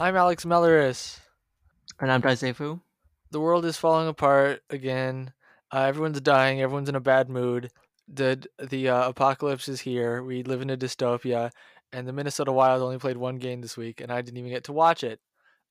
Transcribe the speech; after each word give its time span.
I'm 0.00 0.16
Alex 0.16 0.46
Melleris. 0.46 1.20
And 2.00 2.10
I'm 2.10 2.22
Taisefu. 2.22 2.80
The 3.32 3.38
world 3.38 3.66
is 3.66 3.76
falling 3.76 4.08
apart 4.08 4.62
again. 4.70 5.34
Uh, 5.70 5.82
everyone's 5.82 6.18
dying. 6.22 6.62
Everyone's 6.62 6.88
in 6.88 6.94
a 6.94 7.00
bad 7.00 7.28
mood. 7.28 7.70
The 8.08 8.42
the 8.58 8.88
uh, 8.88 9.10
apocalypse 9.10 9.68
is 9.68 9.82
here. 9.82 10.22
We 10.22 10.42
live 10.42 10.62
in 10.62 10.70
a 10.70 10.76
dystopia, 10.78 11.50
and 11.92 12.08
the 12.08 12.14
Minnesota 12.14 12.50
Wild 12.50 12.80
only 12.80 12.96
played 12.96 13.18
one 13.18 13.36
game 13.36 13.60
this 13.60 13.76
week, 13.76 14.00
and 14.00 14.10
I 14.10 14.22
didn't 14.22 14.38
even 14.38 14.50
get 14.50 14.64
to 14.64 14.72
watch 14.72 15.04
it. 15.04 15.20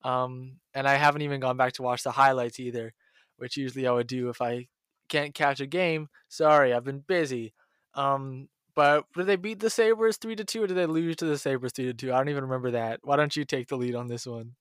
Um, 0.04 0.58
and 0.76 0.88
I 0.88 0.94
haven't 0.94 1.24
even 1.24 1.40
gone 1.40 1.58
back 1.58 1.74
to 1.74 1.82
watch 1.82 2.04
the 2.04 2.12
highlights 2.12 2.60
either, 2.60 2.94
which 3.38 3.58
usually 3.58 3.88
I 3.88 3.94
would 3.94 4.06
do 4.06 4.30
if 4.30 4.44
I 4.44 4.68
can't 5.08 5.34
catch 5.34 5.60
a 5.60 5.66
game. 5.66 6.08
Sorry, 6.28 6.72
I've 6.72 6.86
been 6.86 7.04
busy. 7.08 7.56
Um, 7.96 8.48
but 8.80 9.04
did 9.14 9.26
they 9.26 9.36
beat 9.36 9.60
the 9.60 9.70
Sabres 9.70 10.16
three 10.16 10.38
to 10.38 10.46
two, 10.46 10.64
or 10.64 10.68
did 10.68 10.78
they 10.78 10.86
lose 10.86 11.18
to 11.18 11.26
the 11.26 11.38
Sabres 11.38 11.74
three 11.74 11.88
to 11.88 11.94
two? 11.94 12.14
I 12.14 12.18
don't 12.18 12.30
even 12.30 12.46
remember 12.46 12.72
that. 12.72 13.02
Why 13.04 13.18
don't 13.18 13.36
you 13.36 13.44
take 13.44 13.68
the 13.68 13.76
lead 13.76 13.94
on 13.94 14.08
this 14.08 14.26
one? 14.26 14.54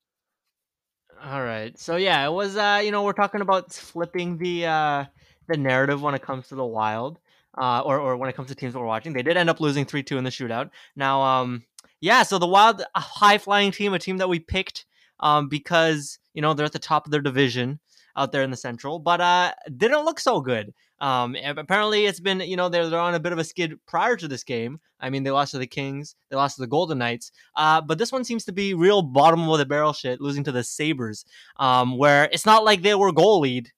All 1.23 1.41
right. 1.41 1.79
So 1.79 1.95
yeah, 1.95 2.25
it 2.27 2.31
was 2.33 2.57
uh, 2.57 2.81
you 2.83 2.91
know, 2.91 3.03
we're 3.03 3.13
talking 3.13 3.39
about 3.39 3.71
flipping 3.71 4.37
the 4.37 4.65
uh 4.65 5.05
the 5.47 5.55
narrative 5.55 6.01
when 6.01 6.15
it 6.15 6.21
comes 6.21 6.49
to 6.49 6.55
the 6.55 6.65
Wild. 6.65 7.17
Uh, 7.57 7.81
or, 7.83 7.97
or 7.97 8.17
when 8.17 8.29
it 8.29 8.35
comes 8.35 8.49
to 8.49 8.55
teams 8.55 8.75
we're 8.75 8.85
watching, 8.85 9.13
they 9.13 9.23
did 9.23 9.37
end 9.37 9.49
up 9.49 9.61
losing 9.61 9.85
three 9.85 10.03
two 10.03 10.17
in 10.17 10.25
the 10.25 10.29
shootout. 10.29 10.69
Now, 10.97 11.21
um, 11.21 11.63
yeah, 12.01 12.23
so 12.23 12.39
the 12.39 12.45
Wild, 12.45 12.83
a 12.93 12.99
high 12.99 13.37
flying 13.37 13.71
team, 13.71 13.93
a 13.93 13.99
team 13.99 14.17
that 14.17 14.27
we 14.27 14.39
picked, 14.39 14.85
um, 15.21 15.47
because 15.47 16.19
you 16.33 16.41
know 16.41 16.53
they're 16.53 16.65
at 16.65 16.73
the 16.73 16.79
top 16.79 17.05
of 17.05 17.11
their 17.11 17.21
division 17.21 17.79
out 18.17 18.33
there 18.33 18.43
in 18.43 18.51
the 18.51 18.57
Central, 18.57 18.99
but 18.99 19.21
uh, 19.21 19.53
didn't 19.77 20.03
look 20.03 20.19
so 20.19 20.41
good. 20.41 20.73
Um, 21.01 21.35
apparently 21.57 22.05
it's 22.05 22.19
been, 22.19 22.41
you 22.41 22.57
know, 22.57 22.67
they're, 22.67 22.89
they're 22.89 22.99
on 22.99 23.15
a 23.15 23.19
bit 23.19 23.31
of 23.31 23.39
a 23.39 23.43
skid 23.43 23.79
prior 23.85 24.17
to 24.17 24.27
this 24.27 24.43
game. 24.43 24.79
I 24.99 25.09
mean, 25.09 25.23
they 25.23 25.31
lost 25.31 25.51
to 25.51 25.57
the 25.57 25.67
Kings, 25.67 26.15
they 26.29 26.35
lost 26.35 26.55
to 26.55 26.61
the 26.61 26.67
Golden 26.67 26.97
Knights, 26.97 27.31
uh, 27.55 27.79
but 27.79 27.97
this 27.97 28.11
one 28.11 28.25
seems 28.25 28.43
to 28.45 28.51
be 28.51 28.73
real 28.73 29.01
bottom 29.01 29.47
of 29.49 29.57
the 29.57 29.65
barrel 29.65 29.93
shit, 29.93 30.19
losing 30.19 30.43
to 30.43 30.51
the 30.51 30.63
Sabres, 30.63 31.23
um, 31.57 31.97
where 31.97 32.27
it's 32.33 32.45
not 32.45 32.65
like 32.65 32.81
they 32.81 32.95
were 32.95 33.11
goal 33.13 33.39
lead. 33.39 33.71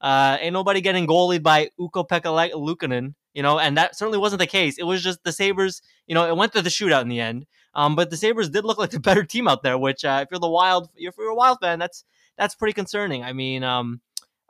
Uh, 0.00 0.38
ain't 0.40 0.52
nobody 0.52 0.80
getting 0.80 1.08
goalied 1.08 1.42
by 1.42 1.70
Ukko-Pekka 1.80 2.52
Luukkonen, 2.52 3.14
you 3.34 3.42
know, 3.42 3.58
and 3.58 3.76
that 3.76 3.96
certainly 3.96 4.18
wasn't 4.18 4.38
the 4.38 4.46
case. 4.46 4.78
It 4.78 4.84
was 4.84 5.02
just 5.02 5.24
the 5.24 5.32
Sabres, 5.32 5.82
you 6.06 6.14
know, 6.14 6.28
it 6.28 6.36
went 6.36 6.52
to 6.52 6.62
the 6.62 6.70
shootout 6.70 7.02
in 7.02 7.08
the 7.08 7.20
end. 7.20 7.46
Um, 7.74 7.96
but 7.96 8.10
the 8.10 8.16
Sabres 8.16 8.48
did 8.48 8.64
look 8.64 8.78
like 8.78 8.90
the 8.90 9.00
better 9.08 9.24
team 9.24 9.48
out 9.48 9.62
there, 9.62 9.78
which 9.78 10.04
uh, 10.04 10.20
if 10.22 10.30
you're 10.30 10.40
the 10.40 10.48
Wild, 10.48 10.88
if 10.96 11.16
you're 11.18 11.28
a 11.28 11.34
Wild 11.34 11.58
fan, 11.60 11.78
that's 11.78 12.04
that's 12.36 12.54
pretty 12.54 12.72
concerning. 12.72 13.24
I 13.24 13.32
mean, 13.32 13.64
um, 13.64 14.00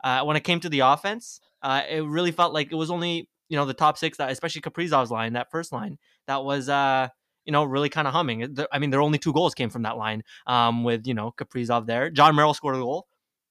uh, 0.03 0.23
when 0.23 0.37
it 0.37 0.43
came 0.43 0.59
to 0.61 0.69
the 0.69 0.81
offense, 0.81 1.41
uh, 1.61 1.81
it 1.89 2.03
really 2.03 2.31
felt 2.31 2.53
like 2.53 2.71
it 2.71 2.75
was 2.75 2.91
only 2.91 3.29
you 3.49 3.57
know 3.57 3.65
the 3.65 3.73
top 3.73 3.97
six 3.97 4.17
that, 4.17 4.31
especially 4.31 4.61
Kaprizov's 4.61 5.11
line, 5.11 5.33
that 5.33 5.51
first 5.51 5.71
line, 5.71 5.97
that 6.27 6.43
was 6.43 6.69
uh 6.69 7.09
you 7.45 7.51
know 7.51 7.63
really 7.63 7.89
kind 7.89 8.07
of 8.07 8.13
humming. 8.13 8.57
I 8.71 8.79
mean, 8.79 8.89
their 8.89 9.01
only 9.01 9.17
two 9.17 9.33
goals 9.33 9.53
came 9.53 9.69
from 9.69 9.83
that 9.83 9.97
line. 9.97 10.23
Um, 10.47 10.83
with 10.83 11.07
you 11.07 11.13
know 11.13 11.33
Kaprizov 11.37 11.85
there, 11.85 12.09
Jon 12.09 12.35
Merrill 12.35 12.53
scored 12.53 12.75
a 12.75 12.79
goal. 12.79 13.07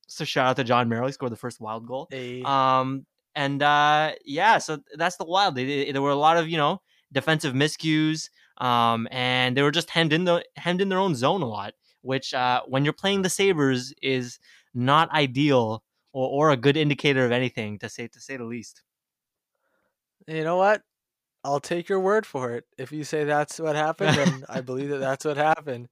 So 0.06 0.25
shout 0.25 0.47
out 0.47 0.56
to 0.56 0.64
Jon 0.64 0.89
Merrill, 0.89 1.06
he 1.06 1.12
scored 1.12 1.33
the 1.33 1.36
first 1.36 1.61
Wild 1.61 1.86
goal. 1.86 2.09
Hey. 2.11 2.42
Um, 2.42 3.05
and 3.34 3.62
uh, 3.62 4.12
yeah, 4.25 4.59
so 4.59 4.79
that's 4.95 5.17
the 5.17 5.25
Wild. 5.25 5.55
They, 5.55 5.67
they, 5.67 5.92
there 5.92 6.01
were 6.03 6.11
a 6.11 6.17
lot 6.17 6.36
of 6.36 6.48
you 6.48 6.56
know 6.56 6.81
defensive 7.12 7.55
miscues. 7.55 8.31
Um, 8.59 9.06
and 9.12 9.56
they 9.56 9.62
were 9.62 9.70
just 9.70 9.91
hemmed 9.91 10.12
in 10.12 10.25
the 10.25 10.45
hemmed 10.56 10.81
in 10.81 10.89
their 10.89 10.98
own 10.98 11.14
zone 11.14 11.42
a 11.42 11.47
lot, 11.47 11.75
which 12.03 12.34
uh, 12.34 12.62
when 12.67 12.84
you're 12.84 12.92
playing 12.92 13.23
the 13.23 13.31
Sabres 13.31 13.95
is 14.03 14.39
not 14.75 15.11
ideal 15.12 15.83
or, 16.13 16.48
or 16.48 16.51
a 16.51 16.57
good 16.57 16.77
indicator 16.77 17.24
of 17.24 17.33
anything 17.33 17.79
to 17.79 17.89
say 17.89 18.08
to 18.08 18.20
say 18.20 18.36
the 18.36 18.45
least. 18.45 18.83
You 20.27 20.45
know 20.45 20.57
what? 20.57 20.83
I'll 21.45 21.61
take 21.61 21.89
your 21.89 22.01
word 22.01 22.27
for 22.27 22.52
it. 22.52 22.64
If 22.77 22.92
you 22.92 23.05
say 23.05 23.24
that's 23.24 23.58
what 23.58 23.77
happened, 23.77 24.17
then 24.17 24.45
I 24.48 24.61
believe 24.61 24.91
that 24.91 24.98
that's 24.98 25.24
what 25.24 25.36
happened. 25.36 25.89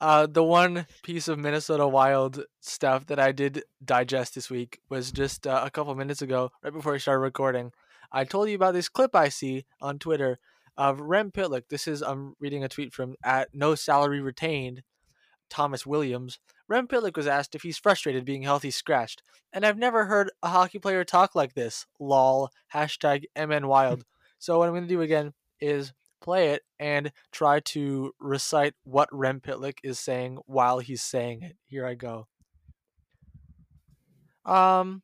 Uh, 0.00 0.26
the 0.26 0.44
one 0.44 0.86
piece 1.02 1.28
of 1.28 1.38
Minnesota 1.38 1.86
Wild 1.86 2.44
stuff 2.60 3.06
that 3.06 3.18
I 3.18 3.32
did 3.32 3.64
digest 3.84 4.34
this 4.34 4.48
week 4.48 4.80
was 4.88 5.12
just 5.12 5.46
uh, 5.46 5.62
a 5.64 5.70
couple 5.70 5.94
minutes 5.94 6.22
ago, 6.22 6.50
right 6.62 6.72
before 6.72 6.92
we 6.92 6.98
started 6.98 7.20
recording. 7.20 7.72
I 8.12 8.24
told 8.24 8.48
you 8.48 8.54
about 8.54 8.74
this 8.74 8.88
clip 8.88 9.14
I 9.16 9.28
see 9.28 9.66
on 9.80 9.98
Twitter 9.98 10.38
of 10.76 11.00
Rem 11.00 11.32
Pitlick. 11.32 11.64
This 11.68 11.88
is 11.88 12.00
I'm 12.02 12.34
reading 12.38 12.64
a 12.64 12.68
tweet 12.68 12.92
from 12.92 13.16
at 13.24 13.48
No 13.52 13.74
Salary 13.74 14.20
Retained, 14.20 14.82
Thomas 15.50 15.86
Williams. 15.86 16.38
Rem 16.68 16.88
Pitlick 16.88 17.16
was 17.16 17.26
asked 17.26 17.54
if 17.54 17.62
he's 17.62 17.78
frustrated 17.78 18.24
being 18.24 18.42
healthy 18.42 18.70
scratched, 18.70 19.22
and 19.52 19.64
I've 19.64 19.78
never 19.78 20.06
heard 20.06 20.30
a 20.42 20.48
hockey 20.48 20.78
player 20.78 21.04
talk 21.04 21.34
like 21.34 21.54
this. 21.54 21.86
Lol. 22.00 22.50
Hashtag 22.72 23.24
MN 23.36 23.66
Wild. 23.66 24.04
so 24.38 24.58
what 24.58 24.68
I'm 24.68 24.74
going 24.74 24.84
to 24.84 24.88
do 24.88 25.00
again 25.00 25.32
is 25.60 25.92
play 26.20 26.50
it 26.50 26.62
and 26.80 27.12
try 27.32 27.60
to 27.60 28.12
recite 28.18 28.74
what 28.84 29.08
Rem 29.12 29.40
Pitlick 29.40 29.78
is 29.84 29.98
saying 29.98 30.38
while 30.46 30.78
he's 30.78 31.02
saying 31.02 31.42
it. 31.42 31.56
Here 31.66 31.86
I 31.86 31.94
go. 31.94 32.26
Um, 34.44 35.02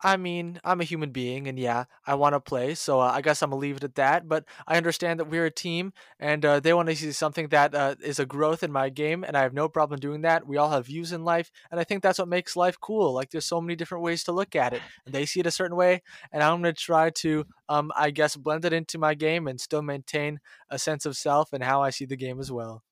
I 0.00 0.16
mean, 0.16 0.60
I'm 0.62 0.80
a 0.80 0.84
human 0.84 1.10
being, 1.10 1.48
and 1.48 1.58
yeah, 1.58 1.84
I 2.06 2.14
want 2.14 2.34
to 2.34 2.40
play, 2.40 2.76
so 2.76 3.00
uh, 3.00 3.10
I 3.12 3.20
guess 3.20 3.42
I'm 3.42 3.50
gonna 3.50 3.60
leave 3.60 3.78
it 3.78 3.84
at 3.84 3.96
that. 3.96 4.28
But 4.28 4.44
I 4.66 4.76
understand 4.76 5.18
that 5.18 5.28
we're 5.28 5.46
a 5.46 5.50
team, 5.50 5.92
and 6.20 6.44
uh, 6.44 6.60
they 6.60 6.72
want 6.72 6.88
to 6.88 6.94
see 6.94 7.10
something 7.10 7.48
that 7.48 7.74
uh, 7.74 7.96
is 8.00 8.20
a 8.20 8.26
growth 8.26 8.62
in 8.62 8.70
my 8.70 8.90
game, 8.90 9.24
and 9.24 9.36
I 9.36 9.42
have 9.42 9.54
no 9.54 9.68
problem 9.68 9.98
doing 9.98 10.20
that. 10.20 10.46
We 10.46 10.56
all 10.56 10.70
have 10.70 10.86
views 10.86 11.10
in 11.12 11.24
life, 11.24 11.50
and 11.72 11.80
I 11.80 11.84
think 11.84 12.04
that's 12.04 12.20
what 12.20 12.28
makes 12.28 12.54
life 12.54 12.78
cool. 12.80 13.12
Like, 13.12 13.30
there's 13.30 13.44
so 13.46 13.60
many 13.60 13.74
different 13.74 14.04
ways 14.04 14.22
to 14.24 14.32
look 14.32 14.54
at 14.54 14.72
it, 14.72 14.82
and 15.04 15.12
they 15.12 15.26
see 15.26 15.40
it 15.40 15.46
a 15.46 15.50
certain 15.50 15.76
way, 15.76 16.02
and 16.30 16.44
I'm 16.44 16.58
gonna 16.58 16.72
try 16.72 17.10
to, 17.10 17.44
um, 17.68 17.90
I 17.96 18.10
guess, 18.10 18.36
blend 18.36 18.64
it 18.64 18.72
into 18.72 18.98
my 18.98 19.14
game 19.14 19.48
and 19.48 19.60
still 19.60 19.82
maintain 19.82 20.38
a 20.70 20.78
sense 20.78 21.06
of 21.06 21.16
self 21.16 21.52
and 21.52 21.64
how 21.64 21.82
I 21.82 21.90
see 21.90 22.04
the 22.04 22.16
game 22.16 22.38
as 22.38 22.52
well. 22.52 22.84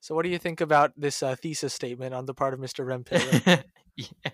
So, 0.00 0.14
what 0.14 0.24
do 0.24 0.30
you 0.30 0.38
think 0.38 0.60
about 0.60 0.92
this 0.96 1.22
uh, 1.22 1.36
thesis 1.36 1.74
statement 1.74 2.14
on 2.14 2.26
the 2.26 2.34
part 2.34 2.54
of 2.54 2.60
Mr. 2.60 2.86
Rem 2.86 3.04
yeah. 3.96 4.30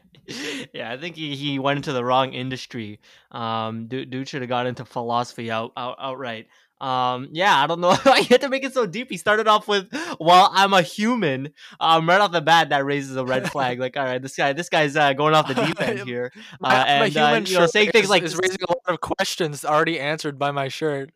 yeah, 0.72 0.92
I 0.92 0.96
think 0.96 1.16
he, 1.16 1.36
he 1.36 1.58
went 1.58 1.78
into 1.78 1.92
the 1.92 2.04
wrong 2.04 2.32
industry. 2.32 3.00
Um, 3.30 3.86
dude, 3.86 4.10
dude 4.10 4.28
should 4.28 4.42
have 4.42 4.48
got 4.48 4.66
into 4.66 4.84
philosophy 4.84 5.50
out, 5.50 5.72
out 5.76 5.96
outright. 6.00 6.48
Um, 6.82 7.28
yeah, 7.30 7.56
I 7.56 7.68
don't 7.68 7.80
know. 7.80 7.90
I 8.04 8.26
had 8.28 8.40
to 8.40 8.48
make 8.48 8.64
it 8.64 8.74
so 8.74 8.86
deep. 8.86 9.08
He 9.08 9.16
started 9.16 9.46
off 9.46 9.68
with, 9.68 9.88
"Well, 10.18 10.50
I'm 10.52 10.72
a 10.72 10.82
human." 10.82 11.50
Um, 11.78 12.08
right 12.08 12.20
off 12.20 12.32
the 12.32 12.40
bat, 12.40 12.70
that 12.70 12.84
raises 12.84 13.16
a 13.16 13.24
red 13.24 13.50
flag. 13.52 13.78
like, 13.78 13.96
all 13.96 14.04
right, 14.04 14.20
this 14.20 14.34
guy, 14.34 14.52
this 14.52 14.68
guy's 14.68 14.96
uh, 14.96 15.12
going 15.12 15.32
off 15.32 15.46
the 15.46 15.54
deep 15.54 15.80
end 15.80 16.00
here, 16.06 16.32
uh, 16.34 16.56
my, 16.60 16.74
and 16.86 17.00
my 17.00 17.08
human 17.08 17.44
uh, 17.44 17.46
you 17.46 17.58
know, 17.58 17.66
saying 17.66 17.88
is, 17.88 17.92
things 17.92 18.10
like 18.10 18.24
is 18.24 18.36
raising 18.36 18.62
a 18.64 18.68
lot 18.68 18.82
of 18.88 19.00
questions 19.00 19.64
already 19.64 20.00
answered 20.00 20.40
by 20.40 20.50
my 20.50 20.66
shirt. 20.66 21.12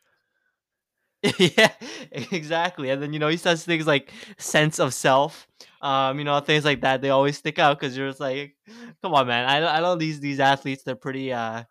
yeah, 1.38 1.72
exactly. 2.12 2.90
And 2.90 3.02
then 3.02 3.12
you 3.12 3.18
know 3.18 3.28
he 3.28 3.36
says 3.36 3.64
things 3.64 3.86
like 3.86 4.12
sense 4.38 4.78
of 4.78 4.92
self, 4.94 5.48
um, 5.80 6.18
you 6.18 6.24
know 6.24 6.38
things 6.40 6.64
like 6.64 6.82
that. 6.82 7.00
They 7.00 7.10
always 7.10 7.38
stick 7.38 7.58
out 7.58 7.78
because 7.78 7.96
you're 7.96 8.08
just 8.08 8.20
like, 8.20 8.54
come 9.02 9.14
on, 9.14 9.26
man. 9.26 9.48
I 9.48 9.78
I 9.78 9.80
know 9.80 9.96
these 9.96 10.20
these 10.20 10.40
athletes 10.40 10.82
they're 10.84 10.94
pretty 10.96 11.32
uh, 11.32 11.64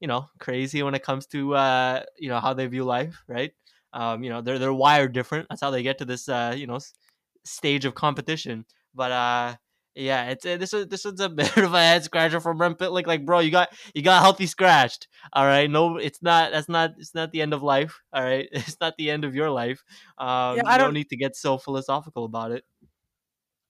you 0.00 0.08
know, 0.08 0.28
crazy 0.40 0.82
when 0.82 0.94
it 0.94 1.04
comes 1.04 1.26
to 1.28 1.54
uh, 1.56 2.04
you 2.18 2.28
know 2.30 2.40
how 2.40 2.54
they 2.54 2.66
view 2.66 2.84
life, 2.84 3.22
right? 3.28 3.52
Um, 3.92 4.22
you 4.24 4.30
know 4.30 4.42
they're 4.42 4.58
they're 4.58 4.74
wired 4.74 5.12
different. 5.12 5.48
That's 5.50 5.62
how 5.62 5.70
they 5.72 5.82
get 5.84 5.98
to 5.98 6.06
this 6.06 6.28
uh, 6.28 6.54
you 6.56 6.66
know, 6.66 6.78
stage 7.44 7.84
of 7.84 7.94
competition. 7.94 8.64
But 8.94 9.12
uh, 9.12 9.56
yeah, 9.98 10.30
it's 10.30 10.46
uh, 10.46 10.56
this 10.56 10.72
is 10.72 10.86
this 10.86 11.04
is 11.04 11.20
a 11.20 11.28
bit 11.40 11.56
of 11.56 11.74
a 11.74 11.78
head 11.78 12.04
scratcher 12.04 12.40
from 12.40 12.58
Rem 12.60 12.74
Pitlick. 12.74 13.06
Like, 13.06 13.26
bro, 13.26 13.40
you 13.40 13.50
got 13.50 13.68
you 13.94 14.02
got 14.02 14.22
healthy 14.22 14.46
scratched. 14.46 15.08
All 15.32 15.44
right, 15.44 15.68
no, 15.70 15.96
it's 15.96 16.22
not. 16.22 16.52
That's 16.52 16.68
not. 16.68 16.92
It's 16.98 17.14
not 17.14 17.32
the 17.32 17.42
end 17.42 17.52
of 17.52 17.62
life. 17.62 17.98
All 18.12 18.22
right, 18.22 18.48
it's 18.52 18.76
not 18.80 18.94
the 18.96 19.10
end 19.10 19.24
of 19.24 19.34
your 19.34 19.50
life. 19.50 19.82
Um, 20.18 20.56
Yeah, 20.56 20.62
you 20.62 20.62
I 20.66 20.78
don't 20.78 20.86
don't- 20.88 20.94
need 20.94 21.08
to 21.10 21.16
get 21.16 21.36
so 21.36 21.58
philosophical 21.58 22.24
about 22.24 22.52
it. 22.52 22.64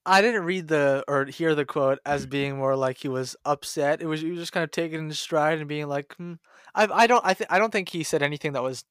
I 0.05 0.21
didn't 0.21 0.43
read 0.45 0.67
the 0.67 1.03
or 1.07 1.25
hear 1.25 1.53
the 1.55 1.65
quote 1.65 1.99
as 2.05 2.25
being 2.25 2.57
more 2.57 2.75
like 2.75 2.97
he 2.97 3.09
was 3.09 3.35
upset. 3.45 4.01
It 4.01 4.07
was 4.07 4.21
he 4.21 4.31
was 4.31 4.39
just 4.39 4.51
kind 4.53 4.63
of 4.63 4.71
taking 4.71 4.99
it 4.99 5.03
in 5.03 5.11
stride 5.11 5.59
and 5.59 5.67
being 5.67 5.87
like, 5.87 6.13
hmm. 6.15 6.33
I 6.73 6.87
I 6.91 7.07
don't 7.07 7.23
I 7.25 7.33
th- 7.33 7.49
I 7.49 7.59
don't 7.59 7.71
think 7.71 7.89
he 7.89 8.03
said 8.03 8.23
anything 8.23 8.53
that 8.53 8.63
was 8.63 8.83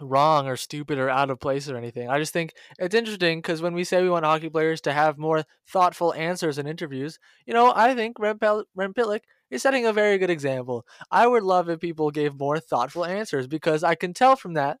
wrong 0.00 0.46
or 0.46 0.56
stupid 0.56 0.98
or 0.98 1.08
out 1.08 1.30
of 1.30 1.40
place 1.40 1.68
or 1.68 1.76
anything. 1.76 2.08
I 2.08 2.18
just 2.18 2.32
think 2.32 2.52
it's 2.78 2.94
interesting 2.94 3.38
because 3.38 3.62
when 3.62 3.74
we 3.74 3.84
say 3.84 4.02
we 4.02 4.10
want 4.10 4.24
hockey 4.24 4.48
players 4.48 4.80
to 4.82 4.92
have 4.92 5.18
more 5.18 5.44
thoughtful 5.66 6.14
answers 6.14 6.58
in 6.58 6.66
interviews, 6.66 7.18
you 7.46 7.54
know, 7.54 7.72
I 7.74 7.94
think 7.94 8.18
Rem, 8.18 8.38
Pitlick 8.38 9.22
is 9.50 9.62
setting 9.62 9.86
a 9.86 9.92
very 9.92 10.18
good 10.18 10.30
example. 10.30 10.86
I 11.10 11.26
would 11.26 11.42
love 11.42 11.68
if 11.68 11.80
people 11.80 12.10
gave 12.10 12.38
more 12.38 12.60
thoughtful 12.60 13.04
answers 13.04 13.46
because 13.46 13.82
I 13.82 13.94
can 13.94 14.14
tell 14.14 14.36
from 14.36 14.54
that 14.54 14.78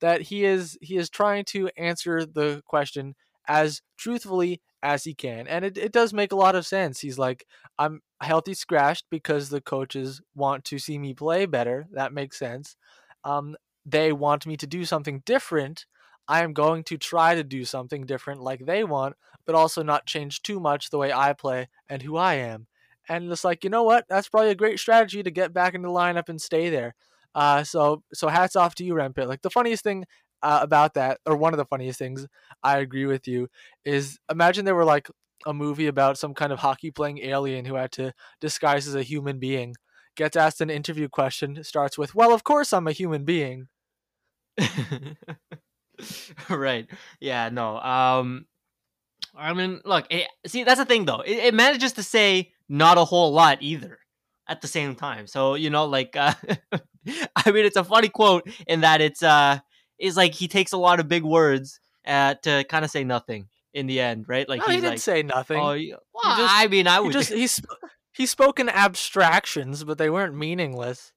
that 0.00 0.22
he 0.22 0.44
is 0.44 0.78
he 0.80 0.96
is 0.96 1.10
trying 1.10 1.44
to 1.46 1.70
answer 1.76 2.24
the 2.24 2.62
question 2.66 3.14
as 3.46 3.82
truthfully 3.98 4.60
as 4.82 5.04
he 5.04 5.14
can. 5.14 5.46
And 5.46 5.64
it, 5.64 5.76
it 5.76 5.92
does 5.92 6.12
make 6.12 6.32
a 6.32 6.36
lot 6.36 6.54
of 6.54 6.66
sense. 6.66 7.00
He's 7.00 7.18
like, 7.18 7.46
I'm 7.78 8.00
healthy 8.20 8.54
scratched 8.54 9.06
because 9.10 9.48
the 9.48 9.60
coaches 9.60 10.20
want 10.34 10.64
to 10.66 10.78
see 10.78 10.98
me 10.98 11.14
play 11.14 11.46
better. 11.46 11.86
That 11.92 12.12
makes 12.12 12.38
sense. 12.38 12.76
Um, 13.24 13.56
they 13.84 14.12
want 14.12 14.46
me 14.46 14.56
to 14.56 14.66
do 14.66 14.84
something 14.84 15.22
different. 15.26 15.86
I 16.28 16.42
am 16.42 16.52
going 16.52 16.84
to 16.84 16.96
try 16.96 17.34
to 17.34 17.42
do 17.42 17.64
something 17.64 18.06
different 18.06 18.40
like 18.40 18.64
they 18.66 18.84
want, 18.84 19.16
but 19.46 19.54
also 19.54 19.82
not 19.82 20.06
change 20.06 20.42
too 20.42 20.60
much 20.60 20.90
the 20.90 20.98
way 20.98 21.12
I 21.12 21.32
play 21.32 21.68
and 21.88 22.02
who 22.02 22.16
I 22.16 22.34
am. 22.34 22.66
And 23.08 23.30
it's 23.32 23.44
like, 23.44 23.64
you 23.64 23.70
know 23.70 23.82
what? 23.82 24.04
That's 24.08 24.28
probably 24.28 24.50
a 24.50 24.54
great 24.54 24.78
strategy 24.78 25.22
to 25.22 25.30
get 25.30 25.52
back 25.52 25.74
in 25.74 25.82
the 25.82 25.88
lineup 25.88 26.28
and 26.28 26.40
stay 26.40 26.70
there. 26.70 26.94
Uh, 27.34 27.64
so 27.64 28.02
so 28.12 28.28
hats 28.28 28.56
off 28.56 28.74
to 28.76 28.84
you, 28.84 28.94
Rempit. 28.94 29.26
Like 29.26 29.42
the 29.42 29.50
funniest 29.50 29.82
thing 29.84 30.04
uh, 30.42 30.60
about 30.62 30.94
that, 30.94 31.18
or 31.26 31.36
one 31.36 31.52
of 31.52 31.58
the 31.58 31.64
funniest 31.64 31.98
things, 31.98 32.26
I 32.62 32.78
agree 32.78 33.06
with 33.06 33.26
you, 33.28 33.48
is 33.84 34.18
imagine 34.30 34.64
there 34.64 34.74
were 34.74 34.84
like 34.84 35.08
a 35.46 35.52
movie 35.54 35.86
about 35.86 36.18
some 36.18 36.34
kind 36.34 36.52
of 36.52 36.58
hockey 36.60 36.90
playing 36.90 37.18
alien 37.18 37.64
who 37.64 37.74
had 37.74 37.92
to 37.92 38.12
disguise 38.40 38.86
as 38.86 38.94
a 38.94 39.02
human 39.02 39.38
being. 39.38 39.74
Gets 40.16 40.36
asked 40.36 40.60
an 40.60 40.70
interview 40.70 41.08
question, 41.08 41.62
starts 41.64 41.96
with, 41.96 42.14
"Well, 42.14 42.32
of 42.32 42.44
course 42.44 42.72
I'm 42.72 42.86
a 42.86 42.92
human 42.92 43.24
being." 43.24 43.68
right. 46.48 46.86
Yeah. 47.20 47.48
No. 47.50 47.78
Um. 47.78 48.46
I 49.36 49.52
mean, 49.54 49.80
look. 49.84 50.06
It, 50.10 50.26
see, 50.46 50.64
that's 50.64 50.80
the 50.80 50.84
thing, 50.84 51.04
though. 51.04 51.20
It, 51.20 51.38
it, 51.38 51.54
manages 51.54 51.92
to 51.92 52.02
say 52.02 52.52
not 52.68 52.98
a 52.98 53.04
whole 53.04 53.32
lot 53.32 53.58
either 53.60 53.98
at 54.48 54.60
the 54.60 54.68
same 54.68 54.94
time. 54.94 55.26
So 55.26 55.54
you 55.54 55.70
know, 55.70 55.86
like, 55.86 56.16
uh, 56.16 56.34
I 57.36 57.50
mean, 57.50 57.64
it's 57.64 57.76
a 57.76 57.84
funny 57.84 58.08
quote 58.08 58.50
in 58.66 58.80
that 58.80 59.00
it's 59.00 59.22
uh, 59.22 59.60
is 59.98 60.16
like 60.16 60.34
he 60.34 60.48
takes 60.48 60.72
a 60.72 60.78
lot 60.78 61.00
of 61.00 61.08
big 61.08 61.22
words 61.22 61.80
uh, 62.06 62.34
to 62.42 62.64
kind 62.64 62.84
of 62.84 62.90
say 62.90 63.04
nothing 63.04 63.48
in 63.72 63.86
the 63.86 64.00
end, 64.00 64.28
right? 64.28 64.48
Like 64.48 64.60
no, 64.60 64.66
he 64.66 64.76
didn't 64.76 64.90
like, 64.90 64.98
say 64.98 65.22
nothing. 65.22 65.58
Oh, 65.58 65.76
well, 66.14 66.36
just, 66.36 66.54
I 66.54 66.66
mean, 66.68 66.86
I 66.86 67.00
would 67.00 67.08
he 67.14 67.20
just 67.20 67.32
he's 67.32 67.60
he 68.12 68.26
spoke 68.26 68.58
in 68.58 68.68
abstractions, 68.68 69.84
but 69.84 69.98
they 69.98 70.10
weren't 70.10 70.34
meaningless. 70.34 71.12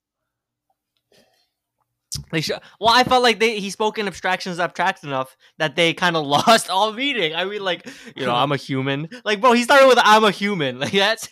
They 2.31 2.41
sh- 2.41 2.51
well, 2.79 2.93
I 2.93 3.03
felt 3.03 3.23
like 3.23 3.39
they 3.39 3.59
he 3.59 3.69
spoke 3.69 3.97
in 3.97 4.07
abstractions 4.07 4.59
abstract 4.59 5.03
enough 5.03 5.35
that 5.57 5.75
they 5.75 5.93
kind 5.93 6.15
of 6.15 6.25
lost 6.47 6.69
all 6.69 6.93
meaning. 6.93 7.33
I 7.35 7.45
mean, 7.45 7.63
like 7.63 7.87
you 8.15 8.25
know, 8.25 8.35
I'm 8.35 8.51
a 8.51 8.57
human. 8.57 9.09
Like, 9.25 9.41
bro, 9.41 9.53
he 9.53 9.63
started 9.63 9.87
with 9.87 9.97
"I'm 10.01 10.23
a 10.23 10.31
human." 10.31 10.79
Like 10.83 10.91
that's 10.91 11.29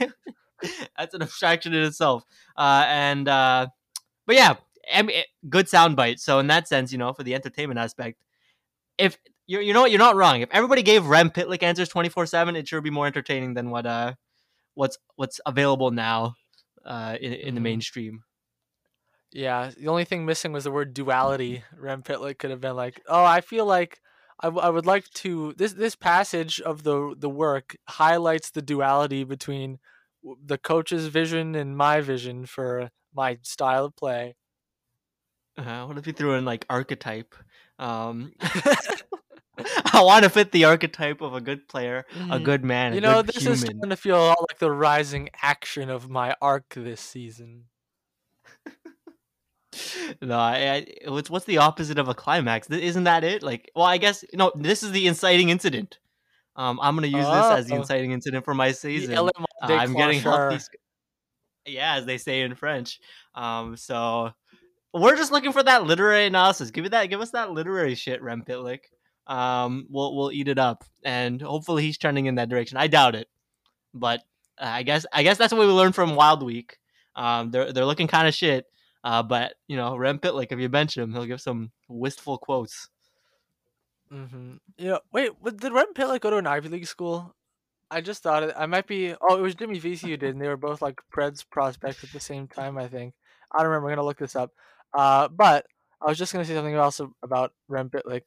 that's 0.97 1.13
an 1.13 1.21
abstraction 1.21 1.73
in 1.73 1.83
itself. 1.83 2.23
Uh, 2.55 2.85
and 2.87 3.27
uh, 3.27 3.67
but 4.25 4.35
yeah, 4.35 4.55
I 4.93 5.01
mean, 5.01 5.23
good 5.49 5.67
soundbite. 5.67 6.19
So 6.19 6.39
in 6.39 6.47
that 6.47 6.67
sense, 6.67 6.91
you 6.91 6.97
know, 6.97 7.13
for 7.13 7.23
the 7.23 7.35
entertainment 7.35 7.79
aspect, 7.79 8.19
if 8.97 9.17
you 9.47 9.59
you 9.59 9.73
know 9.73 9.81
what, 9.81 9.91
you're 9.91 9.99
not 9.99 10.15
wrong. 10.15 10.41
If 10.41 10.49
everybody 10.51 10.83
gave 10.83 11.05
Rem 11.05 11.29
Pitlick 11.29 11.63
answers 11.63 11.89
24 11.89 12.25
seven, 12.25 12.55
it 12.55 12.67
sure 12.67 12.81
be 12.81 12.89
more 12.89 13.07
entertaining 13.07 13.53
than 13.53 13.69
what 13.69 13.85
uh 13.85 14.13
what's 14.75 14.97
what's 15.15 15.39
available 15.45 15.91
now 15.91 16.35
uh 16.85 17.17
in, 17.21 17.33
in 17.33 17.55
the 17.55 17.61
Mhm. 17.61 17.61
mainstream. 17.61 18.23
Yeah, 19.31 19.71
the 19.77 19.87
only 19.87 20.03
thing 20.05 20.25
missing 20.25 20.51
was 20.51 20.65
the 20.65 20.71
word 20.71 20.93
duality. 20.93 21.63
Rem 21.73 22.03
Pitlick 22.03 22.37
could 22.39 22.51
have 22.51 22.59
been 22.61 22.75
like, 22.75 23.01
"Oh, 23.07 23.23
I 23.23 23.41
feel 23.41 23.65
like 23.65 24.01
I, 24.41 24.47
w- 24.47 24.61
I 24.61 24.69
would 24.69 24.85
like 24.85 25.05
to 25.23 25.53
this 25.53 25.73
this 25.73 25.95
passage 25.95 26.59
of 26.61 26.83
the 26.83 27.15
the 27.17 27.29
work 27.29 27.75
highlights 27.87 28.51
the 28.51 28.61
duality 28.61 29.23
between 29.23 29.79
w- 30.23 30.39
the 30.43 30.57
coach's 30.57 31.07
vision 31.07 31.55
and 31.55 31.77
my 31.77 32.01
vision 32.01 32.45
for 32.45 32.91
my 33.13 33.39
style 33.43 33.85
of 33.85 33.95
play." 33.95 34.35
Uh, 35.57 35.85
what 35.85 35.97
if 35.97 36.07
you 36.07 36.13
threw 36.13 36.33
in 36.35 36.45
like 36.45 36.65
archetype? 36.69 37.35
Um, 37.77 38.33
I 39.93 40.01
want 40.03 40.23
to 40.23 40.29
fit 40.29 40.51
the 40.51 40.65
archetype 40.65 41.21
of 41.21 41.33
a 41.33 41.41
good 41.41 41.67
player, 41.67 42.05
a 42.15 42.39
Mhm. 42.39 42.43
good 42.43 42.63
man, 42.63 42.93
You 42.93 43.01
know, 43.01 43.21
this 43.21 43.37
is 43.37 43.43
human. 43.43 43.57
starting 43.57 43.89
to 43.89 43.95
feel 43.95 44.17
a 44.17 44.27
lot 44.27 44.41
like 44.41 44.59
the 44.59 44.71
rising 44.71 45.29
action 45.41 45.89
of 45.89 46.09
my 46.09 46.35
arc 46.41 46.73
this 46.75 47.01
season. 47.01 47.65
no, 50.21 50.37
I, 50.37 50.85
I, 51.05 51.09
what's 51.09 51.29
what's 51.29 51.45
the 51.45 51.57
opposite 51.59 51.97
of 51.97 52.07
a 52.09 52.13
climax? 52.13 52.69
Isn't 52.69 53.05
that 53.05 53.23
it? 53.23 53.41
Like, 53.43 53.71
well, 53.75 53.85
I 53.85 53.97
guess 53.97 54.23
no. 54.33 54.51
This 54.55 54.83
is 54.83 54.91
the 54.91 55.07
inciting 55.07 55.49
incident. 55.49 55.99
Um, 56.57 56.79
I'm 56.81 56.95
gonna 56.95 57.07
use 57.07 57.25
this 57.25 57.45
as 57.59 57.67
the 57.67 57.75
Oh. 57.75 57.79
inciting 57.79 58.11
incident 58.11 58.43
for 58.43 58.53
my 58.53 58.71
season. 58.73 59.17
Uh, 59.17 59.29
I'm 59.61 59.93
getting 59.93 60.19
healthy. 60.19 60.59
sc- 60.59 60.75
Yeah, 61.65 61.95
as 61.95 62.05
they 62.05 62.17
say 62.17 62.41
in 62.41 62.55
French. 62.55 62.99
Um, 63.35 63.77
so 63.77 64.33
we're 64.93 65.15
just 65.15 65.31
looking 65.31 65.53
for 65.53 65.63
that 65.63 65.85
literary 65.85 66.25
analysis. 66.25 66.71
Give 66.71 66.83
it 66.85 66.89
that. 66.89 67.05
Give 67.05 67.21
us 67.21 67.31
that 67.31 67.51
literary 67.51 67.95
shit, 67.95 68.21
Rem 68.21 68.43
Pitlick. 68.43 68.79
Um, 69.27 69.87
we'll 69.89 70.15
we'll 70.15 70.31
eat 70.31 70.47
it 70.47 70.59
up, 70.59 70.83
and 71.03 71.41
hopefully 71.41 71.83
he's 71.83 71.97
trending 71.97 72.25
in 72.25 72.35
that 72.35 72.49
direction. 72.49 72.77
I 72.77 72.87
doubt 72.87 73.15
it, 73.15 73.27
but 73.93 74.19
uh, 74.59 74.65
I 74.65 74.83
guess 74.83 75.05
I 75.13 75.23
guess 75.23 75.37
that's 75.37 75.53
what 75.53 75.59
we 75.59 75.65
learned 75.67 75.95
from 75.95 76.15
Wild 76.15 76.43
Week. 76.43 76.77
Um, 77.15 77.51
they're 77.51 77.71
they're 77.71 77.85
looking 77.85 78.07
kind 78.07 78.27
of 78.27 78.33
shit. 78.33 78.65
Uh, 79.03 79.23
but 79.23 79.55
you 79.67 79.77
know, 79.77 79.95
Rem 79.95 80.19
Pitlick, 80.19 80.51
if 80.51 80.59
you 80.59 80.69
bench 80.69 80.97
him, 80.97 81.11
he'll 81.13 81.25
give 81.25 81.41
some 81.41 81.71
wistful 81.87 82.37
quotes. 82.37 82.89
Mm-hmm. 84.11 84.55
Yeah. 84.77 84.97
Wait, 85.11 85.31
did 85.57 85.73
Rem 85.73 85.93
Pitlick 85.95 86.21
go 86.21 86.29
to 86.29 86.37
an 86.37 86.47
Ivy 86.47 86.69
League 86.69 86.87
school? 86.87 87.35
I 87.89 88.01
just 88.01 88.23
thought 88.23 88.43
it. 88.43 88.53
I 88.55 88.65
might 88.67 88.87
be. 88.87 89.15
Oh, 89.21 89.37
it 89.37 89.41
was 89.41 89.55
Jimmy 89.55 89.79
Vesey 89.79 90.11
who 90.11 90.17
did, 90.17 90.33
and 90.33 90.41
they 90.41 90.47
were 90.47 90.57
both 90.57 90.81
like 90.81 91.01
Preds 91.13 91.43
prospects 91.49 92.03
at 92.03 92.11
the 92.11 92.19
same 92.19 92.47
time. 92.47 92.77
I 92.77 92.87
think. 92.87 93.13
I 93.51 93.59
don't 93.59 93.67
remember. 93.67 93.89
I'm 93.89 93.95
gonna 93.95 94.07
look 94.07 94.19
this 94.19 94.35
up. 94.35 94.51
Uh, 94.93 95.27
but 95.27 95.65
I 96.01 96.09
was 96.09 96.17
just 96.17 96.31
gonna 96.31 96.45
say 96.45 96.53
something 96.53 96.75
else 96.75 97.01
about 97.23 97.53
Rem 97.67 97.89
Pitlick, 97.89 98.23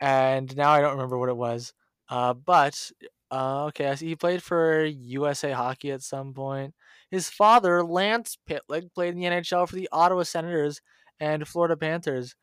and 0.00 0.54
now 0.56 0.70
I 0.70 0.80
don't 0.80 0.92
remember 0.92 1.18
what 1.18 1.28
it 1.28 1.36
was. 1.36 1.72
Uh, 2.08 2.34
but 2.34 2.90
uh, 3.30 3.66
okay, 3.66 3.88
I 3.88 3.94
see 3.94 4.08
he 4.08 4.16
played 4.16 4.42
for 4.42 4.84
USA 4.84 5.52
Hockey 5.52 5.92
at 5.92 6.02
some 6.02 6.34
point. 6.34 6.74
His 7.10 7.28
father, 7.28 7.82
Lance 7.84 8.38
Pitlick, 8.48 8.92
played 8.94 9.14
in 9.14 9.20
the 9.20 9.26
NHL 9.26 9.68
for 9.68 9.76
the 9.76 9.88
Ottawa 9.92 10.22
Senators 10.24 10.80
and 11.20 11.46
Florida 11.46 11.76
Panthers. 11.76 12.34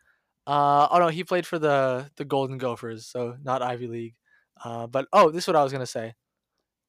Uh, 0.46 0.88
oh 0.92 1.00
no, 1.00 1.08
he 1.10 1.24
played 1.24 1.46
for 1.46 1.60
the 1.60 2.10
the 2.18 2.26
Golden 2.26 2.58
Gophers, 2.58 3.06
so 3.06 3.36
not 3.44 3.62
Ivy 3.62 3.88
League. 3.88 4.16
Uh, 4.64 4.88
but 4.88 5.08
oh, 5.14 5.30
this 5.30 5.44
is 5.44 5.48
what 5.48 5.56
I 5.58 5.64
was 5.64 5.74
gonna 5.74 5.86
say. 5.86 6.14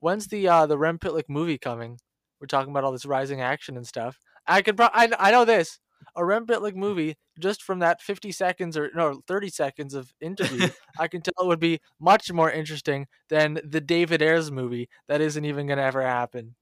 When's 0.00 0.29
the 0.29 0.49
uh 0.49 0.67
the 0.67 0.79
Rem 0.79 0.99
Pitlick 0.99 1.25
movie 1.29 1.59
coming? 1.59 1.99
We're 2.41 2.47
talking 2.47 2.70
about 2.70 2.85
all 2.85 2.93
this 2.93 3.06
rising 3.06 3.41
action 3.41 3.76
and 3.76 3.87
stuff. 3.87 4.19
I 4.47 4.62
could 4.62 4.76
pro- 4.76 4.91
I 4.93 5.11
I 5.19 5.31
know 5.32 5.44
this. 5.44 5.81
A 6.16 6.24
Rem 6.24 6.46
Pitlick 6.46 6.74
movie, 6.74 7.16
just 7.38 7.62
from 7.62 7.78
that 7.80 8.00
50 8.00 8.32
seconds 8.32 8.76
or 8.76 8.90
no 8.94 9.20
30 9.26 9.48
seconds 9.50 9.94
of 9.94 10.12
interview, 10.20 10.68
I 10.98 11.08
can 11.08 11.20
tell 11.20 11.44
it 11.44 11.46
would 11.46 11.60
be 11.60 11.80
much 12.00 12.32
more 12.32 12.50
interesting 12.50 13.06
than 13.28 13.60
the 13.64 13.80
David 13.80 14.22
Ayres 14.22 14.50
movie 14.50 14.88
that 15.08 15.20
isn't 15.20 15.44
even 15.44 15.66
gonna 15.66 15.82
ever 15.82 16.02
happen. 16.02 16.54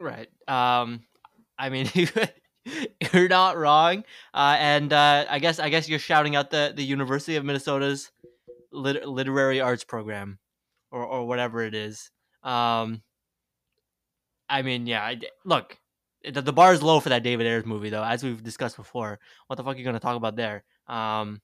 Right. 0.00 0.28
Um, 0.48 1.04
I 1.58 1.68
mean, 1.68 1.88
you're 3.12 3.28
not 3.28 3.56
wrong. 3.56 4.04
Uh, 4.34 4.56
and 4.58 4.92
uh, 4.92 5.26
I 5.28 5.38
guess 5.38 5.58
I 5.58 5.68
guess 5.68 5.88
you're 5.88 5.98
shouting 5.98 6.36
out 6.36 6.50
the 6.50 6.72
the 6.74 6.84
University 6.84 7.36
of 7.36 7.44
Minnesota's 7.44 8.10
lit- 8.72 9.06
literary 9.06 9.60
arts 9.60 9.84
program, 9.84 10.38
or 10.90 11.04
or 11.04 11.26
whatever 11.26 11.62
it 11.62 11.74
is. 11.74 12.10
Um, 12.42 13.02
I 14.48 14.62
mean, 14.62 14.86
yeah. 14.86 15.02
I, 15.02 15.20
look, 15.44 15.78
the, 16.30 16.42
the 16.42 16.52
bar 16.52 16.72
is 16.72 16.82
low 16.82 17.00
for 17.00 17.08
that 17.08 17.22
David 17.22 17.46
Ayres 17.46 17.66
movie, 17.66 17.90
though, 17.90 18.04
as 18.04 18.22
we've 18.22 18.42
discussed 18.42 18.76
before. 18.76 19.18
What 19.46 19.56
the 19.56 19.64
fuck 19.64 19.76
are 19.76 19.78
you 19.78 19.84
gonna 19.84 20.00
talk 20.00 20.16
about 20.16 20.36
there? 20.36 20.64
Um, 20.86 21.40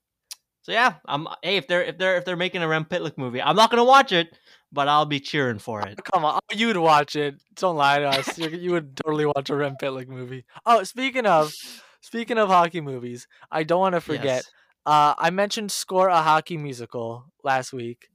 so 0.63 0.73
yeah, 0.73 0.95
I'm. 1.07 1.27
Hey, 1.43 1.57
if 1.57 1.67
they're 1.67 1.83
if 1.83 1.99
they're 1.99 2.17
if 2.17 2.25
they're 2.25 2.37
making 2.37 2.63
a 2.63 2.69
Rem 2.69 2.85
Pitlick 2.85 3.17
movie, 3.17 3.41
I'm 3.41 3.57
not 3.57 3.71
gonna 3.71 3.85
watch 3.85 4.13
it, 4.13 4.39
but 4.73 4.89
I'll 4.89 5.07
be 5.07 5.21
cheering 5.21 5.59
for 5.59 5.81
it. 5.81 5.99
Come 6.05 6.25
on, 6.25 6.41
oh, 6.43 6.55
you'd 6.55 6.77
watch 6.77 7.17
it. 7.17 7.37
Don't 7.57 7.77
lie 7.77 8.01
to 8.01 8.09
us. 8.09 8.39
You, 8.39 8.51
you 8.51 8.73
would 8.73 8.97
totally 8.97 9.27
watch 9.27 9.51
a 9.51 9.57
Rem 9.57 9.77
Pitlick 9.81 10.09
movie. 10.09 10.45
Oh, 10.67 10.83
speaking 10.85 11.27
of, 11.27 11.55
speaking 12.01 12.39
of 12.39 12.49
hockey 12.49 12.81
movies, 12.81 13.27
I 13.51 13.63
don't 13.63 13.81
want 13.81 13.95
to 13.95 14.01
forget. 14.01 14.25
Yes. 14.25 14.51
Uh, 14.87 15.15
I 15.19 15.31
mentioned 15.31 15.73
score 15.73 16.09
a 16.09 16.23
hockey 16.23 16.57
musical 16.57 17.27
last 17.43 17.73
week. 17.73 18.09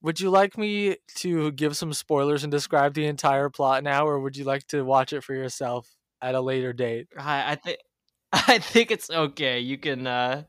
Would 0.00 0.20
you 0.20 0.30
like 0.30 0.56
me 0.56 0.96
to 1.16 1.50
give 1.52 1.76
some 1.76 1.92
spoilers 1.92 2.44
and 2.44 2.50
describe 2.50 2.94
the 2.94 3.06
entire 3.06 3.50
plot 3.50 3.82
now, 3.82 4.06
or 4.06 4.20
would 4.20 4.36
you 4.36 4.44
like 4.44 4.66
to 4.68 4.82
watch 4.82 5.12
it 5.12 5.24
for 5.24 5.34
yourself 5.34 5.97
at 6.20 6.34
a 6.34 6.40
later 6.40 6.72
date? 6.72 7.08
I, 7.18 7.52
I 7.52 7.54
think 7.56 7.78
I 8.32 8.58
think 8.58 8.90
it's 8.90 9.10
okay. 9.10 9.60
You 9.60 9.78
can 9.78 10.06
uh 10.06 10.44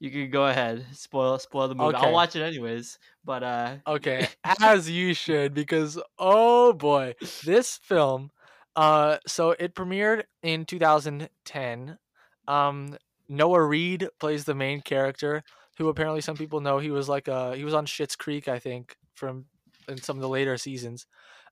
you 0.00 0.10
can 0.10 0.30
go 0.30 0.46
ahead. 0.46 0.86
Spoil 0.92 1.38
spoil 1.38 1.68
the 1.68 1.74
movie. 1.74 1.96
Okay. 1.96 2.06
I'll 2.06 2.12
watch 2.12 2.36
it 2.36 2.42
anyways. 2.42 2.98
But 3.24 3.42
uh 3.42 3.76
Okay, 3.86 4.28
as 4.60 4.88
you 4.88 5.14
should, 5.14 5.52
because 5.54 6.00
oh 6.18 6.72
boy, 6.72 7.14
this 7.44 7.78
film. 7.82 8.30
Uh, 8.76 9.18
so 9.26 9.50
it 9.58 9.74
premiered 9.74 10.22
in 10.40 10.64
2010. 10.64 11.98
Um, 12.46 12.96
Noah 13.28 13.66
Reid 13.66 14.06
plays 14.20 14.44
the 14.44 14.54
main 14.54 14.82
character, 14.82 15.42
who 15.78 15.88
apparently 15.88 16.20
some 16.20 16.36
people 16.36 16.60
know 16.60 16.78
he 16.78 16.92
was 16.92 17.08
like 17.08 17.28
uh 17.28 17.52
he 17.52 17.64
was 17.64 17.74
on 17.74 17.86
Schitt's 17.86 18.16
Creek, 18.16 18.48
I 18.48 18.58
think, 18.58 18.96
from 19.14 19.46
in 19.88 19.98
some 20.00 20.16
of 20.16 20.22
the 20.22 20.28
later 20.28 20.56
seasons. 20.56 21.06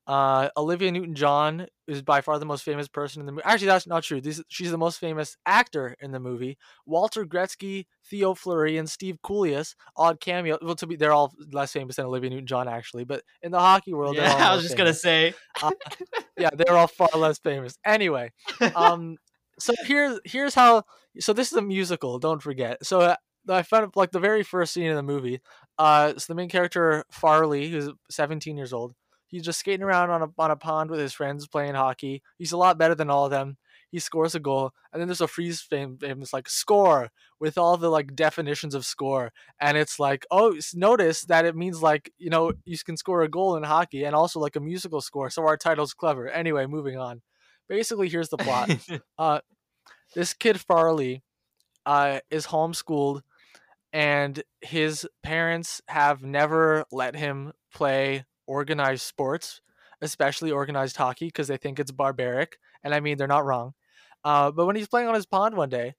Uh, 0.06 0.48
Olivia 0.56 0.92
Newton-John 0.92 1.66
is 1.88 2.02
by 2.02 2.20
far 2.20 2.38
the 2.38 2.46
most 2.46 2.64
famous 2.64 2.86
person 2.86 3.20
in 3.20 3.26
the 3.26 3.32
movie. 3.32 3.42
Actually, 3.44 3.66
that's 3.68 3.86
not 3.86 4.04
true. 4.04 4.20
This, 4.20 4.40
she's 4.48 4.70
the 4.70 4.78
most 4.78 4.98
famous 5.00 5.36
actor 5.46 5.96
in 6.00 6.12
the 6.12 6.20
movie. 6.20 6.58
Walter 6.86 7.24
Gretzky, 7.24 7.86
Theo 8.08 8.34
Fleury, 8.34 8.76
and 8.78 8.88
Steve 8.88 9.18
Coolius, 9.22 9.74
odd 9.96 10.20
cameo. 10.20 10.58
Well, 10.62 10.76
to 10.76 10.86
be, 10.86 10.96
they're 10.96 11.12
all 11.12 11.34
less 11.52 11.72
famous 11.72 11.96
than 11.96 12.06
Olivia 12.06 12.30
Newton-John, 12.30 12.68
actually. 12.68 13.04
But 13.04 13.22
in 13.42 13.50
the 13.50 13.58
hockey 13.58 13.94
world, 13.94 14.16
they're 14.16 14.24
yeah, 14.26 14.34
all 14.46 14.52
I 14.52 14.54
was 14.54 14.64
just 14.64 14.76
gonna 14.76 14.94
famous. 14.94 15.02
say 15.02 15.34
yeah, 16.38 16.50
they're 16.54 16.76
all 16.76 16.86
far 16.86 17.08
less 17.16 17.38
famous. 17.38 17.76
Anyway, 17.84 18.32
um, 18.74 19.16
so 19.58 19.72
here's 19.84 20.20
here's 20.24 20.54
how. 20.54 20.84
So 21.18 21.32
this 21.32 21.50
is 21.50 21.58
a 21.58 21.62
musical. 21.62 22.18
Don't 22.18 22.42
forget. 22.42 22.84
So 22.84 23.00
uh, 23.00 23.16
I 23.48 23.62
found 23.62 23.92
like 23.96 24.10
the 24.12 24.20
very 24.20 24.42
first 24.42 24.72
scene 24.72 24.86
in 24.86 24.96
the 24.96 25.02
movie. 25.02 25.40
Uh, 25.78 26.12
so 26.16 26.26
the 26.28 26.34
main 26.34 26.48
character 26.48 27.04
Farley, 27.10 27.68
who's 27.68 27.90
17 28.10 28.56
years 28.56 28.72
old, 28.72 28.94
he's 29.26 29.42
just 29.42 29.60
skating 29.60 29.82
around 29.82 30.10
on 30.10 30.22
a 30.22 30.28
on 30.38 30.50
a 30.50 30.56
pond 30.56 30.90
with 30.90 31.00
his 31.00 31.12
friends 31.12 31.46
playing 31.46 31.74
hockey. 31.74 32.22
He's 32.38 32.52
a 32.52 32.56
lot 32.56 32.78
better 32.78 32.94
than 32.94 33.10
all 33.10 33.24
of 33.24 33.30
them. 33.30 33.56
he 33.90 33.98
scores 33.98 34.34
a 34.34 34.40
goal, 34.40 34.72
and 34.92 35.00
then 35.00 35.08
there's 35.08 35.20
a 35.20 35.28
freeze 35.28 35.60
frame, 35.60 35.98
famous 35.98 36.32
like 36.32 36.48
score 36.48 37.10
with 37.40 37.58
all 37.58 37.76
the 37.76 37.90
like 37.90 38.14
definitions 38.14 38.74
of 38.74 38.86
score, 38.86 39.32
and 39.60 39.76
it's 39.76 39.98
like, 39.98 40.26
oh, 40.30 40.58
notice 40.74 41.22
that 41.24 41.44
it 41.44 41.56
means 41.56 41.82
like 41.82 42.12
you 42.18 42.30
know 42.30 42.52
you 42.64 42.76
can 42.84 42.96
score 42.96 43.22
a 43.22 43.28
goal 43.28 43.56
in 43.56 43.62
hockey, 43.62 44.04
and 44.04 44.14
also 44.14 44.40
like 44.40 44.56
a 44.56 44.60
musical 44.60 45.00
score. 45.00 45.30
So 45.30 45.42
our 45.46 45.56
title's 45.56 45.94
clever. 45.94 46.28
Anyway, 46.28 46.66
moving 46.66 46.98
on. 46.98 47.22
Basically, 47.68 48.08
here's 48.08 48.28
the 48.28 48.36
plot. 48.36 48.70
uh, 49.18 49.40
this 50.14 50.34
kid 50.34 50.60
Farley, 50.60 51.22
uh, 51.84 52.20
is 52.30 52.46
homeschooled, 52.46 53.22
and 53.92 54.42
his 54.60 55.06
parents 55.22 55.80
have 55.88 56.22
never 56.22 56.84
let 56.90 57.14
him 57.16 57.52
play 57.72 58.24
organized 58.46 59.02
sports 59.02 59.60
especially 60.00 60.50
organized 60.50 60.96
hockey, 60.96 61.26
because 61.26 61.48
they 61.48 61.56
think 61.56 61.78
it's 61.78 61.90
barbaric. 61.90 62.58
And 62.84 62.94
I 62.94 63.00
mean, 63.00 63.16
they're 63.16 63.26
not 63.26 63.44
wrong. 63.44 63.74
Uh, 64.24 64.50
but 64.50 64.66
when 64.66 64.76
he's 64.76 64.88
playing 64.88 65.08
on 65.08 65.14
his 65.14 65.26
pond 65.26 65.56
one 65.56 65.68
day, 65.68 65.94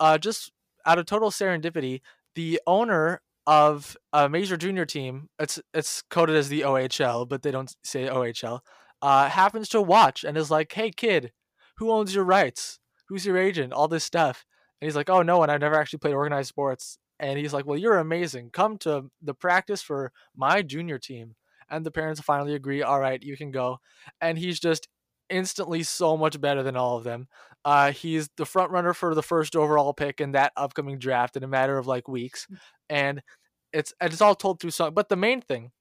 uh, 0.00 0.18
just 0.18 0.52
out 0.84 0.98
of 0.98 1.06
total 1.06 1.30
serendipity, 1.30 2.00
the 2.34 2.60
owner 2.66 3.20
of 3.46 3.96
a 4.12 4.28
major 4.28 4.56
junior 4.56 4.86
team, 4.86 5.28
it's 5.38 5.60
it's 5.74 6.02
coded 6.10 6.36
as 6.36 6.48
the 6.48 6.62
OHL, 6.62 7.28
but 7.28 7.42
they 7.42 7.50
don't 7.50 7.74
say 7.84 8.06
OHL, 8.06 8.60
uh, 9.02 9.28
happens 9.28 9.68
to 9.70 9.82
watch 9.82 10.24
and 10.24 10.36
is 10.36 10.50
like, 10.50 10.72
"Hey, 10.72 10.90
kid, 10.90 11.32
who 11.78 11.90
owns 11.90 12.14
your 12.14 12.24
rights? 12.24 12.78
Who's 13.08 13.26
your 13.26 13.36
agent? 13.38 13.72
All 13.72 13.88
this 13.88 14.04
stuff." 14.04 14.44
And 14.80 14.86
he's 14.86 14.96
like, 14.96 15.10
"Oh, 15.10 15.22
no 15.22 15.38
one. 15.38 15.50
I've 15.50 15.60
never 15.60 15.76
actually 15.76 16.00
played 16.00 16.14
organized 16.14 16.48
sports." 16.48 16.98
And 17.18 17.38
he's 17.38 17.52
like, 17.54 17.66
"Well, 17.66 17.78
you're 17.78 17.98
amazing. 17.98 18.50
Come 18.50 18.78
to 18.78 19.10
the 19.22 19.34
practice 19.34 19.82
for 19.82 20.12
my 20.36 20.62
junior 20.62 20.98
team." 20.98 21.36
And 21.70 21.84
the 21.84 21.90
parents 21.90 22.20
finally 22.20 22.54
agree 22.54 22.82
all 22.82 23.00
right 23.00 23.22
you 23.22 23.36
can 23.36 23.50
go 23.50 23.78
and 24.20 24.38
he's 24.38 24.60
just 24.60 24.88
instantly 25.28 25.82
so 25.82 26.16
much 26.16 26.40
better 26.40 26.62
than 26.62 26.76
all 26.76 26.96
of 26.96 27.04
them 27.04 27.28
uh, 27.64 27.90
he's 27.90 28.28
the 28.36 28.46
front 28.46 28.70
runner 28.70 28.94
for 28.94 29.12
the 29.12 29.24
first 29.24 29.56
overall 29.56 29.92
pick 29.92 30.20
in 30.20 30.32
that 30.32 30.52
upcoming 30.56 31.00
draft 31.00 31.36
in 31.36 31.42
a 31.42 31.48
matter 31.48 31.78
of 31.78 31.86
like 31.88 32.06
weeks 32.06 32.46
mm. 32.50 32.56
and 32.88 33.22
it's 33.72 33.92
it's 34.00 34.20
all 34.20 34.34
told 34.34 34.60
through 34.60 34.70
song 34.70 34.94
but 34.94 35.08
the 35.08 35.16
main 35.16 35.40
thing 35.40 35.72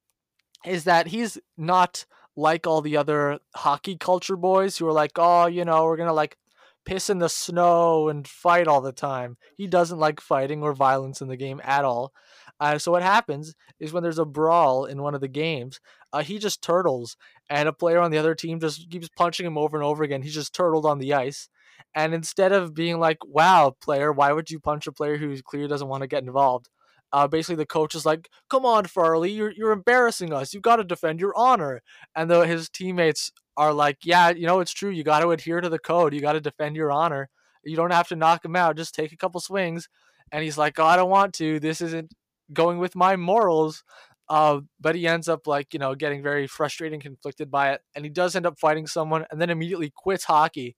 is 0.65 0.86
that 0.86 1.08
he's 1.08 1.38
not 1.58 2.06
like 2.36 2.65
all 2.65 2.82
the 2.82 2.98
other 2.98 3.39
hockey 3.56 3.96
culture 3.96 4.36
boys 4.36 4.77
who 4.77 4.88
are 4.88 4.94
like 4.94 5.12
oh 5.18 5.46
you 5.46 5.63
know 5.63 5.86
we're 5.86 5.98
gonna 5.98 6.12
like 6.12 6.38
piss 6.86 7.10
in 7.10 7.20
the 7.20 7.30
snow 7.30 8.10
and 8.10 8.27
fight 8.27 8.68
all 8.68 8.82
the 8.82 8.92
time 8.92 9.38
he 9.58 9.68
doesn't 9.68 10.00
like 10.00 10.20
fighting 10.20 10.62
or 10.62 10.74
violence 10.74 11.22
in 11.22 11.27
the 11.27 11.38
game 11.38 11.62
at 11.63 11.86
all 11.86 12.13
uh, 12.60 12.78
so 12.78 12.92
what 12.92 13.04
happens 13.04 13.54
is 13.80 13.92
when 13.92 14.04
there's 14.04 14.20
a 14.20 14.26
brawl 14.26 14.86
in 14.86 15.02
one 15.02 15.16
of 15.16 15.22
the 15.22 15.28
games, 15.28 15.80
uh, 16.14 16.24
he 16.24 16.40
just 16.40 16.62
turtles, 16.62 17.18
and 17.50 17.68
a 17.68 17.74
player 17.74 18.00
on 18.00 18.12
the 18.12 18.18
other 18.18 18.36
team 18.36 18.60
just 18.60 18.90
keeps 18.90 19.10
punching 19.10 19.46
him 19.46 19.58
over 19.58 19.76
and 19.78 19.86
over 19.86 20.04
again. 20.04 20.22
He's 20.22 20.34
just 20.34 20.54
turtled 20.54 20.86
on 20.86 21.00
the 21.00 21.14
ice, 21.14 21.50
and 21.94 22.14
instead 22.14 22.52
of 22.52 22.74
being 22.74 23.00
like, 23.00 23.18
"Wow, 23.26 23.76
player, 23.82 24.12
why 24.12 24.32
would 24.32 24.50
you 24.50 24.60
punch 24.60 24.88
a 24.88 24.92
player 24.92 25.18
who 25.18 25.42
clearly 25.42 25.68
doesn't 25.68 25.88
want 25.88 26.02
to 26.02 26.08
get 26.08 26.24
involved?" 26.24 26.70
Uh, 27.12 27.28
basically, 27.28 27.56
the 27.56 27.66
coach 27.66 27.96
is 27.96 28.06
like, 28.06 28.30
"Come 28.50 28.66
on, 28.66 28.86
Farley, 28.86 29.32
you're 29.32 29.52
you're 29.52 29.72
embarrassing 29.72 30.34
us. 30.34 30.54
You've 30.54 30.64
got 30.64 30.78
to 30.78 30.84
defend 30.84 31.20
your 31.20 31.34
honor." 31.36 31.82
And 32.16 32.30
though 32.30 32.44
his 32.44 32.70
teammates 32.70 33.32
are 33.58 33.74
like, 33.74 34.00
"Yeah, 34.04 34.30
you 34.30 34.46
know 34.48 34.60
it's 34.60 34.74
true. 34.74 34.90
You 34.90 35.04
got 35.04 35.20
to 35.22 35.32
adhere 35.32 35.62
to 35.62 35.70
the 35.70 35.80
code. 35.80 36.14
You 36.14 36.22
got 36.22 36.34
to 36.34 36.42
defend 36.42 36.76
your 36.76 36.92
honor. 36.92 37.30
You 37.64 37.76
don't 37.76 37.92
have 37.92 38.08
to 38.10 38.16
knock 38.16 38.44
him 38.46 38.56
out. 38.56 38.78
Just 38.78 38.96
take 38.96 39.12
a 39.12 39.18
couple 39.18 39.40
swings." 39.42 39.88
And 40.32 40.44
he's 40.44 40.58
like, 40.58 40.80
"Oh, 40.80 40.86
I 40.86 40.96
don't 40.98 41.10
want 41.10 41.34
to. 41.36 41.60
This 41.60 41.82
isn't 41.82 42.14
going 42.54 42.80
with 42.80 42.96
my 42.96 43.16
morals. 43.16 43.84
Uh, 44.28 44.62
but 44.80 44.96
he 44.96 45.08
ends 45.08 45.30
up 45.30 45.46
like 45.46 45.72
you 45.74 45.80
know 45.80 45.94
getting 45.94 46.24
very 46.24 46.48
frustrated 46.48 46.94
and 46.94 47.04
conflicted 47.04 47.52
by 47.52 47.72
it, 47.74 47.82
and 47.94 48.04
he 48.04 48.10
does 48.10 48.36
end 48.36 48.46
up 48.46 48.60
fighting 48.60 48.88
someone, 48.88 49.25
and 49.30 49.40
then 49.40 49.50
immediately 49.50 49.92
quits 49.96 50.24
hockey. 50.24 50.75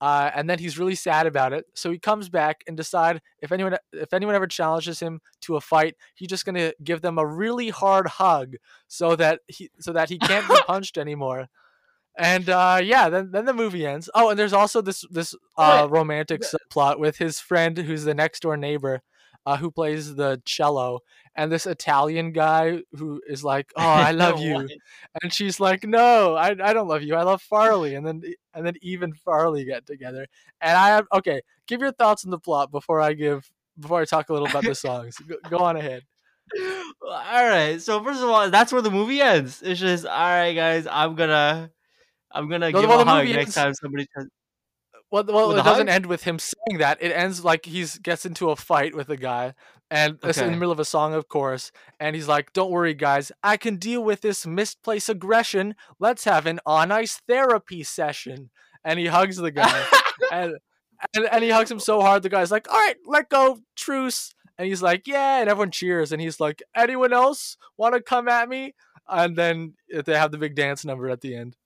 Uh, 0.00 0.30
and 0.34 0.50
then 0.50 0.58
he's 0.58 0.78
really 0.78 0.94
sad 0.94 1.26
about 1.26 1.52
it. 1.52 1.64
So 1.74 1.90
he 1.90 1.98
comes 1.98 2.28
back 2.28 2.62
and 2.66 2.76
decide 2.76 3.22
if 3.40 3.52
anyone 3.52 3.76
if 3.92 4.12
anyone 4.12 4.34
ever 4.34 4.46
challenges 4.46 5.00
him 5.00 5.20
to 5.42 5.56
a 5.56 5.60
fight, 5.60 5.94
he's 6.14 6.28
just 6.28 6.44
gonna 6.44 6.72
give 6.82 7.00
them 7.00 7.18
a 7.18 7.26
really 7.26 7.70
hard 7.70 8.06
hug 8.06 8.56
so 8.86 9.16
that 9.16 9.40
he 9.46 9.70
so 9.80 9.92
that 9.92 10.10
he 10.10 10.18
can't 10.18 10.48
be 10.48 10.56
punched 10.66 10.98
anymore. 10.98 11.48
And 12.16 12.48
uh, 12.48 12.80
yeah, 12.82 13.08
then 13.08 13.30
then 13.32 13.44
the 13.44 13.54
movie 13.54 13.86
ends. 13.86 14.10
Oh, 14.14 14.30
and 14.30 14.38
there's 14.38 14.52
also 14.52 14.82
this 14.82 15.04
this 15.10 15.34
uh, 15.56 15.88
romantic 15.90 16.42
subplot 16.42 16.98
with 16.98 17.18
his 17.18 17.40
friend 17.40 17.76
who's 17.78 18.04
the 18.04 18.14
next 18.14 18.40
door 18.40 18.56
neighbor 18.56 19.02
uh, 19.46 19.56
who 19.56 19.70
plays 19.70 20.14
the 20.14 20.40
cello, 20.44 21.00
and 21.34 21.50
this 21.50 21.66
Italian 21.66 22.32
guy 22.32 22.82
who 22.92 23.20
is 23.28 23.44
like, 23.44 23.72
"Oh, 23.76 23.82
I 23.82 24.12
love 24.12 24.40
you," 24.40 24.68
and 25.22 25.32
she's 25.32 25.60
like, 25.60 25.84
"No, 25.84 26.34
I, 26.34 26.50
I 26.50 26.72
don't 26.72 26.88
love 26.88 27.02
you. 27.02 27.14
I 27.14 27.22
love 27.22 27.42
Farley." 27.42 27.94
And 27.94 28.06
then 28.06 28.22
and 28.54 28.66
then 28.66 28.74
even 28.82 29.12
Farley 29.12 29.64
get 29.64 29.86
together. 29.86 30.26
And 30.60 30.76
I 30.76 30.88
have 30.88 31.06
okay. 31.12 31.42
Give 31.66 31.80
your 31.80 31.92
thoughts 31.92 32.24
on 32.24 32.30
the 32.30 32.38
plot 32.38 32.70
before 32.70 33.00
I 33.00 33.14
give 33.14 33.50
before 33.78 34.00
I 34.00 34.04
talk 34.04 34.28
a 34.28 34.32
little 34.32 34.48
about 34.48 34.64
the 34.64 34.74
songs. 34.74 35.16
go, 35.18 35.36
go 35.48 35.58
on 35.58 35.76
ahead. 35.76 36.02
All 37.02 37.48
right. 37.48 37.80
So 37.80 38.02
first 38.02 38.22
of 38.22 38.28
all, 38.28 38.50
that's 38.50 38.72
where 38.72 38.82
the 38.82 38.90
movie 38.90 39.20
ends. 39.20 39.62
It's 39.62 39.80
just 39.80 40.04
all 40.04 40.12
right, 40.12 40.52
guys. 40.52 40.86
I'm 40.90 41.14
gonna 41.14 41.70
I'm 42.30 42.48
gonna 42.48 42.70
no, 42.70 42.80
give 42.80 42.90
well, 42.90 43.00
a 43.00 43.04
hug 43.04 43.26
next 43.26 43.38
ends, 43.38 43.54
time 43.54 43.74
somebody. 43.74 44.06
Turns- 44.14 44.30
well, 45.14 45.24
well 45.24 45.50
it 45.52 45.62
doesn't 45.62 45.88
end 45.88 46.06
with 46.06 46.24
him 46.24 46.38
saying 46.38 46.78
that. 46.78 46.98
It 47.00 47.10
ends 47.12 47.44
like 47.44 47.66
he's 47.66 47.98
gets 47.98 48.26
into 48.26 48.50
a 48.50 48.56
fight 48.56 48.94
with 48.96 49.08
a 49.08 49.16
guy, 49.16 49.54
and 49.90 50.14
okay. 50.14 50.30
it's 50.30 50.38
in 50.38 50.50
the 50.50 50.56
middle 50.56 50.72
of 50.72 50.80
a 50.80 50.84
song, 50.84 51.14
of 51.14 51.28
course. 51.28 51.70
And 52.00 52.16
he's 52.16 52.26
like, 52.26 52.52
"Don't 52.52 52.72
worry, 52.72 52.94
guys. 52.94 53.30
I 53.42 53.56
can 53.56 53.76
deal 53.76 54.02
with 54.02 54.22
this 54.22 54.44
misplaced 54.44 55.08
aggression. 55.08 55.76
Let's 56.00 56.24
have 56.24 56.46
an 56.46 56.58
on 56.66 56.90
ice 56.90 57.20
therapy 57.28 57.84
session." 57.84 58.50
And 58.84 58.98
he 58.98 59.06
hugs 59.06 59.36
the 59.36 59.52
guy, 59.52 59.84
and, 60.32 60.54
and 61.14 61.26
and 61.30 61.44
he 61.44 61.50
hugs 61.50 61.70
him 61.70 61.80
so 61.80 62.00
hard. 62.00 62.24
The 62.24 62.28
guy's 62.28 62.50
like, 62.50 62.68
"All 62.68 62.76
right, 62.76 62.96
let 63.06 63.28
go, 63.28 63.60
truce." 63.76 64.34
And 64.58 64.66
he's 64.66 64.82
like, 64.82 65.06
"Yeah," 65.06 65.40
and 65.40 65.48
everyone 65.48 65.70
cheers. 65.70 66.10
And 66.10 66.20
he's 66.20 66.40
like, 66.40 66.60
"Anyone 66.74 67.12
else 67.12 67.56
want 67.76 67.94
to 67.94 68.02
come 68.02 68.28
at 68.28 68.48
me?" 68.48 68.74
And 69.08 69.36
then 69.36 69.74
eh, 69.92 70.02
they 70.04 70.18
have 70.18 70.32
the 70.32 70.38
big 70.38 70.56
dance 70.56 70.84
number 70.84 71.08
at 71.08 71.20
the 71.20 71.36
end. 71.36 71.56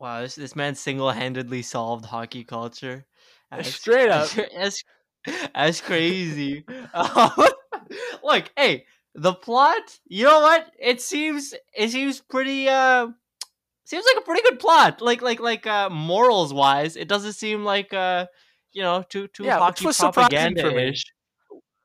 Wow, 0.00 0.22
this 0.22 0.34
this 0.34 0.56
man 0.56 0.74
single 0.74 1.10
handedly 1.10 1.60
solved 1.60 2.06
hockey 2.06 2.42
culture. 2.42 3.04
As, 3.52 3.74
Straight 3.74 4.08
up, 4.08 4.30
as 4.56 4.82
as 5.54 5.82
crazy. 5.82 6.64
um, 6.94 7.30
look, 8.24 8.50
hey, 8.56 8.86
the 9.14 9.34
plot. 9.34 9.98
You 10.06 10.24
know 10.24 10.40
what? 10.40 10.70
It 10.80 11.02
seems 11.02 11.54
it 11.76 11.90
seems 11.90 12.20
pretty. 12.20 12.68
uh 12.68 13.08
Seems 13.84 14.04
like 14.14 14.22
a 14.22 14.24
pretty 14.24 14.42
good 14.42 14.60
plot. 14.60 15.02
Like 15.02 15.20
like 15.20 15.40
like 15.40 15.66
uh 15.66 15.90
morals 15.90 16.54
wise, 16.54 16.96
it 16.96 17.08
doesn't 17.08 17.32
seem 17.34 17.64
like 17.64 17.92
uh 17.92 18.26
you 18.72 18.82
know 18.82 19.04
too 19.08 19.26
too 19.28 19.44
yeah, 19.44 19.58
hockey 19.58 19.84
propaganda 19.92 20.78
ish. 20.78 21.04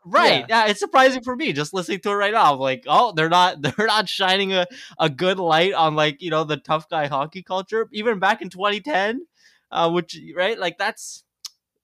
Right. 0.05 0.45
Yeah. 0.47 0.65
yeah. 0.65 0.71
it's 0.71 0.79
surprising 0.79 1.23
for 1.23 1.35
me 1.35 1.51
just 1.51 1.73
listening 1.73 1.99
to 2.01 2.11
it 2.11 2.15
right 2.15 2.33
now. 2.33 2.53
I'm 2.53 2.59
like, 2.59 2.83
oh, 2.87 3.11
they're 3.13 3.29
not 3.29 3.61
they're 3.61 3.87
not 3.87 4.07
shining 4.07 4.53
a, 4.53 4.67
a 4.99 5.09
good 5.09 5.39
light 5.39 5.73
on 5.73 5.95
like, 5.95 6.21
you 6.21 6.29
know, 6.29 6.43
the 6.43 6.57
tough 6.57 6.87
guy 6.89 7.07
hockey 7.07 7.41
culture. 7.41 7.87
Even 7.91 8.19
back 8.19 8.41
in 8.41 8.49
2010, 8.49 9.25
uh, 9.71 9.89
which 9.89 10.17
right, 10.35 10.57
like 10.59 10.77
that's 10.77 11.23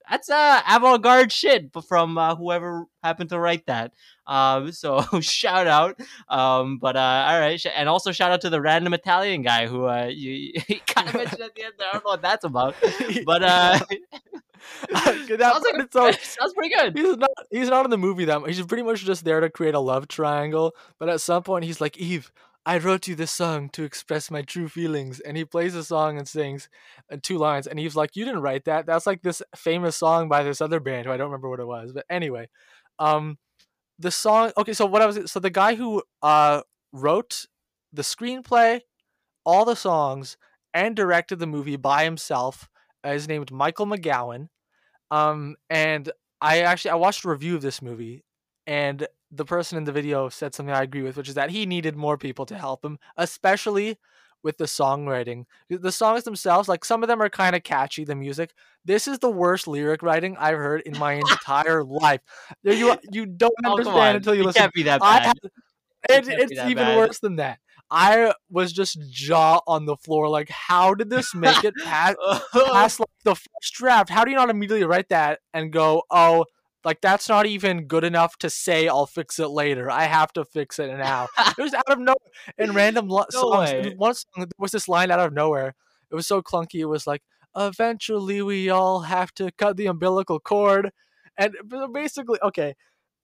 that's 0.10 0.30
uh 0.30 0.62
avant-garde 0.68 1.32
shit 1.32 1.72
from 1.88 2.18
uh, 2.18 2.36
whoever 2.36 2.86
happened 3.04 3.30
to 3.30 3.40
write 3.40 3.66
that. 3.68 3.94
Um, 4.28 4.72
so 4.74 5.01
shout 5.22 5.68
out. 5.68 6.00
Um, 6.30 6.78
but 6.78 6.96
uh, 6.96 7.25
all 7.28 7.40
right, 7.40 7.63
and 7.75 7.90
also 7.90 8.12
shout 8.12 8.32
out 8.32 8.42
to 8.42 8.50
the 8.50 8.62
random 8.62 8.94
Italian 8.94 9.42
guy 9.42 9.68
who 9.68 9.88
uh 9.88 10.10
you, 10.13 10.54
you 10.68 10.80
kind 10.86 11.08
of 11.08 11.16
mentioned 11.16 11.42
at 11.42 11.56
the 11.56 11.63
end. 11.63 11.74
There. 11.78 11.88
I 11.88 11.94
don't 11.94 12.06
know 12.06 12.12
what 12.12 12.22
that's 12.22 12.46
about, 12.46 12.75
but 13.25 13.44
uh. 13.44 13.80
that 14.91 15.39
sounds, 15.39 15.65
like 15.74 15.91
so, 15.91 16.12
sounds 16.22 16.53
pretty 16.53 16.74
good. 16.74 16.98
He's 16.98 17.18
not 17.18 17.30
he's 17.50 17.70
not 17.70 17.86
in 17.86 17.91
the 17.91 17.98
movie 17.98 18.25
that 18.25 18.41
much. 18.41 18.56
He's 18.56 18.65
pretty 18.65 18.84
much 18.84 19.03
just 19.03 19.24
there 19.25 19.39
to 19.39 19.50
create 19.50 19.75
a 19.75 19.80
love 19.80 20.08
triangle. 20.08 20.75
But 21.00 21.10
at 21.10 21.22
some 21.22 21.44
point 21.44 21.65
he's 21.65 21.82
like, 21.82 21.98
Eve, 21.98 22.32
I 22.65 22.77
wrote 22.77 23.08
you 23.08 23.15
this 23.15 23.32
song 23.32 23.70
to 23.70 23.84
express 23.84 24.30
my 24.30 24.41
true 24.41 24.68
feelings. 24.68 25.20
And 25.20 25.36
he 25.38 25.46
plays 25.46 25.75
a 25.75 25.84
song 25.84 26.18
and 26.18 26.27
sings 26.27 26.70
uh, 27.12 27.18
two 27.22 27.38
lines. 27.38 27.68
And 27.68 27.80
he's 27.80 27.96
like, 27.96 28.15
You 28.15 28.25
didn't 28.25 28.41
write 28.41 28.65
that. 28.65 28.86
That's 28.86 29.08
like 29.08 29.22
this 29.22 29.41
famous 29.56 29.98
song 29.98 30.30
by 30.30 30.44
this 30.44 30.62
other 30.62 30.80
band 30.80 31.06
who 31.06 31.12
I 31.12 31.18
don't 31.18 31.27
remember 31.27 31.50
what 31.50 31.60
it 31.60 31.68
was. 31.68 31.91
But 31.94 32.06
anyway, 32.10 32.50
um 33.00 33.38
the 34.00 34.12
song 34.12 34.51
okay, 34.58 34.74
so 34.74 34.86
what 34.86 35.01
I 35.01 35.06
was 35.06 35.32
so 35.32 35.39
the 35.39 35.50
guy 35.50 35.75
who 35.75 36.03
uh 36.22 36.62
wrote 36.91 37.46
the 37.94 38.01
screenplay, 38.01 38.82
all 39.46 39.65
the 39.65 39.75
songs, 39.75 40.38
and 40.74 40.96
directed 40.96 41.39
the 41.39 41.48
movie 41.48 41.75
by 41.75 42.03
himself 42.03 42.70
is 43.03 43.27
named 43.27 43.51
Michael 43.51 43.86
McGowan. 43.86 44.48
Um, 45.12 45.58
and 45.70 46.12
I 46.39 46.62
actually 46.62 46.91
I 46.91 46.96
watched 46.96 47.25
a 47.25 47.30
review 47.30 47.56
of 47.56 47.62
this 47.62 47.82
movie, 47.82 48.24
and 48.65 49.06
the 49.32 49.46
person 49.46 49.77
in 49.77 49.84
the 49.84 49.91
video 49.91 50.30
said 50.30 50.56
something 50.56 50.74
I 50.74 50.84
agree 50.84 51.03
with, 51.03 51.18
which 51.18 51.30
is 51.30 51.36
that 51.36 51.51
he 51.51 51.65
needed 51.65 51.96
more 51.96 52.18
people 52.18 52.46
to 52.48 52.58
help 52.58 52.84
him, 52.84 52.98
especially 53.18 53.98
with 54.44 54.58
the 54.58 54.65
songwriting. 54.65 55.46
The 55.70 55.91
songs 55.91 56.24
themselves, 56.24 56.68
like 56.68 56.84
some 56.84 57.03
of 57.03 57.08
them 57.08 57.22
are 57.22 57.30
kind 57.30 57.56
of 57.56 57.63
catchy, 57.63 58.03
the 58.03 58.15
music. 58.15 58.53
This 58.84 59.08
is 59.08 59.20
the 59.20 59.30
worst 59.30 59.68
lyric 59.68 60.01
writing 60.01 60.36
I've 60.39 60.58
heard 60.58 60.82
in 60.82 60.98
my 60.98 61.13
entire 61.30 61.84
life. 61.84 62.22
You 62.63 62.98
you 63.12 63.25
don't 63.25 63.53
oh, 63.65 63.72
understand 63.72 64.18
until 64.18 64.34
you 64.34 64.41
it 64.41 64.46
listen. 64.48 64.62
Can't 64.62 64.74
be 64.74 64.84
that 64.84 65.01
bad. 65.01 65.36
It, 66.10 66.27
it 66.27 66.39
it's 66.39 66.51
even 66.53 66.75
bad. 66.77 66.98
worse 66.98 67.20
than 67.20 67.36
that. 67.36 67.60
I 67.91 68.34
was 68.50 68.72
just 68.72 68.98
jaw 69.12 69.60
on 69.68 69.86
the 69.86 69.98
floor, 69.98 70.30
like, 70.30 70.50
how 70.50 70.94
did 70.94 71.10
this 71.10 71.36
make 71.36 71.65
it 71.65 71.74
past, 71.84 72.15
past 72.53 73.01
the 73.24 73.36
first 73.36 73.74
draft. 73.74 74.10
How 74.10 74.24
do 74.24 74.32
you 74.32 74.38
not 74.38 74.50
immediately 74.50 74.84
write 74.84 75.10
that 75.10 75.40
and 75.54 75.72
go, 75.72 76.04
oh, 76.10 76.46
like 76.84 77.01
that's 77.01 77.30
not 77.30 77.46
even 77.46 77.86
good 77.86 78.04
enough 78.04 78.38
to 78.40 78.50
say 78.50 78.88
I'll 78.88 79.06
fix 79.06 79.40
it 79.40 79.50
later. 79.50 79.90
I 79.90 80.04
have 80.04 80.34
to 80.34 80.46
fix 80.46 80.80
it 80.80 80.88
now. 80.98 81.28
it 81.58 81.62
was 81.62 81.74
out 81.74 81.90
of 81.90 82.00
nowhere 82.00 82.16
in 82.58 82.74
random 82.74 83.08
lo- 83.08 83.25
No 83.34 83.42
songs. 83.42 83.72
way. 83.72 83.94
One 83.96 84.16
song 84.16 84.25
there 84.38 84.48
was 84.58 84.72
this 84.72 84.88
line 84.88 85.12
out 85.12 85.20
of 85.20 85.34
nowhere. 85.34 85.75
It 86.10 86.16
was 86.16 86.28
so 86.28 86.42
clunky. 86.42 86.80
It 86.80 86.86
was 86.86 87.06
like, 87.06 87.22
eventually 87.56 88.42
we 88.42 88.70
all 88.70 89.01
have 89.01 89.34
to 89.36 89.51
cut 89.51 89.78
the 89.78 89.88
umbilical 89.88 90.40
cord, 90.40 90.92
and 91.38 91.56
basically, 91.94 92.40
okay, 92.42 92.75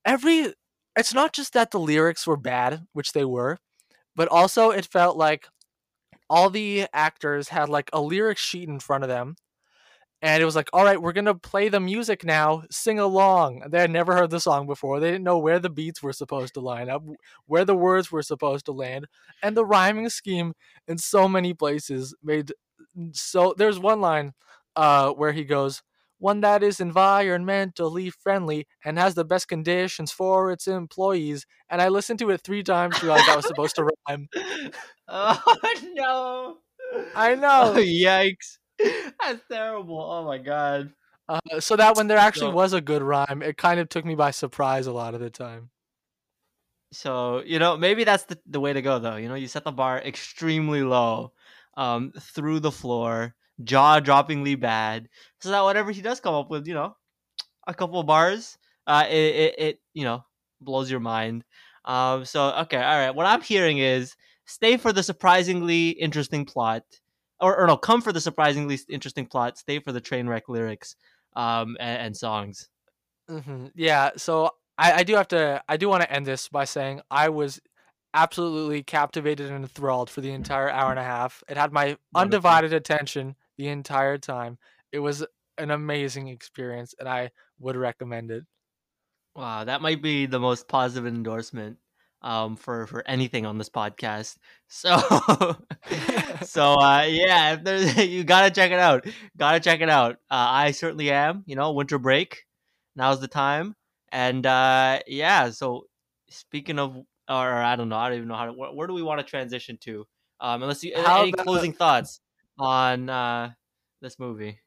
every. 0.05 0.53
It's 0.95 1.13
not 1.13 1.31
just 1.31 1.53
that 1.53 1.69
the 1.69 1.79
lyrics 1.79 2.25
were 2.25 2.37
bad, 2.37 2.87
which 2.93 3.11
they 3.11 3.23
were, 3.23 3.59
but 4.15 4.27
also 4.29 4.71
it 4.71 4.87
felt 4.87 5.15
like 5.15 5.47
all 6.27 6.49
the 6.49 6.87
actors 6.91 7.49
had 7.49 7.69
like 7.69 7.89
a 7.93 8.01
lyric 8.01 8.39
sheet 8.39 8.67
in 8.67 8.79
front 8.79 9.03
of 9.03 9.09
them 9.09 9.35
and 10.21 10.41
it 10.41 10.45
was 10.45 10.55
like 10.55 10.69
all 10.73 10.83
right 10.83 11.01
we're 11.01 11.13
gonna 11.13 11.35
play 11.35 11.69
the 11.69 11.79
music 11.79 12.23
now 12.23 12.63
sing 12.71 12.99
along 12.99 13.61
they 13.69 13.79
had 13.79 13.91
never 13.91 14.15
heard 14.15 14.29
the 14.29 14.39
song 14.39 14.65
before 14.65 14.99
they 14.99 15.11
didn't 15.11 15.23
know 15.23 15.37
where 15.37 15.59
the 15.59 15.69
beats 15.69 16.01
were 16.01 16.13
supposed 16.13 16.53
to 16.53 16.59
line 16.59 16.89
up 16.89 17.03
where 17.45 17.65
the 17.65 17.75
words 17.75 18.11
were 18.11 18.23
supposed 18.23 18.65
to 18.65 18.71
land 18.71 19.07
and 19.43 19.55
the 19.55 19.65
rhyming 19.65 20.09
scheme 20.09 20.53
in 20.87 20.97
so 20.97 21.27
many 21.27 21.53
places 21.53 22.15
made 22.23 22.51
so 23.13 23.53
there's 23.57 23.79
one 23.79 24.01
line 24.01 24.33
uh 24.75 25.11
where 25.11 25.31
he 25.31 25.43
goes 25.43 25.81
one 26.19 26.41
that 26.41 26.63
is 26.63 26.77
environmentally 26.77 28.11
friendly 28.11 28.65
and 28.83 28.97
has 28.97 29.13
the 29.13 29.25
best 29.25 29.47
conditions 29.47 30.11
for 30.11 30.51
its 30.51 30.67
employees 30.67 31.45
and 31.69 31.81
i 31.81 31.87
listened 31.87 32.17
to 32.19 32.29
it 32.31 32.41
three 32.41 32.63
times 32.63 32.97
to 32.97 33.05
realize 33.05 33.25
that 33.27 33.35
was 33.35 33.45
supposed 33.45 33.75
to 33.75 33.87
rhyme 34.07 34.27
oh 35.07 35.39
no! 35.93 36.57
I 37.15 37.35
know. 37.35 37.73
Oh, 37.75 37.77
yikes! 37.77 38.57
That's 39.21 39.41
terrible. 39.51 39.99
Oh 39.99 40.25
my 40.25 40.37
god. 40.37 40.93
Uh, 41.29 41.59
so 41.59 41.75
that 41.75 41.97
when 41.97 42.07
there 42.07 42.17
actually 42.17 42.51
So- 42.51 42.55
was 42.55 42.73
a 42.73 42.81
good 42.81 43.01
rhyme, 43.01 43.41
it 43.41 43.57
kind 43.57 43.79
of 43.79 43.89
took 43.89 44.05
me 44.05 44.15
by 44.15 44.31
surprise 44.31 44.87
a 44.87 44.93
lot 44.93 45.13
of 45.13 45.19
the 45.19 45.29
time. 45.29 45.69
So 46.93 47.41
you 47.45 47.59
know 47.59 47.75
maybe 47.77 48.03
that's 48.05 48.23
the 48.23 48.39
the 48.45 48.59
way 48.59 48.71
to 48.73 48.81
go 48.81 48.99
though. 48.99 49.17
You 49.17 49.27
know 49.27 49.35
you 49.35 49.47
set 49.47 49.63
the 49.65 49.71
bar 49.71 49.99
extremely 49.99 50.83
low, 50.83 51.33
um, 51.75 52.13
through 52.17 52.61
the 52.61 52.71
floor, 52.71 53.35
jaw 53.63 53.99
droppingly 53.99 54.57
bad, 54.59 55.09
so 55.41 55.51
that 55.51 55.63
whatever 55.63 55.91
he 55.91 56.01
does 56.01 56.19
come 56.21 56.33
up 56.33 56.49
with, 56.49 56.65
you 56.65 56.73
know, 56.73 56.95
a 57.67 57.73
couple 57.73 58.01
bars, 58.03 58.57
uh, 58.87 59.05
it, 59.09 59.35
it 59.35 59.55
it 59.59 59.81
you 59.93 60.05
know 60.05 60.23
blows 60.61 60.89
your 60.89 61.01
mind. 61.01 61.43
Um, 61.85 62.23
so 62.25 62.51
okay, 62.63 62.77
all 62.81 62.97
right. 62.99 63.11
What 63.15 63.25
I'm 63.25 63.41
hearing 63.41 63.79
is 63.79 64.15
stay 64.45 64.77
for 64.77 64.93
the 64.93 65.03
surprisingly 65.03 65.89
interesting 65.89 66.45
plot, 66.45 66.83
or 67.39 67.57
or 67.59 67.67
no, 67.67 67.77
come 67.77 68.01
for 68.01 68.11
the 68.13 68.21
surprisingly 68.21 68.77
interesting 68.89 69.25
plot. 69.27 69.57
Stay 69.57 69.79
for 69.79 69.91
the 69.91 70.01
train 70.01 70.27
wreck 70.27 70.49
lyrics, 70.49 70.95
um, 71.35 71.77
and, 71.79 72.01
and 72.07 72.17
songs. 72.17 72.69
hmm 73.29 73.67
Yeah, 73.75 74.11
so 74.17 74.51
I, 74.77 74.93
I 74.93 75.03
do 75.03 75.15
have 75.15 75.27
to, 75.29 75.63
I 75.67 75.77
do 75.77 75.89
want 75.89 76.03
to 76.03 76.11
end 76.11 76.25
this 76.25 76.47
by 76.49 76.65
saying 76.65 77.01
I 77.11 77.29
was 77.29 77.59
absolutely 78.13 78.83
captivated 78.83 79.51
and 79.51 79.63
enthralled 79.63 80.09
for 80.09 80.21
the 80.21 80.31
entire 80.31 80.69
hour 80.69 80.91
and 80.91 80.99
a 80.99 81.03
half. 81.03 81.43
It 81.49 81.57
had 81.57 81.71
my 81.73 81.97
undivided 82.15 82.73
attention 82.73 83.35
the 83.57 83.67
entire 83.67 84.17
time. 84.17 84.57
It 84.91 84.99
was 84.99 85.25
an 85.57 85.71
amazing 85.71 86.29
experience, 86.29 86.95
and 86.99 87.09
I 87.09 87.31
would 87.59 87.75
recommend 87.75 88.31
it. 88.31 88.45
Wow, 89.35 89.63
that 89.63 89.81
might 89.81 90.01
be 90.01 90.25
the 90.25 90.39
most 90.39 90.67
positive 90.67 91.05
endorsement 91.07 91.79
um 92.21 92.55
for 92.55 92.87
for 92.87 93.03
anything 93.07 93.45
on 93.45 93.57
this 93.57 93.69
podcast. 93.69 94.37
So 94.69 94.97
so 96.43 96.73
uh 96.73 97.05
yeah, 97.07 97.53
if 97.53 97.63
there's 97.63 97.95
you 98.05 98.23
got 98.25 98.41
to 98.43 98.51
check 98.51 98.71
it 98.71 98.79
out. 98.79 99.05
Got 99.37 99.53
to 99.53 99.59
check 99.61 99.79
it 99.81 99.89
out. 99.89 100.13
Uh, 100.29 100.47
I 100.65 100.71
certainly 100.71 101.09
am, 101.11 101.43
you 101.45 101.55
know, 101.55 101.71
winter 101.71 101.97
break. 101.97 102.43
Now's 102.95 103.21
the 103.21 103.27
time. 103.29 103.75
And 104.11 104.45
uh 104.45 104.99
yeah, 105.07 105.51
so 105.51 105.87
speaking 106.29 106.79
of 106.79 106.97
or 107.29 107.53
I 107.53 107.75
don't 107.77 107.89
know, 107.89 107.95
I 107.97 108.09
don't 108.09 108.17
even 108.17 108.27
know 108.29 108.35
how 108.35 108.47
to 108.47 108.53
where, 108.53 108.71
where 108.73 108.87
do 108.87 108.93
we 108.93 109.03
want 109.03 109.19
to 109.21 109.25
transition 109.25 109.77
to? 109.81 110.05
Um 110.41 110.61
unless 110.63 110.83
you 110.83 110.93
How 110.95 111.21
any 111.21 111.31
about- 111.31 111.45
closing 111.45 111.73
thoughts 111.73 112.19
on 112.59 113.09
uh 113.09 113.51
this 114.01 114.19
movie. 114.19 114.59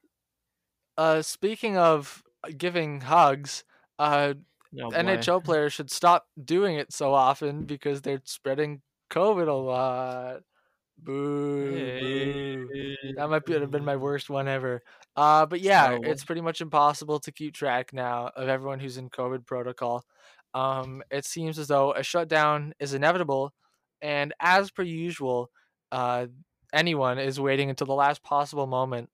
Uh, 0.97 1.23
speaking 1.23 1.77
of 1.79 2.23
giving 2.59 3.01
hugs, 3.03 3.65
uh, 3.99 4.35
Oh. 4.79 4.91
NHL 4.91 5.43
players 5.43 5.73
should 5.73 5.91
stop 5.91 6.27
doing 6.43 6.77
it 6.77 6.93
so 6.93 7.13
often 7.13 7.65
because 7.65 8.03
they're 8.03 8.23
spreading 8.25 8.83
COVID 9.11 9.49
a 9.49 9.53
lot. 9.53 10.43
Boo. 11.03 11.71
boo. 11.71 12.95
That 13.17 13.31
might 13.31 13.45
be, 13.45 13.55
have 13.55 13.71
been 13.71 13.85
my 13.85 13.97
worst 13.97 14.31
one 14.31 14.49
ever. 14.49 14.83
Uh, 15.17 15.47
but 15.47 15.61
yeah, 15.61 15.99
it's 16.03 16.25
pretty 16.25 16.43
much 16.43 16.61
impossible 16.61 17.19
to 17.21 17.33
keep 17.33 17.55
track 17.55 17.93
now 17.93 18.31
of 18.37 18.49
everyone 18.49 18.81
who's 18.81 18.97
in 18.97 19.11
COVID 19.11 19.47
protocol. 19.47 20.05
Um, 20.55 21.03
it 21.11 21.25
seems 21.25 21.59
as 21.59 21.69
though 21.69 21.93
a 21.93 22.03
shutdown 22.03 22.75
is 22.81 22.95
inevitable, 22.95 23.53
and 24.03 24.35
as 24.41 24.71
per 24.71 24.83
usual, 24.83 25.51
uh, 25.93 26.27
anyone 26.73 27.19
is 27.19 27.41
waiting 27.41 27.71
until 27.71 27.87
the 27.87 27.95
last 27.95 28.23
possible 28.23 28.67
moment 28.67 29.11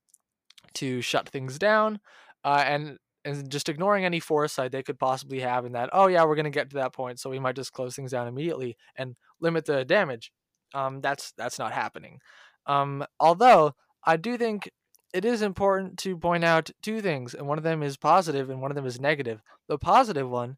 to 0.75 1.01
shut 1.01 1.29
things 1.29 1.59
down, 1.59 2.01
uh, 2.45 2.65
and 2.67 2.99
and 3.27 3.51
just 3.51 3.69
ignoring 3.69 4.05
any 4.05 4.21
foresight 4.21 4.73
they 4.73 4.83
could 4.83 4.99
possibly 4.99 5.41
have 5.41 5.67
in 5.67 5.73
that. 5.73 5.91
Oh 5.93 6.07
yeah, 6.07 6.25
we're 6.25 6.37
gonna 6.37 6.51
get 6.51 6.71
to 6.71 6.77
that 6.77 6.95
point, 6.95 7.21
so 7.21 7.29
we 7.29 7.39
might 7.39 7.57
just 7.57 7.73
close 7.73 7.97
things 7.97 8.13
down 8.13 8.29
immediately 8.29 8.77
and 8.95 9.17
limit 9.41 9.67
the 9.67 9.85
damage. 9.85 10.33
Um, 10.75 11.01
that's 11.01 11.33
that's 11.37 11.59
not 11.59 11.73
happening. 11.73 12.21
Um, 12.67 13.05
although 13.21 13.75
I 14.05 14.17
do 14.17 14.39
think 14.39 14.71
it 15.13 15.25
is 15.25 15.43
important 15.43 15.99
to 15.99 16.17
point 16.17 16.45
out 16.45 16.71
two 16.83 17.01
things, 17.01 17.35
and 17.35 17.47
one 17.47 17.59
of 17.59 17.65
them 17.65 17.83
is 17.83 17.97
positive 17.97 18.49
and 18.51 18.61
one 18.63 18.71
of 18.71 18.75
them 18.75 18.87
is 18.87 19.01
negative. 19.01 19.43
The 19.69 19.79
positive 19.79 20.29
one 20.29 20.57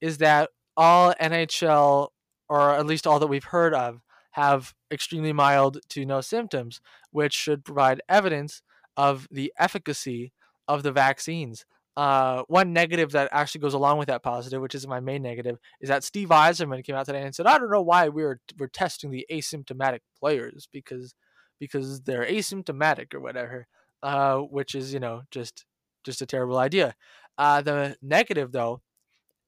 is 0.00 0.18
that 0.18 0.50
all 0.76 1.14
NHL, 1.20 2.08
or 2.48 2.70
at 2.74 2.86
least 2.86 3.06
all 3.06 3.18
that 3.18 3.26
we've 3.26 3.44
heard 3.44 3.74
of, 3.74 4.00
have 4.32 4.74
extremely 4.92 5.32
mild 5.32 5.78
to 5.90 6.04
no 6.04 6.20
symptoms, 6.20 6.80
which 7.10 7.34
should 7.34 7.64
provide 7.64 8.00
evidence 8.08 8.62
of 8.96 9.28
the 9.30 9.52
efficacy 9.58 10.32
of 10.66 10.82
the 10.82 10.92
vaccines. 10.92 11.64
Uh, 11.98 12.44
one 12.46 12.72
negative 12.72 13.10
that 13.10 13.28
actually 13.32 13.60
goes 13.60 13.74
along 13.74 13.98
with 13.98 14.06
that 14.06 14.22
positive, 14.22 14.62
which 14.62 14.76
is 14.76 14.86
my 14.86 15.00
main 15.00 15.20
negative, 15.20 15.58
is 15.80 15.88
that 15.88 16.04
Steve 16.04 16.28
Yzerman 16.28 16.84
came 16.84 16.94
out 16.94 17.06
today 17.06 17.22
and 17.22 17.34
said, 17.34 17.48
"I 17.48 17.58
don't 17.58 17.72
know 17.72 17.82
why 17.82 18.08
we're 18.08 18.40
we're 18.56 18.68
testing 18.68 19.10
the 19.10 19.26
asymptomatic 19.28 19.98
players 20.16 20.68
because 20.72 21.16
because 21.58 22.02
they're 22.02 22.24
asymptomatic 22.24 23.14
or 23.14 23.20
whatever." 23.20 23.66
Uh, 24.00 24.36
which 24.36 24.76
is 24.76 24.94
you 24.94 25.00
know 25.00 25.22
just 25.32 25.64
just 26.04 26.22
a 26.22 26.26
terrible 26.26 26.58
idea. 26.58 26.94
Uh, 27.36 27.62
the 27.62 27.96
negative 28.00 28.52
though 28.52 28.80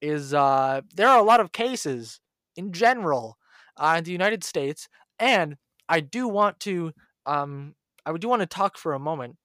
is 0.02 0.34
uh, 0.34 0.80
there 0.92 1.06
are 1.06 1.20
a 1.20 1.24
lot 1.24 1.38
of 1.38 1.52
cases 1.52 2.18
in 2.56 2.72
general 2.72 3.38
uh, 3.76 3.94
in 3.98 4.02
the 4.02 4.10
United 4.10 4.42
States, 4.42 4.88
and 5.20 5.56
I 5.88 6.00
do 6.00 6.26
want 6.26 6.58
to 6.60 6.94
um, 7.26 7.76
I 8.04 8.12
do 8.16 8.28
want 8.28 8.40
to 8.40 8.46
talk 8.46 8.76
for 8.76 8.92
a 8.92 8.98
moment 8.98 9.36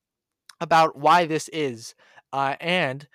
about 0.60 0.98
why 0.98 1.26
this 1.26 1.50
is, 1.50 1.94
uh, 2.36 2.58
and 2.60 3.08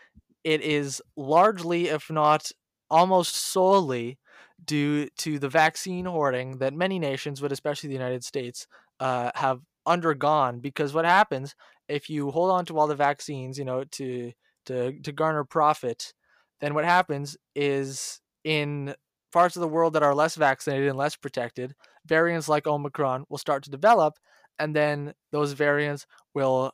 it 0.44 0.62
is 0.62 1.02
largely, 1.14 1.88
if 1.88 2.08
not 2.10 2.50
almost 2.88 3.36
solely, 3.36 4.18
due 4.64 5.08
to 5.18 5.38
the 5.38 5.48
vaccine 5.48 6.06
hoarding 6.06 6.56
that 6.56 6.72
many 6.72 6.98
nations, 6.98 7.38
but 7.38 7.52
especially 7.52 7.88
the 7.88 8.00
United 8.02 8.24
States, 8.24 8.66
uh, 8.98 9.30
have 9.34 9.60
undergone. 9.84 10.60
Because 10.60 10.94
what 10.94 11.04
happens 11.04 11.54
if 11.86 12.08
you 12.08 12.30
hold 12.30 12.50
on 12.50 12.64
to 12.64 12.78
all 12.78 12.86
the 12.86 12.94
vaccines, 12.94 13.58
you 13.58 13.64
know, 13.66 13.84
to 13.84 14.32
to 14.64 14.98
to 15.02 15.12
garner 15.12 15.44
profit, 15.44 16.14
then 16.62 16.72
what 16.72 16.86
happens 16.86 17.36
is 17.54 18.22
in 18.42 18.94
parts 19.34 19.54
of 19.54 19.60
the 19.60 19.68
world 19.68 19.92
that 19.92 20.02
are 20.02 20.14
less 20.14 20.34
vaccinated 20.34 20.88
and 20.88 20.96
less 20.96 21.14
protected, 21.14 21.74
variants 22.06 22.48
like 22.48 22.66
Omicron 22.66 23.26
will 23.28 23.36
start 23.36 23.64
to 23.64 23.70
develop, 23.70 24.14
and 24.58 24.74
then 24.74 25.12
those 25.30 25.52
variants 25.52 26.06
will 26.32 26.72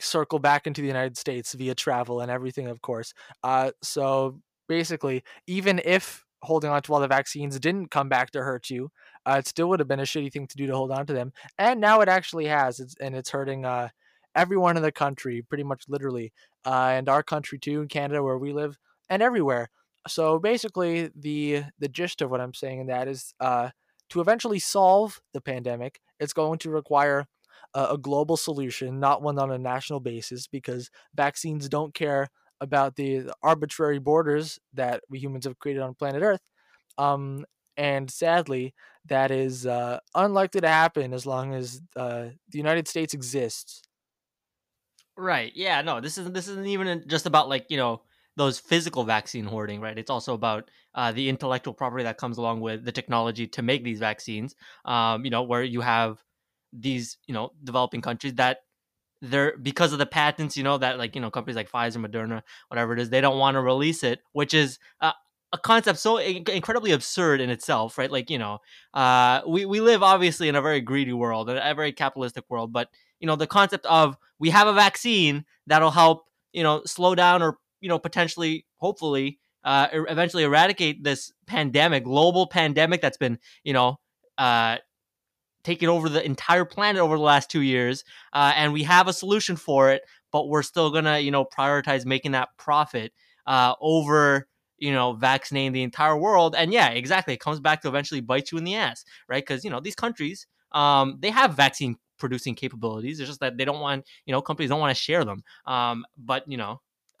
circle 0.00 0.38
back 0.38 0.66
into 0.66 0.80
the 0.80 0.86
United 0.86 1.16
States 1.16 1.54
via 1.54 1.74
travel 1.74 2.20
and 2.20 2.30
everything, 2.30 2.68
of 2.68 2.80
course. 2.80 3.12
Uh, 3.42 3.70
so 3.82 4.40
basically, 4.68 5.22
even 5.46 5.80
if 5.84 6.24
holding 6.42 6.70
on 6.70 6.80
to 6.82 6.94
all 6.94 7.00
the 7.00 7.08
vaccines 7.08 7.58
didn't 7.58 7.90
come 7.90 8.08
back 8.08 8.30
to 8.30 8.42
hurt 8.42 8.70
you, 8.70 8.90
uh, 9.26 9.36
it 9.38 9.46
still 9.46 9.68
would 9.68 9.80
have 9.80 9.88
been 9.88 10.00
a 10.00 10.04
shitty 10.04 10.32
thing 10.32 10.46
to 10.46 10.56
do 10.56 10.66
to 10.66 10.74
hold 10.74 10.92
on 10.92 11.06
to 11.06 11.12
them. 11.12 11.32
And 11.58 11.80
now 11.80 12.00
it 12.00 12.08
actually 12.08 12.46
has, 12.46 12.78
it's, 12.78 12.94
and 13.00 13.14
it's 13.14 13.30
hurting 13.30 13.64
uh, 13.64 13.88
everyone 14.34 14.76
in 14.76 14.82
the 14.82 14.92
country, 14.92 15.42
pretty 15.42 15.64
much 15.64 15.84
literally, 15.88 16.32
uh, 16.64 16.90
and 16.92 17.08
our 17.08 17.22
country 17.22 17.58
too, 17.58 17.80
in 17.80 17.88
Canada 17.88 18.22
where 18.22 18.38
we 18.38 18.52
live, 18.52 18.78
and 19.10 19.22
everywhere. 19.22 19.68
So 20.06 20.38
basically, 20.38 21.10
the 21.14 21.64
the 21.78 21.88
gist 21.88 22.22
of 22.22 22.30
what 22.30 22.40
I'm 22.40 22.54
saying 22.54 22.80
in 22.80 22.86
that 22.86 23.08
is 23.08 23.34
uh, 23.40 23.70
to 24.10 24.20
eventually 24.20 24.58
solve 24.58 25.20
the 25.34 25.40
pandemic, 25.40 26.00
it's 26.20 26.32
going 26.32 26.58
to 26.60 26.70
require 26.70 27.26
a, 27.74 27.98
global 27.98 28.36
solution, 28.36 29.00
not 29.00 29.22
one 29.22 29.38
on 29.38 29.50
a 29.50 29.58
national 29.58 30.00
basis, 30.00 30.46
because 30.46 30.90
vaccines 31.14 31.68
don't 31.68 31.94
care 31.94 32.28
about 32.60 32.96
the, 32.96 33.18
the 33.18 33.34
arbitrary 33.42 33.98
borders 33.98 34.58
that 34.74 35.02
we 35.08 35.18
humans 35.18 35.44
have 35.44 35.58
created 35.58 35.82
on 35.82 35.94
planet 35.94 36.22
Earth. 36.22 36.40
Um, 36.96 37.44
and 37.76 38.10
sadly, 38.10 38.74
that 39.06 39.30
is 39.30 39.66
uh, 39.66 40.00
unlikely 40.14 40.60
to 40.62 40.68
happen 40.68 41.14
as 41.14 41.24
long 41.24 41.54
as 41.54 41.80
uh, 41.94 42.28
the 42.48 42.58
United 42.58 42.88
States 42.88 43.14
exists. 43.14 43.82
Right. 45.16 45.52
Yeah. 45.54 45.82
No. 45.82 46.00
This 46.00 46.18
isn't. 46.18 46.32
This 46.32 46.48
isn't 46.48 46.66
even 46.66 47.04
just 47.08 47.26
about 47.26 47.48
like 47.48 47.66
you 47.70 47.76
know 47.76 48.02
those 48.36 48.60
physical 48.60 49.02
vaccine 49.02 49.44
hoarding, 49.44 49.80
right? 49.80 49.98
It's 49.98 50.10
also 50.10 50.32
about 50.32 50.70
uh, 50.94 51.10
the 51.10 51.28
intellectual 51.28 51.74
property 51.74 52.04
that 52.04 52.18
comes 52.18 52.38
along 52.38 52.60
with 52.60 52.84
the 52.84 52.92
technology 52.92 53.48
to 53.48 53.62
make 53.62 53.82
these 53.82 53.98
vaccines. 53.98 54.54
Um, 54.84 55.24
you 55.24 55.30
know, 55.30 55.42
where 55.42 55.64
you 55.64 55.80
have 55.80 56.22
these 56.72 57.18
you 57.26 57.34
know 57.34 57.52
developing 57.64 58.00
countries 58.00 58.34
that 58.34 58.58
they're 59.22 59.56
because 59.56 59.92
of 59.92 59.98
the 59.98 60.06
patents, 60.06 60.56
you 60.56 60.62
know, 60.62 60.78
that 60.78 60.98
like 60.98 61.14
you 61.14 61.20
know 61.20 61.30
companies 61.30 61.56
like 61.56 61.70
Pfizer, 61.70 62.04
Moderna, 62.04 62.42
whatever 62.68 62.92
it 62.92 63.00
is, 63.00 63.10
they 63.10 63.20
don't 63.20 63.38
want 63.38 63.56
to 63.56 63.60
release 63.60 64.02
it, 64.04 64.20
which 64.32 64.54
is 64.54 64.78
uh, 65.00 65.12
a 65.52 65.58
concept 65.58 65.98
so 65.98 66.18
incredibly 66.18 66.92
absurd 66.92 67.40
in 67.40 67.50
itself, 67.50 67.98
right? 67.98 68.10
Like 68.10 68.30
you 68.30 68.38
know, 68.38 68.58
uh, 68.94 69.40
we 69.46 69.64
we 69.66 69.80
live 69.80 70.02
obviously 70.02 70.48
in 70.48 70.54
a 70.54 70.62
very 70.62 70.80
greedy 70.80 71.12
world, 71.12 71.50
a 71.50 71.74
very 71.74 71.92
capitalistic 71.92 72.44
world, 72.48 72.72
but 72.72 72.88
you 73.20 73.26
know 73.26 73.36
the 73.36 73.46
concept 73.46 73.86
of 73.86 74.16
we 74.38 74.50
have 74.50 74.68
a 74.68 74.72
vaccine 74.72 75.44
that'll 75.66 75.90
help 75.90 76.24
you 76.52 76.62
know 76.62 76.82
slow 76.84 77.14
down 77.14 77.42
or 77.42 77.58
you 77.80 77.88
know 77.88 77.98
potentially 77.98 78.66
hopefully 78.76 79.38
uh, 79.64 79.88
eventually 79.92 80.44
eradicate 80.44 81.02
this 81.02 81.32
pandemic, 81.46 82.04
global 82.04 82.46
pandemic 82.46 83.00
that's 83.00 83.18
been 83.18 83.38
you 83.64 83.72
know 83.72 83.98
uh, 84.36 84.76
taken 85.68 85.88
over 85.88 86.08
the 86.08 86.24
entire 86.24 86.64
planet 86.64 87.02
over 87.02 87.16
the 87.16 87.22
last 87.22 87.50
two 87.50 87.62
years, 87.62 88.04
uh, 88.32 88.52
and 88.56 88.72
we 88.72 88.82
have 88.84 89.08
a 89.08 89.12
solution 89.12 89.56
for 89.56 89.90
it, 89.90 90.02
but 90.32 90.48
we're 90.48 90.62
still 90.62 90.90
gonna 90.90 91.18
you 91.18 91.30
know 91.30 91.44
prioritize 91.44 92.06
making 92.06 92.32
that 92.32 92.48
profit 92.56 93.12
uh, 93.46 93.74
over 93.80 94.48
you 94.78 94.92
know 94.92 95.12
vaccinating 95.12 95.72
the 95.72 95.82
entire 95.82 96.16
world. 96.16 96.54
And 96.56 96.72
yeah, 96.72 96.88
exactly, 96.88 97.34
it 97.34 97.40
comes 97.40 97.60
back 97.60 97.82
to 97.82 97.88
eventually 97.88 98.20
bite 98.20 98.50
you 98.50 98.58
in 98.58 98.64
the 98.64 98.76
ass, 98.76 99.04
right? 99.28 99.44
Because 99.44 99.64
you 99.64 99.70
know 99.70 99.80
these 99.80 99.94
countries 99.94 100.46
um, 100.72 101.18
they 101.20 101.30
have 101.30 101.54
vaccine 101.54 101.96
producing 102.18 102.54
capabilities. 102.54 103.20
It's 103.20 103.28
just 103.28 103.40
that 103.40 103.56
they 103.56 103.64
don't 103.64 103.80
want, 103.80 104.04
you 104.26 104.32
know, 104.32 104.42
companies 104.42 104.70
don't 104.70 104.80
want 104.80 104.94
to 104.96 105.02
share 105.02 105.24
them. 105.24 105.42
Um, 105.66 106.04
but 106.16 106.44
you 106.46 106.56
know, 106.56 106.80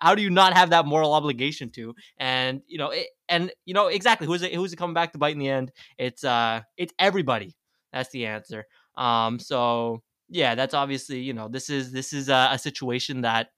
how 0.00 0.14
do 0.14 0.22
you 0.22 0.30
not 0.30 0.54
have 0.54 0.70
that 0.70 0.86
moral 0.86 1.12
obligation 1.14 1.70
to? 1.70 1.94
And 2.18 2.62
you 2.66 2.78
know, 2.78 2.90
it, 2.90 3.08
and 3.28 3.52
you 3.64 3.74
know 3.74 3.88
exactly 3.88 4.26
who's 4.26 4.42
it, 4.42 4.54
who's 4.54 4.72
it 4.72 4.76
coming 4.76 4.94
back 4.94 5.12
to 5.12 5.18
bite 5.18 5.32
in 5.32 5.38
the 5.38 5.48
end? 5.48 5.72
It's 5.98 6.24
uh, 6.24 6.62
it's 6.76 6.92
everybody. 6.98 7.56
That's 7.92 8.10
the 8.10 8.26
answer. 8.26 8.66
Um, 8.96 9.38
so 9.38 10.02
yeah, 10.28 10.54
that's 10.54 10.74
obviously 10.74 11.20
you 11.20 11.32
know 11.32 11.48
this 11.48 11.70
is 11.70 11.92
this 11.92 12.12
is 12.12 12.28
a, 12.28 12.50
a 12.52 12.58
situation 12.58 13.22
that 13.22 13.48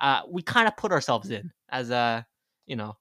uh, 0.00 0.22
we 0.28 0.42
kind 0.42 0.68
of 0.68 0.76
put 0.76 0.92
ourselves 0.92 1.30
in 1.30 1.50
as 1.70 1.90
a 1.90 2.26
you 2.66 2.76
know 2.76 2.96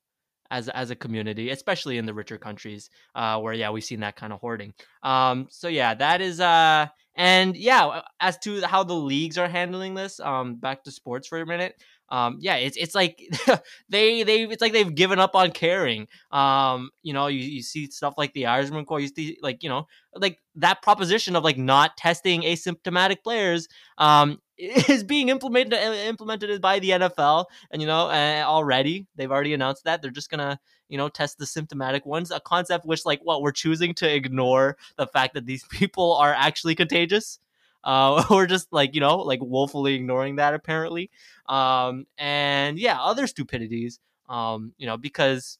as 0.51 0.69
as 0.69 0.89
a 0.91 0.95
community, 0.95 1.49
especially 1.49 1.97
in 1.97 2.05
the 2.05 2.13
richer 2.13 2.37
countries, 2.37 2.89
uh, 3.15 3.39
where 3.39 3.53
yeah 3.53 3.69
we've 3.69 3.83
seen 3.83 3.99
that 4.01 4.15
kind 4.15 4.33
of 4.33 4.39
hoarding. 4.39 4.73
Um, 5.03 5.47
so 5.49 5.67
yeah, 5.67 5.93
that 5.95 6.21
is 6.21 6.39
uh, 6.39 6.87
and 7.15 7.55
yeah, 7.57 8.01
as 8.19 8.37
to 8.39 8.61
how 8.65 8.83
the 8.83 8.93
leagues 8.93 9.37
are 9.37 9.47
handling 9.47 9.95
this, 9.95 10.19
um, 10.19 10.55
back 10.55 10.83
to 10.83 10.91
sports 10.91 11.27
for 11.27 11.39
a 11.41 11.45
minute. 11.45 11.81
Um, 12.09 12.37
yeah, 12.39 12.55
it's 12.55 12.77
it's 12.77 12.95
like 12.95 13.21
they 13.89 14.23
they 14.23 14.43
it's 14.43 14.61
like 14.61 14.73
they've 14.73 14.95
given 14.95 15.19
up 15.19 15.35
on 15.35 15.51
caring. 15.51 16.07
Um, 16.31 16.89
you 17.03 17.13
know, 17.13 17.27
you, 17.27 17.39
you 17.39 17.61
see 17.61 17.89
stuff 17.89 18.13
like 18.17 18.33
the 18.33 18.45
Irishman 18.45 18.85
Code, 18.85 19.01
you 19.01 19.07
see 19.09 19.37
like 19.41 19.63
you 19.63 19.69
know 19.69 19.87
like 20.15 20.39
that 20.55 20.81
proposition 20.81 21.35
of 21.35 21.43
like 21.43 21.57
not 21.57 21.97
testing 21.97 22.41
asymptomatic 22.41 23.23
players. 23.23 23.67
Um, 23.97 24.39
is 24.57 25.03
being 25.03 25.29
implemented 25.29 25.73
implemented 25.73 26.59
by 26.61 26.79
the 26.79 26.89
NFL, 26.91 27.45
and 27.69 27.81
you 27.81 27.87
know 27.87 28.09
uh, 28.09 28.43
already 28.45 29.05
they've 29.15 29.31
already 29.31 29.53
announced 29.53 29.83
that 29.83 30.01
they're 30.01 30.09
just 30.09 30.31
gonna 30.31 30.59
you 30.89 30.97
know 30.97 31.09
test 31.09 31.37
the 31.37 31.45
symptomatic 31.45 32.05
ones. 32.07 32.31
A 32.31 32.39
concept 32.39 32.85
which 32.85 33.05
like 33.05 33.19
what 33.23 33.43
we're 33.43 33.51
choosing 33.51 33.93
to 33.95 34.11
ignore 34.11 34.77
the 34.97 35.05
fact 35.05 35.35
that 35.35 35.45
these 35.45 35.63
people 35.69 36.13
are 36.13 36.33
actually 36.33 36.73
contagious. 36.73 37.39
Uh, 37.87 38.21
we're 38.29 38.45
just 38.45 38.67
like 38.73 38.93
you 38.93 38.99
know 38.99 39.17
like 39.19 39.39
woefully 39.41 39.95
ignoring 39.95 40.35
that 40.35 40.53
apparently, 40.53 41.09
um, 41.47 42.05
and 42.17 42.77
yeah, 42.77 43.01
other 43.01 43.25
stupidities. 43.25 43.99
Um, 44.29 44.73
you 44.77 44.85
know 44.85 44.97
because 44.97 45.57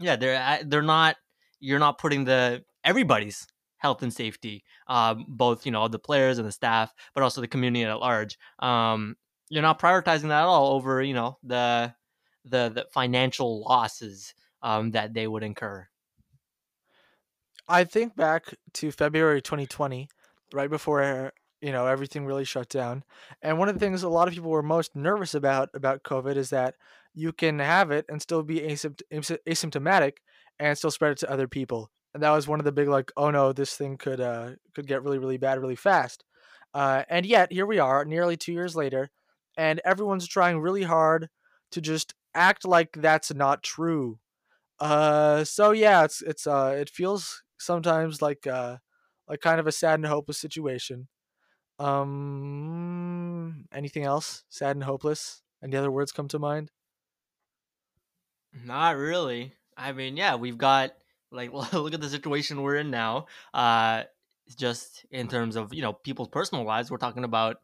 yeah 0.00 0.16
they're 0.16 0.60
they're 0.64 0.80
not 0.80 1.16
you're 1.60 1.78
not 1.78 1.98
putting 1.98 2.24
the 2.24 2.64
everybody's 2.84 3.46
health 3.76 4.02
and 4.02 4.14
safety, 4.14 4.64
um, 4.86 5.26
both 5.28 5.66
you 5.66 5.72
know 5.72 5.88
the 5.88 5.98
players 5.98 6.38
and 6.38 6.48
the 6.48 6.52
staff, 6.52 6.94
but 7.14 7.22
also 7.22 7.42
the 7.42 7.48
community 7.48 7.84
at 7.84 8.00
large. 8.00 8.38
Um, 8.58 9.16
you're 9.50 9.60
not 9.60 9.78
prioritizing 9.78 10.28
that 10.28 10.42
at 10.42 10.46
all 10.46 10.72
over 10.72 11.02
you 11.02 11.12
know 11.12 11.36
the 11.42 11.94
the, 12.46 12.70
the 12.74 12.86
financial 12.92 13.62
losses 13.62 14.34
um, 14.62 14.92
that 14.92 15.12
they 15.12 15.26
would 15.26 15.42
incur. 15.42 15.86
I 17.68 17.84
think 17.84 18.16
back 18.16 18.54
to 18.74 18.90
February 18.90 19.40
2020, 19.40 20.08
right 20.52 20.70
before 20.70 21.32
you 21.62 21.72
know 21.72 21.86
everything 21.86 22.26
really 22.26 22.44
shut 22.44 22.68
down, 22.68 23.04
and 23.42 23.58
one 23.58 23.68
of 23.68 23.74
the 23.74 23.80
things 23.80 24.02
a 24.02 24.08
lot 24.08 24.28
of 24.28 24.34
people 24.34 24.50
were 24.50 24.62
most 24.62 24.96
nervous 24.96 25.34
about 25.34 25.70
about 25.74 26.02
COVID 26.04 26.36
is 26.36 26.50
that 26.50 26.74
you 27.14 27.32
can 27.32 27.58
have 27.60 27.90
it 27.90 28.06
and 28.08 28.20
still 28.22 28.42
be 28.42 28.60
asympt- 28.60 29.02
asymptomatic 29.12 30.14
and 30.58 30.76
still 30.76 30.90
spread 30.90 31.12
it 31.12 31.18
to 31.18 31.30
other 31.30 31.48
people. 31.48 31.90
And 32.14 32.22
that 32.22 32.30
was 32.30 32.48
one 32.48 32.58
of 32.60 32.64
the 32.64 32.72
big 32.72 32.88
like 32.88 33.12
oh 33.16 33.30
no 33.30 33.52
this 33.52 33.74
thing 33.76 33.96
could 33.98 34.20
uh 34.20 34.52
could 34.74 34.86
get 34.86 35.02
really 35.02 35.18
really 35.18 35.38
bad 35.38 35.60
really 35.60 35.76
fast. 35.76 36.24
Uh 36.74 37.04
and 37.08 37.26
yet 37.26 37.52
here 37.52 37.66
we 37.66 37.78
are 37.78 38.04
nearly 38.04 38.36
two 38.36 38.52
years 38.52 38.76
later 38.76 39.10
and 39.56 39.80
everyone's 39.84 40.26
trying 40.28 40.60
really 40.60 40.82
hard 40.84 41.28
to 41.72 41.80
just 41.80 42.14
act 42.34 42.64
like 42.66 42.92
that's 42.96 43.32
not 43.34 43.62
true. 43.62 44.18
Uh 44.80 45.44
so 45.44 45.70
yeah 45.72 46.04
it's 46.04 46.22
it's 46.22 46.46
uh 46.46 46.74
it 46.78 46.90
feels 46.90 47.42
sometimes 47.58 48.20
like 48.22 48.46
uh 48.46 48.78
like 49.28 49.40
kind 49.40 49.60
of 49.60 49.66
a 49.66 49.72
sad 49.72 49.98
and 50.00 50.06
hopeless 50.06 50.38
situation 50.38 51.08
um 51.78 53.64
anything 53.72 54.04
else? 54.04 54.44
Sad 54.48 54.76
and 54.76 54.84
hopeless? 54.84 55.42
Any 55.62 55.76
other 55.76 55.90
words 55.90 56.12
come 56.12 56.28
to 56.28 56.38
mind? 56.38 56.70
Not 58.64 58.96
really. 58.96 59.54
I 59.76 59.92
mean 59.92 60.16
yeah 60.16 60.36
we've 60.36 60.58
got 60.58 60.92
like 61.32 61.52
look 61.72 61.94
at 61.94 62.00
the 62.00 62.08
situation 62.08 62.62
we're 62.62 62.76
in 62.76 62.90
now. 62.90 63.26
Uh, 63.52 64.04
just 64.56 65.06
in 65.10 65.28
terms 65.28 65.56
of 65.56 65.72
you 65.72 65.82
know 65.82 65.92
people's 65.92 66.28
personal 66.28 66.64
lives, 66.64 66.90
we're 66.90 66.98
talking 66.98 67.24
about 67.24 67.56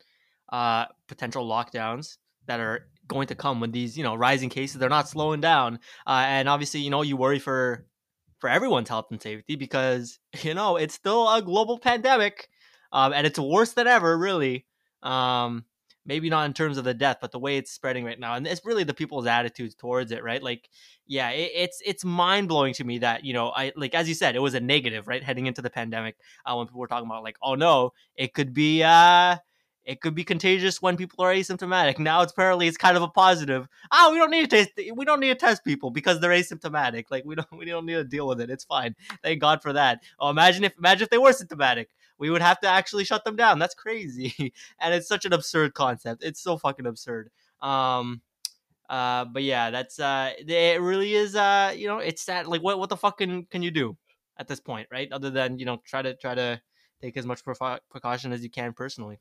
uh, 0.50 0.86
potential 1.06 1.46
lockdowns 1.46 2.16
that 2.46 2.60
are 2.60 2.88
going 3.06 3.26
to 3.26 3.34
come 3.34 3.60
when 3.60 3.70
these 3.70 3.96
you 3.96 4.04
know 4.04 4.14
rising 4.14 4.48
cases 4.48 4.78
they're 4.78 4.88
not 4.88 5.08
slowing 5.08 5.40
down. 5.40 5.78
Uh, 6.06 6.24
and 6.26 6.48
obviously, 6.48 6.80
you 6.80 6.90
know, 6.90 7.02
you 7.02 7.16
worry 7.16 7.38
for 7.38 7.86
for 8.38 8.48
everyone's 8.48 8.88
health 8.88 9.06
and 9.10 9.20
safety 9.20 9.56
because 9.56 10.18
you 10.42 10.54
know 10.54 10.76
it's 10.76 10.94
still 10.94 11.28
a 11.32 11.42
global 11.42 11.78
pandemic, 11.78 12.48
um, 12.92 13.12
and 13.12 13.26
it's 13.26 13.38
worse 13.38 13.72
than 13.72 13.86
ever, 13.86 14.16
really. 14.16 14.66
Um, 15.02 15.64
maybe 16.08 16.30
not 16.30 16.46
in 16.46 16.54
terms 16.54 16.78
of 16.78 16.84
the 16.84 16.94
death, 16.94 17.18
but 17.20 17.30
the 17.30 17.38
way 17.38 17.58
it's 17.58 17.70
spreading 17.70 18.04
right 18.04 18.18
now, 18.18 18.34
and 18.34 18.46
it's 18.46 18.64
really 18.64 18.82
the 18.82 18.94
people's 18.94 19.26
attitudes 19.26 19.74
towards 19.74 20.10
it, 20.10 20.24
right? 20.24 20.42
Like, 20.42 20.68
yeah, 21.06 21.30
it, 21.30 21.52
it's 21.54 21.82
it's 21.84 22.04
mind 22.04 22.48
blowing 22.48 22.74
to 22.74 22.84
me 22.84 22.98
that 22.98 23.24
you 23.24 23.34
know, 23.34 23.50
I 23.50 23.72
like 23.76 23.94
as 23.94 24.08
you 24.08 24.14
said, 24.14 24.34
it 24.34 24.40
was 24.40 24.54
a 24.54 24.60
negative, 24.60 25.06
right, 25.06 25.22
heading 25.22 25.46
into 25.46 25.62
the 25.62 25.70
pandemic, 25.70 26.16
uh, 26.46 26.54
when 26.56 26.66
people 26.66 26.80
were 26.80 26.88
talking 26.88 27.06
about 27.06 27.22
like, 27.22 27.36
oh 27.42 27.54
no, 27.54 27.92
it 28.16 28.34
could 28.34 28.52
be 28.54 28.82
uh 28.82 29.36
it 29.88 30.02
could 30.02 30.14
be 30.14 30.22
contagious 30.22 30.82
when 30.82 30.98
people 30.98 31.24
are 31.24 31.32
asymptomatic. 31.32 31.98
Now 31.98 32.20
it's 32.20 32.32
apparently 32.32 32.68
it's 32.68 32.76
kind 32.76 32.96
of 32.98 33.02
a 33.02 33.08
positive. 33.08 33.66
Oh, 33.90 34.12
we 34.12 34.18
don't 34.18 34.30
need 34.30 34.50
to 34.50 34.64
test. 34.64 34.70
We 34.94 35.04
don't 35.06 35.18
need 35.18 35.30
to 35.30 35.34
test 35.34 35.64
people 35.64 35.90
because 35.90 36.20
they're 36.20 36.30
asymptomatic. 36.30 37.06
Like 37.10 37.24
we 37.24 37.34
don't 37.34 37.48
we 37.56 37.64
don't 37.64 37.86
need 37.86 37.94
to 37.94 38.04
deal 38.04 38.28
with 38.28 38.40
it. 38.42 38.50
It's 38.50 38.64
fine. 38.64 38.94
Thank 39.22 39.40
God 39.40 39.62
for 39.62 39.72
that. 39.72 40.02
Oh, 40.20 40.28
imagine 40.28 40.64
if 40.64 40.76
imagine 40.76 41.04
if 41.04 41.10
they 41.10 41.16
were 41.16 41.32
symptomatic 41.32 41.88
we 42.18 42.30
would 42.30 42.42
have 42.42 42.60
to 42.60 42.68
actually 42.68 43.04
shut 43.04 43.24
them 43.24 43.36
down. 43.36 43.58
That's 43.58 43.74
crazy. 43.74 44.34
and 44.80 44.94
it's 44.94 45.08
such 45.08 45.24
an 45.24 45.32
absurd 45.32 45.74
concept. 45.74 46.24
It's 46.24 46.40
so 46.40 46.56
fucking 46.56 46.86
absurd. 46.86 47.30
Um 47.60 48.22
uh 48.88 49.26
but 49.26 49.42
yeah, 49.42 49.70
that's 49.70 49.98
uh 50.00 50.32
it 50.38 50.80
really 50.80 51.14
is 51.14 51.36
uh 51.36 51.72
you 51.76 51.86
know, 51.86 51.98
it's 51.98 52.22
sad 52.22 52.46
like 52.46 52.62
what 52.62 52.78
what 52.78 52.88
the 52.88 52.96
fuck 52.96 53.18
can, 53.18 53.44
can 53.44 53.62
you 53.62 53.70
do 53.70 53.96
at 54.38 54.48
this 54.48 54.60
point, 54.60 54.88
right? 54.90 55.10
Other 55.12 55.30
than, 55.30 55.58
you 55.58 55.64
know, 55.64 55.80
try 55.84 56.02
to 56.02 56.14
try 56.14 56.34
to 56.34 56.60
take 57.00 57.16
as 57.16 57.26
much 57.26 57.42
precaution 57.44 58.32
as 58.32 58.42
you 58.42 58.50
can 58.50 58.72
personally. 58.72 59.20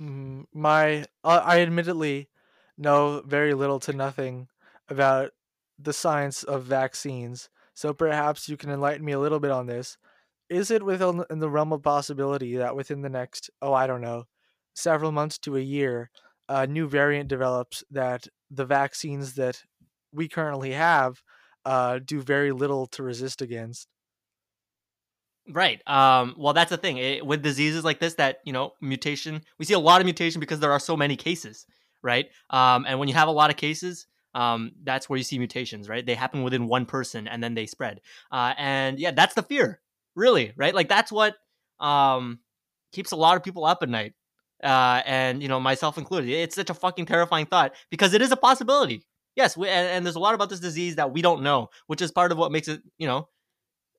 Mm, 0.00 0.46
my 0.52 1.04
uh, 1.22 1.42
I 1.44 1.60
admittedly 1.60 2.28
know 2.76 3.22
very 3.24 3.54
little 3.54 3.78
to 3.80 3.92
nothing 3.92 4.48
about 4.88 5.30
the 5.78 5.92
science 5.92 6.42
of 6.42 6.64
vaccines. 6.64 7.48
So 7.74 7.92
perhaps 7.92 8.48
you 8.48 8.56
can 8.56 8.70
enlighten 8.70 9.04
me 9.04 9.12
a 9.12 9.18
little 9.18 9.40
bit 9.40 9.50
on 9.50 9.66
this 9.66 9.98
is 10.54 10.70
it 10.70 10.82
within 10.82 11.24
in 11.30 11.40
the 11.40 11.50
realm 11.50 11.72
of 11.72 11.82
possibility 11.82 12.56
that 12.56 12.76
within 12.76 13.02
the 13.02 13.08
next 13.08 13.50
oh 13.60 13.72
i 13.72 13.86
don't 13.86 14.00
know 14.00 14.24
several 14.74 15.12
months 15.12 15.38
to 15.38 15.56
a 15.56 15.60
year 15.60 16.10
a 16.48 16.66
new 16.66 16.88
variant 16.88 17.28
develops 17.28 17.82
that 17.90 18.26
the 18.50 18.64
vaccines 18.64 19.34
that 19.34 19.62
we 20.12 20.28
currently 20.28 20.72
have 20.72 21.22
uh, 21.64 21.98
do 22.04 22.20
very 22.20 22.52
little 22.52 22.86
to 22.88 23.02
resist 23.02 23.40
against? 23.40 23.88
Right 25.50 25.82
um, 25.86 26.34
well 26.38 26.54
that's 26.54 26.70
the 26.70 26.78
thing 26.78 26.96
it, 26.96 27.26
with 27.26 27.42
diseases 27.42 27.84
like 27.84 28.00
this 28.00 28.14
that 28.14 28.38
you 28.46 28.52
know 28.52 28.72
mutation 28.80 29.42
we 29.58 29.66
see 29.66 29.74
a 29.74 29.78
lot 29.78 30.00
of 30.00 30.06
mutation 30.06 30.40
because 30.40 30.58
there 30.60 30.72
are 30.72 30.80
so 30.80 30.96
many 30.96 31.16
cases 31.16 31.66
right? 32.02 32.26
Um, 32.50 32.84
and 32.86 32.98
when 32.98 33.08
you 33.08 33.14
have 33.14 33.28
a 33.28 33.32
lot 33.32 33.50
of 33.50 33.56
cases 33.56 34.06
um, 34.34 34.72
that's 34.82 35.08
where 35.08 35.18
you 35.18 35.22
see 35.22 35.38
mutations 35.38 35.86
right? 35.86 36.04
They 36.04 36.14
happen 36.14 36.44
within 36.44 36.66
one 36.66 36.86
person 36.86 37.28
and 37.28 37.42
then 37.42 37.52
they 37.52 37.66
spread 37.66 38.00
uh, 38.32 38.54
and 38.56 38.98
yeah 38.98 39.10
that's 39.10 39.34
the 39.34 39.42
fear 39.42 39.80
really, 40.14 40.52
right? 40.56 40.74
Like 40.74 40.88
that's 40.88 41.12
what 41.12 41.36
um 41.80 42.40
keeps 42.92 43.12
a 43.12 43.16
lot 43.16 43.36
of 43.36 43.42
people 43.42 43.64
up 43.64 43.82
at 43.82 43.88
night. 43.88 44.14
uh, 44.62 45.02
and 45.06 45.42
you 45.42 45.48
know 45.48 45.60
myself 45.60 45.98
included. 45.98 46.30
It's 46.30 46.54
such 46.56 46.70
a 46.70 46.74
fucking 46.74 47.06
terrifying 47.06 47.46
thought 47.46 47.74
because 47.90 48.14
it 48.14 48.22
is 48.22 48.32
a 48.32 48.36
possibility. 48.36 49.04
Yes, 49.36 49.56
we, 49.56 49.68
and, 49.68 49.88
and 49.88 50.06
there's 50.06 50.16
a 50.16 50.20
lot 50.20 50.34
about 50.34 50.48
this 50.50 50.60
disease 50.60 50.96
that 50.96 51.12
we 51.12 51.22
don't 51.22 51.42
know, 51.42 51.68
which 51.88 52.00
is 52.02 52.12
part 52.12 52.32
of 52.32 52.38
what 52.38 52.52
makes 52.52 52.68
it 52.68 52.82
you 52.98 53.06
know 53.06 53.28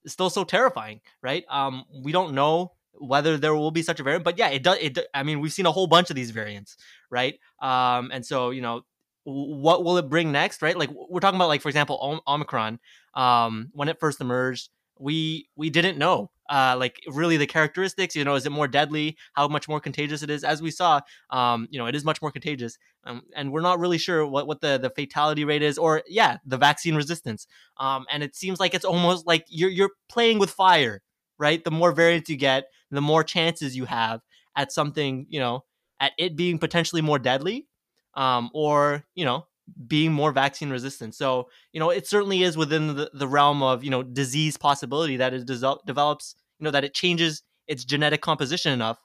still 0.07 0.29
so 0.29 0.43
terrifying, 0.43 1.01
right? 1.21 1.45
Um, 1.49 1.85
we 2.03 2.11
don't 2.11 2.33
know 2.35 2.73
whether 2.93 3.37
there 3.37 3.55
will 3.55 3.71
be 3.71 3.81
such 3.81 3.99
a 3.99 4.03
variant, 4.03 4.23
but 4.23 4.37
yeah, 4.37 4.49
it 4.49 4.63
does. 4.63 4.77
It, 4.81 4.99
I 5.13 5.23
mean, 5.23 5.41
we've 5.41 5.53
seen 5.53 5.65
a 5.65 5.71
whole 5.71 5.87
bunch 5.87 6.09
of 6.09 6.15
these 6.15 6.31
variants, 6.31 6.77
right? 7.11 7.39
Um, 7.61 8.11
and 8.13 8.25
so 8.25 8.51
you 8.51 8.61
know, 8.61 8.81
what 9.23 9.83
will 9.83 9.97
it 9.97 10.09
bring 10.09 10.31
next, 10.31 10.61
right? 10.61 10.77
Like 10.77 10.89
we're 10.93 11.19
talking 11.19 11.37
about, 11.37 11.49
like 11.49 11.61
for 11.61 11.69
example, 11.69 12.21
Omicron. 12.27 12.79
Um, 13.15 13.69
when 13.73 13.87
it 13.89 13.99
first 13.99 14.21
emerged, 14.21 14.69
we 14.99 15.47
we 15.55 15.69
didn't 15.69 15.97
know 15.97 16.31
uh 16.49 16.75
like 16.77 16.99
really 17.07 17.37
the 17.37 17.47
characteristics 17.47 18.15
you 18.15 18.23
know 18.23 18.35
is 18.35 18.45
it 18.45 18.51
more 18.51 18.67
deadly? 18.67 19.17
How 19.33 19.47
much 19.47 19.67
more 19.67 19.79
contagious 19.79 20.21
it 20.23 20.29
is? 20.29 20.43
As 20.43 20.61
we 20.61 20.71
saw 20.71 21.01
um 21.29 21.67
you 21.71 21.79
know 21.79 21.87
it 21.87 21.95
is 21.95 22.05
much 22.05 22.21
more 22.21 22.31
contagious 22.31 22.77
um, 23.05 23.21
and 23.35 23.51
we're 23.51 23.61
not 23.61 23.79
really 23.79 23.97
sure 23.97 24.25
what 24.25 24.47
what 24.47 24.61
the 24.61 24.77
the 24.77 24.89
fatality 24.89 25.43
rate 25.45 25.61
is 25.61 25.77
or 25.77 26.03
yeah 26.07 26.37
the 26.45 26.57
vaccine 26.57 26.95
resistance 26.95 27.47
um 27.77 28.05
and 28.11 28.23
it 28.23 28.35
seems 28.35 28.59
like 28.59 28.73
it's 28.73 28.85
almost 28.85 29.27
like 29.27 29.45
you're 29.49 29.69
you're 29.69 29.91
playing 30.09 30.39
with 30.39 30.49
fire 30.49 31.01
right? 31.37 31.63
The 31.65 31.71
more 31.71 31.91
variants 31.91 32.29
you 32.29 32.37
get 32.37 32.65
the 32.91 33.01
more 33.01 33.23
chances 33.23 33.75
you 33.75 33.85
have 33.85 34.21
at 34.55 34.71
something 34.71 35.25
you 35.29 35.39
know 35.39 35.63
at 35.99 36.13
it 36.17 36.35
being 36.35 36.57
potentially 36.59 37.01
more 37.01 37.19
deadly 37.19 37.67
um 38.15 38.49
or 38.53 39.03
you 39.15 39.25
know 39.25 39.45
being 39.87 40.13
more 40.13 40.31
vaccine 40.31 40.69
resistant. 40.69 41.15
So, 41.15 41.49
you 41.73 41.79
know, 41.79 41.89
it 41.89 42.07
certainly 42.07 42.43
is 42.43 42.55
within 42.55 42.95
the, 42.95 43.09
the 43.13 43.27
realm 43.27 43.63
of, 43.63 43.83
you 43.83 43.89
know, 43.89 44.03
disease 44.03 44.57
possibility 44.57 45.17
that 45.17 45.33
it 45.33 45.45
de- 45.45 45.77
develops, 45.85 46.35
you 46.59 46.65
know, 46.65 46.71
that 46.71 46.83
it 46.83 46.93
changes 46.93 47.43
its 47.67 47.83
genetic 47.83 48.21
composition 48.21 48.71
enough 48.71 48.99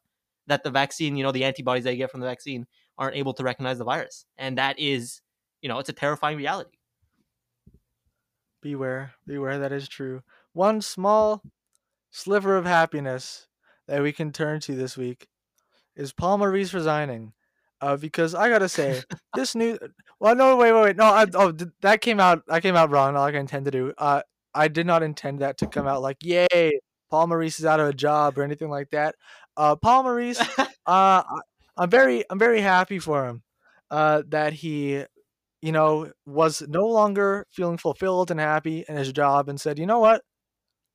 that 0.47 0.65
the 0.65 0.71
vaccine, 0.71 1.17
you 1.17 1.23
know, 1.23 1.33
the 1.33 1.45
antibodies 1.45 1.85
that 1.85 1.93
you 1.93 1.99
get 1.99 2.11
from 2.11 2.21
the 2.21 2.27
vaccine 2.27 2.67
aren't 2.99 3.17
able 3.17 3.33
to 3.35 3.43
recognize 3.43 3.79
the 3.79 3.85
virus. 3.85 4.27
And 4.37 4.59
that 4.59 4.79
is, 4.79 5.23
you 5.63 5.69
know, 5.69 5.79
it's 5.79 5.89
a 5.89 5.95
terrifying 5.95 6.37
reality. 6.37 6.71
Beware, 8.61 9.13
beware, 9.27 9.59
that 9.59 9.73
is 9.73 9.89
true. 9.89 10.23
One 10.53 10.83
small 10.83 11.43
sliver 12.11 12.57
of 12.57 12.67
happiness 12.67 13.47
that 13.89 14.03
we 14.03 14.13
can 14.13 14.33
turn 14.33 14.61
to 14.61 14.75
this 14.75 14.97
week 14.97 15.29
is 15.97 16.13
Paul 16.13 16.39
Maurice 16.39 16.75
resigning 16.75 17.33
uh, 17.81 17.97
because 17.97 18.35
I 18.35 18.49
gotta 18.49 18.69
say 18.69 19.03
this 19.35 19.55
new. 19.55 19.79
Well, 20.19 20.37
no, 20.37 20.57
wait, 20.57 20.73
wait, 20.73 20.83
wait. 20.83 20.97
No, 20.97 21.05
I, 21.05 21.27
oh, 21.35 21.53
that 21.81 22.01
came 22.01 22.21
out. 22.21 22.43
I 22.49 22.61
came 22.61 22.77
out 22.77 22.91
wrong. 22.91 23.15
Like 23.15 23.35
I 23.35 23.39
intend 23.39 23.65
to. 23.67 23.71
Do. 23.71 23.95
Uh, 23.97 24.23
I 24.55 24.69
did 24.69 24.87
not 24.87 25.03
intend 25.03 25.41
that 25.41 25.59
to 25.59 25.67
come 25.67 25.87
out 25.87 26.03
like, 26.03 26.19
yay, 26.23 26.81
Paul 27.11 27.29
Maurice 27.29 27.59
is 27.59 27.67
out 27.67 27.81
of 27.81 27.89
a 27.89 27.93
job 27.93 28.39
or 28.39 28.43
anything 28.43 28.69
like 28.69 28.91
that. 28.91 29.15
Uh, 29.57 29.77
Paul 29.77 30.05
Maurice, 30.05 30.41
uh, 30.87 31.23
I'm 31.77 31.91
very, 31.91 32.25
I'm 32.31 32.39
very 32.39 32.61
happy 32.61 32.99
for 32.99 33.27
him. 33.27 33.43
Uh, 33.91 34.23
that 34.29 34.53
he, 34.53 35.05
you 35.63 35.73
know, 35.73 36.13
was 36.25 36.63
no 36.69 36.87
longer 36.87 37.47
feeling 37.51 37.77
fulfilled 37.77 38.31
and 38.31 38.39
happy 38.39 38.85
in 38.89 38.97
his 38.97 39.13
job 39.13 39.49
and 39.49 39.61
said, 39.61 39.79
you 39.81 39.87
know 39.87 39.99
what, 39.99 40.23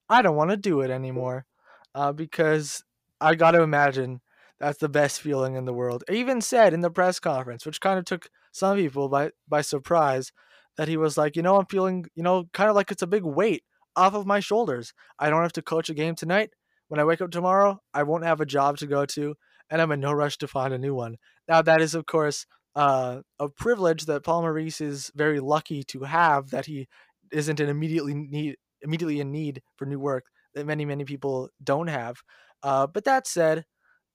I 0.10 0.21
don't 0.21 0.38
want 0.38 0.52
to 0.52 0.58
do 0.58 0.80
it 0.80 0.89
anymore, 0.89 1.45
uh, 1.93 2.13
because 2.13 2.84
I 3.19 3.36
got 3.36 3.52
to 3.52 3.62
imagine 3.62 4.21
that's 4.60 4.80
the 4.80 4.89
best 4.89 5.22
feeling 5.22 5.56
in 5.56 5.65
the 5.65 5.74
world. 5.74 6.04
Even 6.10 6.41
said 6.41 6.74
in 6.74 6.82
the 6.82 6.89
press 6.89 7.20
conference, 7.20 7.65
which 7.65 7.82
kind 7.82 8.00
of 8.00 8.06
took 8.06 8.30
some 8.52 8.78
people 8.78 9.10
by 9.10 9.32
by 9.48 9.62
surprise, 9.62 10.32
that 10.78 10.88
he 10.88 10.98
was 10.98 11.18
like, 11.18 11.36
you 11.36 11.41
know, 11.41 11.58
I'm 11.58 11.65
feeling, 11.65 12.06
you 12.15 12.24
know, 12.24 12.46
kind 12.54 12.70
of 12.70 12.76
like 12.76 12.91
it's 12.91 13.02
a 13.02 13.08
big 13.08 13.24
weight 13.24 13.63
off 13.96 14.13
of 14.13 14.26
my 14.26 14.39
shoulders. 14.39 14.94
I 15.20 15.30
don't 15.30 15.41
have 15.41 15.54
to 15.54 15.62
coach 15.62 15.89
a 15.89 15.94
game 15.94 16.15
tonight. 16.15 16.52
When 16.88 17.00
I 17.00 17.06
wake 17.06 17.22
up 17.22 17.32
tomorrow, 17.32 17.80
I 17.94 18.04
won't 18.04 18.26
have 18.26 18.41
a 18.41 18.46
job 18.46 18.78
to 18.78 18.88
go 18.88 19.06
to, 19.08 19.36
and 19.70 19.82
I'm 19.82 19.91
in 19.91 20.00
no 20.00 20.12
rush 20.13 20.38
to 20.39 20.48
find 20.48 20.74
a 20.74 20.78
new 20.78 20.94
one. 20.94 21.18
Now, 21.48 21.62
that 21.62 21.82
is, 21.82 21.96
of 21.96 22.06
course, 22.06 22.46
uh, 22.76 23.22
a 23.39 23.50
privilege 23.50 24.06
that 24.06 24.24
Paul 24.24 24.41
Maurice 24.41 24.82
is 24.82 25.12
very 25.15 25.39
lucky 25.39 25.84
to 25.86 26.02
have. 26.02 26.50
That 26.52 26.65
he 26.65 26.88
isn't 27.32 27.60
in 27.60 27.70
immediately 27.70 28.13
need 28.13 28.58
immediately 28.82 29.20
in 29.20 29.32
need 29.32 29.62
for 29.78 29.86
new 29.86 30.00
work 30.00 30.26
that 30.54 30.65
many 30.65 30.86
many 30.86 31.06
people 31.06 31.50
don't 31.63 31.88
have. 31.88 32.18
Uh, 32.63 32.88
but 32.88 33.04
that 33.06 33.28
said, 33.28 33.65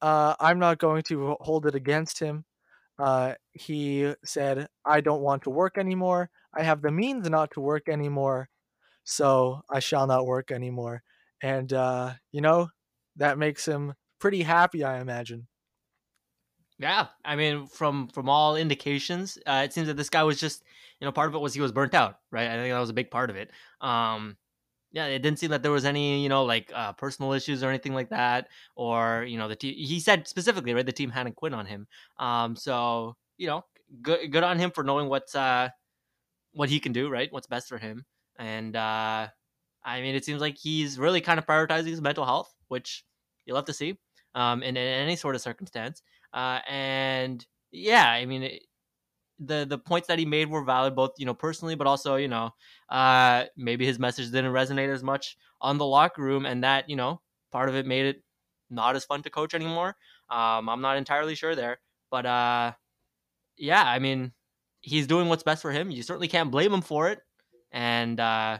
uh, 0.02 0.34
I'm 0.40 0.58
not 0.58 0.78
going 0.78 1.02
to 1.04 1.36
hold 1.40 1.66
it 1.66 1.74
against 1.74 2.18
him. 2.20 2.44
Uh, 2.98 3.34
he 3.52 4.14
said, 4.24 4.68
I 4.84 5.00
don't 5.00 5.22
want 5.22 5.42
to 5.44 5.50
work 5.50 5.78
anymore. 5.78 6.30
I 6.54 6.62
have 6.62 6.82
the 6.82 6.90
means 6.92 7.28
not 7.30 7.50
to 7.52 7.60
work 7.60 7.88
anymore. 7.88 8.48
So 9.04 9.62
I 9.70 9.80
shall 9.80 10.06
not 10.06 10.26
work 10.26 10.50
anymore. 10.50 11.02
And, 11.42 11.72
uh, 11.72 12.14
you 12.32 12.40
know, 12.40 12.70
that 13.16 13.38
makes 13.38 13.66
him 13.66 13.94
pretty 14.18 14.42
happy, 14.42 14.84
I 14.84 15.00
imagine. 15.00 15.48
Yeah, 16.78 17.08
I 17.24 17.36
mean, 17.36 17.66
from 17.66 18.08
from 18.08 18.28
all 18.30 18.56
indications, 18.56 19.36
uh, 19.46 19.62
it 19.64 19.72
seems 19.72 19.88
that 19.88 19.96
this 19.98 20.08
guy 20.08 20.22
was 20.22 20.40
just, 20.40 20.62
you 20.98 21.04
know, 21.04 21.12
part 21.12 21.28
of 21.28 21.34
it 21.34 21.38
was 21.40 21.52
he 21.52 21.60
was 21.60 21.72
burnt 21.72 21.94
out, 21.94 22.20
right? 22.30 22.48
I 22.48 22.54
think 22.54 22.72
that 22.72 22.80
was 22.80 22.88
a 22.90 22.94
big 22.94 23.10
part 23.10 23.28
of 23.28 23.36
it. 23.36 23.50
Um, 23.82 24.38
yeah, 24.92 25.07
it 25.07 25.20
didn't 25.20 25.38
seem 25.38 25.50
that 25.50 25.62
there 25.62 25.70
was 25.72 25.85
any, 25.85 26.22
you 26.22 26.29
know, 26.29 26.44
like 26.44 26.70
uh, 26.74 26.92
personal 26.94 27.33
issues 27.33 27.62
or 27.62 27.68
anything 27.68 27.94
like 27.94 28.11
that, 28.11 28.48
or 28.76 29.24
you 29.29 29.38
know, 29.38 29.48
the 29.48 29.57
team. 29.57 29.74
He 29.76 30.00
said 30.00 30.26
specifically, 30.29 30.74
right, 30.74 30.85
the 30.87 30.92
team 30.92 31.11
hadn't 31.11 31.37
quit 31.37 31.55
on 31.55 31.66
him. 31.66 31.87
Um, 32.18 32.57
so 32.57 33.16
you 33.38 33.46
know, 33.46 33.64
good 34.03 34.31
good 34.33 34.42
on 34.44 34.59
him 34.59 34.70
for 34.70 34.85
knowing 34.85 35.09
what's 35.09 35.35
uh 35.35 35.68
what 36.53 36.68
he 36.70 36.81
can 36.81 36.92
do, 36.92 37.09
right, 37.11 37.33
what's 37.33 37.46
best 37.46 37.68
for 37.68 37.79
him, 37.79 38.05
and 38.38 38.76
uh, 38.76 39.29
I 39.85 40.00
mean, 40.03 40.14
it 40.14 40.24
seems 40.24 40.40
like 40.40 40.59
he's 40.59 40.98
really 40.98 41.20
kind 41.20 41.38
of 41.38 41.46
prioritizing 41.46 41.88
his 41.88 42.00
mental 42.03 42.24
health, 42.24 42.55
which 42.68 43.05
you'll 43.46 43.57
have 43.57 43.66
to 43.66 43.72
see, 43.74 43.98
um, 44.35 44.62
in, 44.62 44.76
in 44.76 44.79
any 44.79 45.16
sort 45.16 45.35
of 45.37 45.40
circumstance, 45.42 46.03
uh, 46.35 46.61
and 46.68 47.46
yeah, 47.72 48.11
I 48.11 48.26
mean. 48.26 48.44
It, 48.44 48.62
the 49.40 49.64
the 49.68 49.79
points 49.79 50.07
that 50.09 50.18
he 50.18 50.26
made 50.26 50.48
were 50.50 50.62
valid 50.62 50.94
both 50.94 51.12
you 51.18 51.24
know 51.26 51.35
personally 51.35 51.74
but 51.74 51.87
also 51.87 52.16
you 52.16 52.29
know 52.29 52.50
uh 52.90 53.44
maybe 53.57 53.87
his 53.87 53.98
message 53.98 54.26
didn't 54.31 54.53
resonate 54.53 54.92
as 54.92 55.03
much 55.03 55.37
on 55.61 55.79
the 55.79 55.87
locker 55.87 56.22
room 56.22 56.44
and 56.46 56.62
that 56.62 56.88
you 56.90 56.96
know 56.96 57.20
part 57.50 57.68
of 57.68 57.74
it 57.74 57.87
made 57.87 58.05
it 58.07 58.22
not 58.68 58.94
as 58.94 59.05
fun 59.05 59.22
to 59.22 59.31
coach 59.31 59.55
anymore. 59.55 59.96
Um 60.29 60.68
i'm 60.68 60.81
not 60.83 60.96
entirely 60.98 61.35
sure 61.35 61.55
there 61.57 61.81
but 62.11 62.26
uh 62.26 62.72
yeah 63.57 63.83
i 63.85 63.98
mean 63.98 64.33
he's 64.83 65.07
doing 65.07 65.29
what's 65.29 65.42
best 65.42 65.62
for 65.62 65.72
him. 65.72 65.90
You 65.90 66.03
certainly 66.03 66.29
can't 66.29 66.50
blame 66.50 66.72
him 66.72 66.81
for 66.83 67.09
it. 67.09 67.20
And 67.72 68.18
uh 68.20 68.59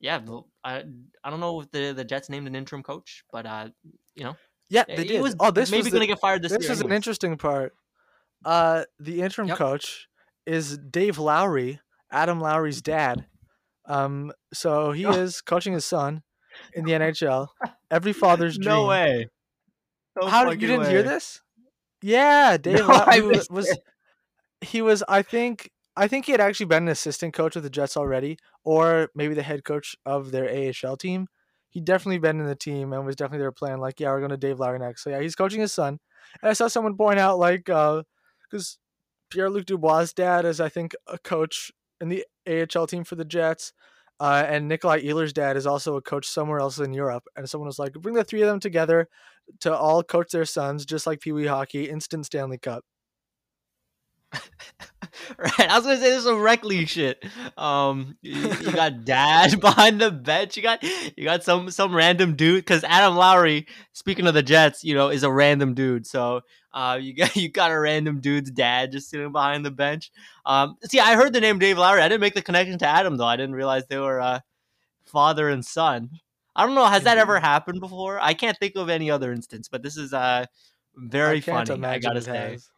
yeah 0.00 0.20
i 0.64 0.84
i 1.24 1.30
don't 1.30 1.40
know 1.40 1.60
if 1.60 1.70
the 1.70 1.92
the 1.92 2.04
jets 2.04 2.28
named 2.28 2.46
an 2.46 2.54
interim 2.54 2.82
coach 2.82 3.22
but 3.32 3.46
uh 3.46 3.68
you 4.14 4.24
know 4.24 4.34
yeah 4.70 4.84
they 4.84 5.04
did. 5.04 5.20
was 5.20 5.34
oh 5.40 5.50
this 5.50 5.70
maybe 5.70 5.82
was 5.82 5.92
gonna 5.92 6.06
get 6.06 6.20
fired 6.20 6.42
this, 6.42 6.52
this 6.52 6.62
year 6.62 6.72
is 6.72 6.80
an 6.80 6.92
interesting 6.92 7.36
part. 7.36 7.74
Uh 8.44 8.84
the 8.98 9.20
interim 9.20 9.48
Yep. 9.48 9.58
coach 9.58 10.08
is 10.50 10.76
Dave 10.78 11.16
Lowry, 11.18 11.80
Adam 12.10 12.40
Lowry's 12.40 12.82
dad. 12.82 13.26
Um, 13.86 14.32
so 14.52 14.90
he 14.92 15.04
is 15.24 15.40
coaching 15.40 15.72
his 15.74 15.84
son 15.84 16.22
in 16.74 16.84
the 16.84 16.92
NHL. 17.00 17.48
Every 17.90 18.12
father's 18.12 18.56
dream. 18.58 18.68
no 18.68 18.86
way 18.86 19.28
No 20.20 20.28
How 20.28 20.44
did 20.44 20.60
you 20.60 20.68
didn't 20.68 20.88
hear 20.90 21.02
this? 21.04 21.40
Yeah, 22.02 22.56
Dave 22.60 22.78
No, 22.80 22.88
Low- 22.88 23.04
I 23.06 23.20
was, 23.20 23.48
was 23.48 23.78
he 24.60 24.82
was 24.82 25.04
I 25.08 25.22
think 25.22 25.70
I 25.96 26.08
think 26.08 26.26
he 26.26 26.32
had 26.32 26.40
actually 26.40 26.66
been 26.66 26.84
an 26.84 26.88
assistant 26.88 27.32
coach 27.34 27.54
with 27.54 27.64
the 27.64 27.70
Jets 27.70 27.96
already, 27.96 28.36
or 28.64 29.08
maybe 29.14 29.34
the 29.34 29.42
head 29.42 29.64
coach 29.64 29.94
of 30.04 30.32
their 30.32 30.48
AHL 30.48 30.96
team. 30.96 31.26
He'd 31.68 31.84
definitely 31.84 32.18
been 32.18 32.40
in 32.40 32.46
the 32.46 32.56
team 32.56 32.92
and 32.92 33.06
was 33.06 33.14
definitely 33.16 33.38
there 33.38 33.52
playing 33.52 33.78
like, 33.78 34.00
yeah, 34.00 34.10
we're 34.10 34.18
going 34.18 34.30
to 34.30 34.36
Dave 34.36 34.58
Lowry 34.58 34.78
next. 34.80 35.04
So 35.04 35.10
yeah, 35.10 35.20
he's 35.20 35.36
coaching 35.36 35.60
his 35.60 35.72
son. 35.72 36.00
And 36.42 36.50
I 36.50 36.52
saw 36.52 36.66
someone 36.66 36.96
point 36.96 37.20
out 37.20 37.38
like, 37.38 37.66
because 37.66 38.78
Pierre 39.30 39.50
Luc 39.50 39.66
Dubois' 39.66 40.12
dad 40.14 40.44
is 40.44 40.60
I 40.60 40.68
think 40.68 40.94
a 41.06 41.18
coach 41.18 41.72
in 42.00 42.08
the 42.08 42.24
AHL 42.46 42.86
team 42.86 43.04
for 43.04 43.16
the 43.16 43.24
Jets. 43.24 43.72
Uh, 44.18 44.44
and 44.46 44.70
Nikolaj 44.70 45.02
Ehlers' 45.02 45.32
dad 45.32 45.56
is 45.56 45.66
also 45.66 45.96
a 45.96 46.02
coach 46.02 46.26
somewhere 46.26 46.58
else 46.58 46.78
in 46.78 46.92
Europe. 46.92 47.24
And 47.36 47.48
someone 47.48 47.68
was 47.68 47.78
like, 47.78 47.94
bring 47.94 48.14
the 48.14 48.22
three 48.22 48.42
of 48.42 48.48
them 48.48 48.60
together 48.60 49.08
to 49.60 49.74
all 49.74 50.02
coach 50.02 50.30
their 50.30 50.44
sons, 50.44 50.84
just 50.84 51.06
like 51.06 51.20
Pee 51.20 51.32
Wee 51.32 51.46
hockey, 51.46 51.88
instant 51.88 52.26
Stanley 52.26 52.58
Cup. 52.58 52.84
right. 55.38 55.60
I 55.60 55.76
was 55.76 55.84
gonna 55.84 55.96
say 55.96 56.10
this 56.10 56.18
is 56.18 56.24
some 56.24 56.40
rec 56.40 56.64
league 56.64 56.88
shit. 56.88 57.24
Um, 57.56 58.16
you, 58.22 58.40
you 58.40 58.72
got 58.72 59.04
dad 59.04 59.60
behind 59.60 60.00
the 60.00 60.10
bench. 60.10 60.56
You 60.56 60.62
got 60.62 60.82
you 60.82 61.24
got 61.24 61.42
some 61.42 61.70
some 61.70 61.94
random 61.94 62.36
dude 62.36 62.64
because 62.64 62.84
Adam 62.84 63.16
Lowry, 63.16 63.66
speaking 63.92 64.26
of 64.26 64.34
the 64.34 64.42
Jets, 64.42 64.84
you 64.84 64.94
know, 64.94 65.08
is 65.08 65.22
a 65.22 65.30
random 65.30 65.74
dude. 65.74 66.06
So 66.06 66.42
uh, 66.72 66.98
you 67.00 67.14
got 67.14 67.36
you 67.36 67.48
got 67.48 67.70
a 67.70 67.78
random 67.78 68.20
dude's 68.20 68.50
dad 68.50 68.92
just 68.92 69.10
sitting 69.10 69.32
behind 69.32 69.64
the 69.64 69.70
bench. 69.70 70.10
Um, 70.46 70.76
see, 70.84 71.00
I 71.00 71.14
heard 71.14 71.32
the 71.32 71.40
name 71.40 71.58
Dave 71.58 71.78
Lowry. 71.78 72.00
I 72.00 72.08
didn't 72.08 72.20
make 72.20 72.34
the 72.34 72.42
connection 72.42 72.78
to 72.78 72.86
Adam 72.86 73.16
though. 73.16 73.26
I 73.26 73.36
didn't 73.36 73.54
realize 73.54 73.86
they 73.86 73.98
were 73.98 74.20
uh, 74.20 74.40
father 75.04 75.48
and 75.48 75.64
son. 75.64 76.10
I 76.54 76.66
don't 76.66 76.74
know. 76.74 76.86
Has 76.86 77.04
that 77.04 77.18
ever 77.18 77.38
happened 77.38 77.80
before? 77.80 78.18
I 78.20 78.34
can't 78.34 78.58
think 78.58 78.76
of 78.76 78.88
any 78.88 79.10
other 79.10 79.32
instance, 79.32 79.68
but 79.68 79.82
this 79.82 79.96
is 79.96 80.12
uh 80.12 80.46
very 80.96 81.38
I 81.38 81.40
funny. 81.40 81.84
I 81.84 81.98
gotta 81.98 82.20
say 82.20 82.52
has. 82.52 82.70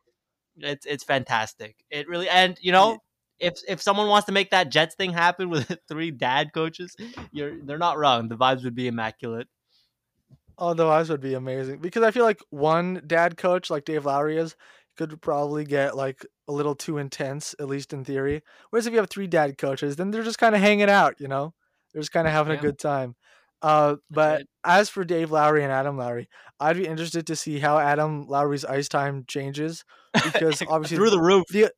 It's 0.57 0.87
it's 0.87 1.05
fantastic. 1.05 1.77
It 1.91 2.09
really 2.09 2.29
and 2.29 2.59
you 2.61 2.73
know 2.73 2.99
if 3.39 3.55
if 3.69 3.83
someone 3.83 4.09
wants 4.09 4.27
to 4.27 4.33
make 4.33 4.51
that 4.51 4.71
Jets 4.71 4.95
thing 4.95 5.13
happen 5.13 5.51
with 5.51 5.73
three 5.89 6.11
dad 6.11 6.53
coaches, 6.55 6.97
you're 7.33 7.63
they're 7.65 7.79
not 7.79 7.99
wrong. 7.99 8.29
The 8.29 8.37
vibes 8.37 8.65
would 8.65 8.75
be 8.75 8.89
immaculate. 8.89 9.49
Oh, 10.59 10.69
Otherwise, 10.69 11.09
would 11.11 11.21
be 11.21 11.35
amazing 11.35 11.81
because 11.81 12.03
I 12.03 12.11
feel 12.11 12.25
like 12.25 12.41
one 12.51 13.03
dad 13.07 13.37
coach 13.37 13.71
like 13.71 13.85
Dave 13.85 14.05
Lowry 14.07 14.37
is 14.39 14.55
could 14.97 15.21
probably 15.23 15.65
get 15.65 15.97
like 15.97 16.27
a 16.47 16.53
little 16.53 16.75
too 16.75 16.99
intense, 16.99 17.55
at 17.59 17.69
least 17.69 17.93
in 17.93 18.05
theory. 18.05 18.43
Whereas 18.71 18.87
if 18.87 18.93
you 18.93 18.99
have 18.99 19.09
three 19.11 19.27
dad 19.27 19.57
coaches, 19.59 19.97
then 19.97 20.11
they're 20.11 20.23
just 20.23 20.39
kind 20.39 20.55
of 20.55 20.61
hanging 20.61 20.91
out, 20.91 21.17
you 21.19 21.27
know, 21.29 21.55
they're 21.93 22.03
just 22.03 22.13
kind 22.13 22.27
of 22.27 22.33
having 22.35 22.53
Yeah, 22.53 22.59
a 22.59 22.61
good 22.61 22.79
time. 22.79 23.17
Uh, 23.63 23.97
but 24.11 24.39
right. 24.39 24.47
as 24.65 24.89
for 24.89 25.05
Dave 25.05 25.31
Lowry 25.31 25.63
and 25.63 25.73
Adam 25.73 25.97
Lowry, 25.97 26.29
I'd 26.61 26.77
be 26.77 26.87
interested 26.87 27.27
to 27.29 27.37
see 27.37 27.59
how 27.61 27.79
Adam 27.79 28.27
Lowry's 28.27 28.65
ice 28.65 28.89
time 28.89 29.25
changes 29.29 29.85
because 30.25 30.63
obviously 30.69 30.97
Through 30.97 31.11
the 31.11 31.21
roof. 31.21 31.45
the 31.51 31.71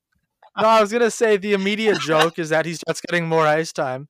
no, 0.60 0.68
I 0.68 0.80
was 0.80 0.92
gonna 0.92 1.10
say 1.10 1.36
the 1.36 1.52
immediate 1.52 1.98
joke 2.00 2.38
is 2.38 2.50
that 2.50 2.64
he 2.66 2.74
starts 2.74 3.00
getting 3.00 3.28
more 3.28 3.46
ice 3.46 3.72
time, 3.72 4.08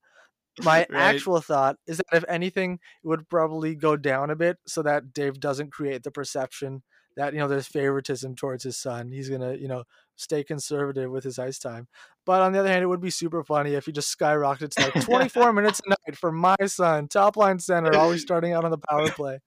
my 0.62 0.86
Right. 0.90 1.16
actual 1.16 1.40
thought 1.40 1.76
is 1.86 1.98
that 1.98 2.06
if 2.12 2.24
anything, 2.28 2.74
it 3.02 3.08
would 3.08 3.28
probably 3.28 3.74
go 3.74 3.96
down 3.96 4.30
a 4.30 4.36
bit 4.36 4.58
so 4.66 4.82
that 4.82 5.12
Dave 5.12 5.40
doesn't 5.40 5.72
create 5.72 6.02
the 6.02 6.10
perception 6.10 6.82
that 7.16 7.32
you 7.32 7.38
know 7.38 7.48
there's 7.48 7.66
favoritism 7.68 8.36
towards 8.36 8.64
his 8.64 8.76
son. 8.76 9.10
He's 9.10 9.28
gonna 9.28 9.54
you 9.54 9.68
know 9.68 9.84
stay 10.16 10.44
conservative 10.44 11.10
with 11.10 11.24
his 11.24 11.38
ice 11.38 11.58
time. 11.58 11.88
But 12.26 12.42
on 12.42 12.52
the 12.52 12.60
other 12.60 12.68
hand, 12.68 12.82
it 12.82 12.86
would 12.86 13.00
be 13.00 13.10
super 13.10 13.44
funny 13.44 13.74
if 13.74 13.86
he 13.86 13.92
just 13.92 14.16
skyrocketed 14.16 14.70
to 14.70 14.82
like 14.82 15.04
24 15.04 15.52
minutes 15.54 15.80
a 15.84 15.90
night 15.90 16.16
for 16.16 16.32
my 16.32 16.56
son, 16.66 17.08
top 17.08 17.36
line 17.36 17.58
center, 17.58 17.96
always 17.96 18.22
starting 18.22 18.52
out 18.52 18.64
on 18.64 18.70
the 18.70 18.78
power 18.78 19.10
play. 19.10 19.38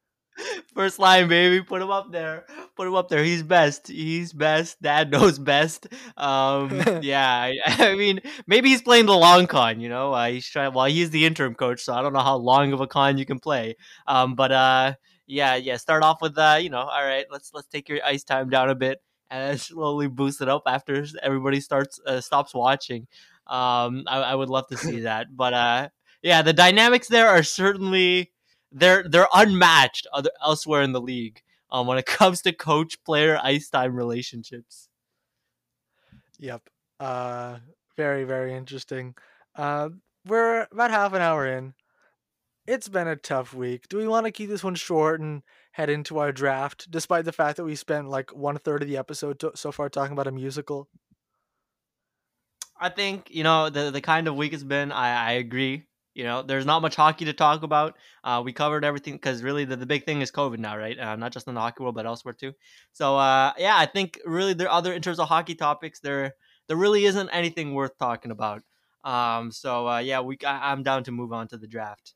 First 0.74 1.00
line, 1.00 1.28
baby. 1.28 1.64
Put 1.64 1.82
him 1.82 1.90
up 1.90 2.12
there. 2.12 2.46
Put 2.76 2.88
him 2.88 2.94
up 2.94 3.10
there. 3.10 3.24
He's 3.24 3.42
best. 3.42 3.88
He's 3.88 4.34
best. 4.34 4.80
Dad 4.82 5.12
knows 5.12 5.40
best. 5.40 5.88
Um, 6.16 6.70
yeah. 7.02 7.34
I, 7.34 7.58
I 7.66 7.96
mean, 7.96 8.20
maybe 8.46 8.70
he's 8.70 8.82
playing 8.82 9.08
the 9.08 9.18
long 9.18 9.48
con. 9.48 9.80
You 9.80 9.90
know, 9.90 10.14
uh, 10.14 10.28
he's 10.28 10.48
trying. 10.48 10.74
Well, 10.74 10.86
he's 10.86 11.10
the 11.10 11.26
interim 11.26 11.56
coach, 11.56 11.82
so 11.82 11.94
I 11.94 12.02
don't 12.02 12.14
know 12.14 12.20
how 12.20 12.36
long 12.36 12.72
of 12.74 12.82
a 12.82 12.88
con 12.88 13.18
you 13.18 13.26
can 13.26 13.40
play. 13.40 13.78
Um, 14.06 14.36
but 14.36 14.52
uh, 14.52 14.94
yeah, 15.26 15.56
yeah. 15.56 15.78
Start 15.78 16.04
off 16.04 16.22
with 16.22 16.38
uh, 16.38 16.60
you 16.62 16.70
know, 16.70 16.82
all 16.82 17.04
right. 17.04 17.26
Let's 17.32 17.52
let's 17.54 17.68
take 17.68 17.90
your 17.90 18.00
ice 18.06 18.24
time 18.24 18.50
down 18.50 18.70
a 18.70 18.76
bit 18.76 19.02
and 19.30 19.60
slowly 19.62 20.08
boost 20.08 20.42
it 20.42 20.50
up 20.50 20.64
after 20.68 21.06
everybody 21.22 21.60
starts 21.60 22.00
uh, 22.06 22.22
stops 22.22 22.54
watching. 22.54 23.08
Um, 23.48 24.04
I, 24.08 24.20
I 24.20 24.36
would 24.36 24.50
love 24.50 24.68
to 24.68 24.78
see 24.78 25.00
that. 25.02 25.36
But 25.36 25.54
uh, 25.54 25.90
yeah, 26.22 26.42
the 26.42 26.54
dynamics 26.54 27.08
there 27.08 27.28
are 27.28 27.44
certainly 27.44 28.32
they're 28.72 29.04
they're 29.08 29.28
unmatched 29.34 30.08
other 30.14 30.32
elsewhere 30.44 30.82
in 30.82 30.92
the 30.92 31.02
league 31.02 31.42
um, 31.72 31.88
when 31.88 31.98
it 31.98 32.06
comes 32.06 32.42
to 32.42 32.54
coach 32.54 33.04
player 33.04 33.40
ice 33.42 33.70
time 33.70 33.96
relationships. 33.96 34.90
Yep. 36.40 36.70
Uh, 37.00 37.58
very 37.96 38.24
very 38.24 38.54
interesting. 38.54 39.16
Uh, 39.56 39.90
we're 40.26 40.68
about 40.72 40.92
half 40.92 41.14
an 41.14 41.22
hour 41.22 41.48
in. 41.48 41.74
It's 42.68 42.90
been 42.90 43.08
a 43.08 43.16
tough 43.16 43.54
week. 43.54 43.88
Do 43.88 43.98
we 43.98 44.10
want 44.10 44.26
to 44.26 44.32
keep 44.32 44.50
this 44.50 44.64
one 44.64 44.76
short 44.76 45.22
and 45.22 45.42
head 45.78 45.90
into 45.90 46.20
our 46.20 46.32
draft, 46.32 46.90
despite 46.92 47.26
the 47.26 47.32
fact 47.32 47.58
that 47.58 47.66
we 47.66 47.76
spent 47.76 48.10
like 48.10 48.36
one 48.36 48.58
third 48.58 48.82
of 48.84 48.90
the 48.90 48.98
episode 48.98 49.40
to- 49.40 49.54
so 49.56 49.72
far 49.72 49.90
talking 49.90 50.14
about 50.14 50.28
a 50.28 50.32
musical? 50.32 50.90
I 52.80 52.90
think 52.90 53.30
you 53.32 53.44
know 53.44 53.70
the 53.70 53.92
the 53.92 54.02
kind 54.02 54.28
of 54.28 54.36
week 54.36 54.54
it's 54.54 54.64
been. 54.64 54.92
I 54.92 55.30
I 55.30 55.32
agree. 55.34 55.88
You 56.14 56.24
know, 56.24 56.42
there's 56.42 56.66
not 56.66 56.82
much 56.82 56.96
hockey 56.96 57.26
to 57.26 57.34
talk 57.34 57.62
about. 57.62 57.96
Uh, 58.24 58.42
we 58.44 58.52
covered 58.52 58.84
everything 58.84 59.14
because 59.14 59.44
really 59.44 59.66
the, 59.66 59.76
the 59.76 59.86
big 59.86 60.04
thing 60.04 60.22
is 60.22 60.32
COVID 60.32 60.58
now, 60.58 60.76
right? 60.76 60.98
Uh, 60.98 61.16
not 61.16 61.32
just 61.32 61.48
in 61.48 61.54
the 61.54 61.62
hockey 61.62 61.84
world, 61.84 61.94
but 61.96 62.08
elsewhere 62.08 62.34
too. 62.34 62.54
So 62.94 63.18
uh, 63.18 63.54
yeah, 63.58 63.78
I 63.78 63.86
think 63.86 64.20
really 64.26 64.54
there 64.54 64.68
are 64.68 64.74
other 64.78 64.94
in 64.94 65.02
terms 65.04 65.20
of 65.20 65.28
hockey 65.28 65.56
topics 65.56 66.00
there 66.00 66.34
there 66.68 66.78
really 66.78 67.06
isn't 67.06 67.30
anything 67.30 67.74
worth 67.74 67.98
talking 68.00 68.32
about. 68.32 68.64
Um, 69.04 69.52
so 69.52 69.88
uh, 69.88 70.00
yeah, 70.00 70.22
we 70.22 70.38
I, 70.46 70.72
I'm 70.72 70.84
down 70.84 71.04
to 71.06 71.12
move 71.12 71.34
on 71.34 71.48
to 71.50 71.58
the 71.58 71.68
draft. 71.68 72.14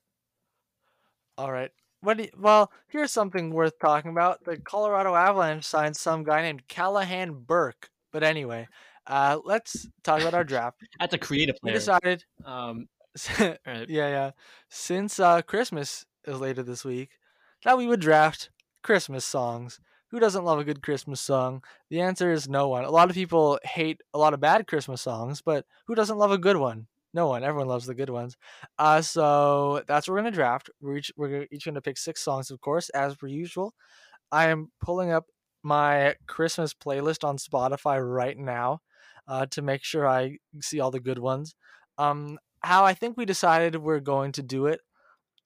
All 1.38 1.52
right. 1.52 1.70
What 2.02 2.16
do 2.18 2.24
you, 2.24 2.30
well, 2.36 2.72
here's 2.88 3.12
something 3.12 3.50
worth 3.50 3.78
talking 3.78 4.10
about. 4.10 4.44
The 4.44 4.58
Colorado 4.58 5.14
Avalanche 5.14 5.64
signed 5.64 5.96
some 5.96 6.24
guy 6.24 6.42
named 6.42 6.66
Callahan 6.68 7.32
Burke. 7.32 7.90
But 8.12 8.22
anyway, 8.24 8.68
uh, 9.06 9.38
let's 9.44 9.88
talk 10.02 10.20
about 10.20 10.34
our 10.34 10.44
draft. 10.44 10.82
That's 11.00 11.14
a 11.14 11.18
creative 11.18 11.56
We 11.62 11.70
player. 11.70 11.76
decided 11.76 12.24
Um, 12.44 12.88
yeah, 13.38 13.56
yeah. 13.88 14.30
Since 14.68 15.20
uh, 15.20 15.42
Christmas 15.42 16.04
is 16.24 16.40
later 16.40 16.62
this 16.62 16.84
week, 16.84 17.10
that 17.64 17.78
we 17.78 17.86
would 17.86 18.00
draft 18.00 18.50
Christmas 18.82 19.24
songs. 19.24 19.80
Who 20.10 20.20
doesn't 20.20 20.44
love 20.44 20.58
a 20.58 20.64
good 20.64 20.82
Christmas 20.82 21.20
song? 21.20 21.62
The 21.88 22.00
answer 22.00 22.32
is 22.32 22.48
no 22.48 22.68
one. 22.68 22.84
A 22.84 22.90
lot 22.90 23.08
of 23.08 23.14
people 23.14 23.58
hate 23.64 24.00
a 24.12 24.18
lot 24.18 24.34
of 24.34 24.40
bad 24.40 24.66
Christmas 24.66 25.00
songs, 25.00 25.40
but 25.40 25.64
who 25.86 25.94
doesn't 25.94 26.18
love 26.18 26.30
a 26.32 26.38
good 26.38 26.56
one? 26.56 26.86
No 27.14 27.26
one. 27.26 27.44
Everyone 27.44 27.68
loves 27.68 27.86
the 27.86 27.94
good 27.94 28.10
ones. 28.10 28.36
Uh, 28.78 29.02
so 29.02 29.82
that's 29.86 30.08
what 30.08 30.14
we're 30.14 30.20
gonna 30.20 30.30
draft. 30.30 30.70
We're 30.80 30.96
each 30.96 31.12
we're 31.16 31.46
each 31.50 31.64
gonna 31.64 31.80
pick 31.82 31.98
six 31.98 32.22
songs, 32.22 32.50
of 32.50 32.60
course, 32.60 32.88
as 32.90 33.14
per 33.16 33.26
usual. 33.26 33.74
I 34.30 34.48
am 34.48 34.70
pulling 34.80 35.10
up 35.12 35.26
my 35.62 36.14
Christmas 36.26 36.74
playlist 36.74 37.24
on 37.24 37.36
Spotify 37.36 38.00
right 38.02 38.36
now 38.36 38.80
uh, 39.28 39.46
to 39.46 39.62
make 39.62 39.84
sure 39.84 40.08
I 40.08 40.38
see 40.60 40.80
all 40.80 40.90
the 40.90 41.00
good 41.00 41.18
ones. 41.18 41.54
Um, 41.98 42.38
how 42.60 42.84
I 42.84 42.94
think 42.94 43.16
we 43.16 43.24
decided 43.24 43.76
we're 43.76 44.00
going 44.00 44.32
to 44.32 44.42
do 44.42 44.66
it 44.66 44.80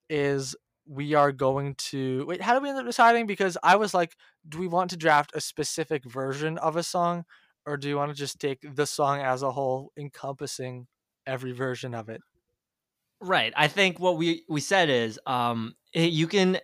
is 0.08 0.54
we 0.86 1.14
are 1.14 1.32
going 1.32 1.74
to 1.74 2.24
wait. 2.26 2.40
How 2.40 2.54
do 2.54 2.62
we 2.62 2.68
end 2.68 2.78
up 2.78 2.86
deciding? 2.86 3.26
Because 3.26 3.58
I 3.62 3.76
was 3.76 3.92
like, 3.92 4.16
do 4.48 4.58
we 4.58 4.68
want 4.68 4.90
to 4.90 4.96
draft 4.96 5.32
a 5.34 5.40
specific 5.40 6.04
version 6.04 6.58
of 6.58 6.76
a 6.76 6.82
song, 6.82 7.24
or 7.66 7.76
do 7.76 7.88
you 7.88 7.96
want 7.96 8.12
to 8.12 8.16
just 8.16 8.38
take 8.38 8.60
the 8.62 8.86
song 8.86 9.20
as 9.20 9.42
a 9.42 9.50
whole, 9.50 9.92
encompassing 9.96 10.86
every 11.26 11.52
version 11.52 11.94
of 11.94 12.08
it? 12.08 12.20
Right. 13.20 13.52
I 13.56 13.68
think 13.68 13.98
what 13.98 14.16
we 14.16 14.44
we 14.48 14.60
said 14.60 14.90
is 14.90 15.18
um 15.26 15.74
you 15.94 16.26
can 16.26 16.60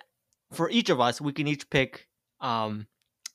for 0.52 0.68
each 0.70 0.90
of 0.90 1.00
us 1.00 1.20
we 1.20 1.32
can 1.32 1.46
each 1.46 1.68
pick 1.70 2.08
um 2.40 2.86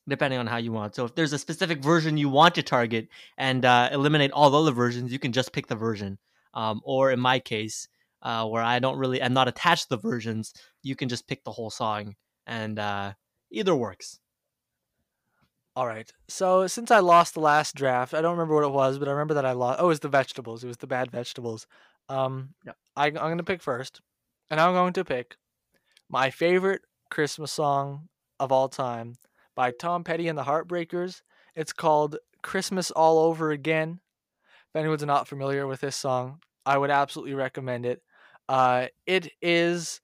depending 0.08 0.40
on 0.40 0.48
how 0.48 0.58
you 0.58 0.72
want. 0.72 0.96
So 0.96 1.06
if 1.06 1.16
there's 1.16 1.34
a 1.34 1.40
specific 1.40 1.84
version 1.84 2.18
you 2.18 2.30
want 2.30 2.56
to 2.56 2.64
target 2.64 3.10
and 3.38 3.66
uh, 3.66 3.90
eliminate 3.92 4.32
all 4.32 4.50
the 4.50 4.60
other 4.60 4.72
versions, 4.72 5.12
you 5.12 5.20
can 5.20 5.34
just 5.34 5.52
pick 5.52 5.68
the 5.68 5.76
version. 5.76 6.18
Um, 6.54 6.82
or 6.84 7.12
in 7.12 7.20
my 7.20 7.40
case, 7.40 7.88
uh, 8.22 8.48
where 8.48 8.64
I 8.64 8.80
don't 8.80 8.98
really 8.98 9.22
I'm 9.22 9.34
not 9.34 9.48
attached 9.48 9.84
to 9.84 9.90
the 9.90 9.98
versions, 9.98 10.54
you 10.82 10.96
can 10.96 11.10
just 11.10 11.28
pick 11.28 11.44
the 11.44 11.52
whole 11.52 11.70
song 11.70 12.16
and 12.46 12.80
uh, 12.80 13.14
either 13.52 13.76
works. 13.76 14.20
All 15.78 15.86
right. 15.86 16.12
So 16.28 16.66
since 16.66 16.90
I 16.90 17.02
lost 17.02 17.36
the 17.36 17.40
last 17.40 17.76
draft, 17.76 18.16
I 18.16 18.22
don't 18.22 18.32
remember 18.32 18.56
what 18.56 18.64
it 18.64 18.72
was, 18.72 18.98
but 18.98 19.08
I 19.08 19.12
remember 19.12 19.36
that 19.36 19.46
I 19.46 19.52
lost. 19.52 19.80
Oh, 19.80 19.86
it 19.86 19.90
was 19.90 20.00
the 20.00 20.10
vegetables. 20.10 20.64
It 20.64 20.68
was 20.68 20.78
the 20.78 20.88
bad 20.88 21.12
vegetables. 21.12 21.68
Um, 22.10 22.56
Yep. 22.66 22.76
I, 22.96 23.06
I'm 23.06 23.14
going 23.14 23.38
to 23.38 23.44
pick 23.44 23.62
first, 23.62 24.02
and 24.50 24.60
I'm 24.60 24.74
going 24.74 24.94
to 24.94 25.06
pick 25.06 25.38
my 26.10 26.32
favorite 26.32 26.82
Christmas 27.12 27.52
song 27.52 28.10
of 28.40 28.52
all 28.52 28.70
time 28.70 29.18
by 29.56 29.70
Tom 29.70 30.04
Petty 30.04 30.28
and 30.28 30.36
the 30.36 30.46
Heartbreakers. 30.46 31.22
It's 31.56 31.74
called 31.74 32.18
"Christmas 32.42 32.90
All 32.90 33.20
Over 33.20 33.52
Again." 33.52 34.00
If 34.74 34.80
anyone's 34.80 35.06
not 35.06 35.28
familiar 35.28 35.68
with 35.68 35.82
this 35.82 35.96
song, 35.96 36.40
I 36.66 36.80
would 36.80 36.90
absolutely 36.90 37.36
recommend 37.36 37.86
it. 37.86 38.02
Uh, 38.50 38.88
it 39.06 39.32
is 39.44 40.02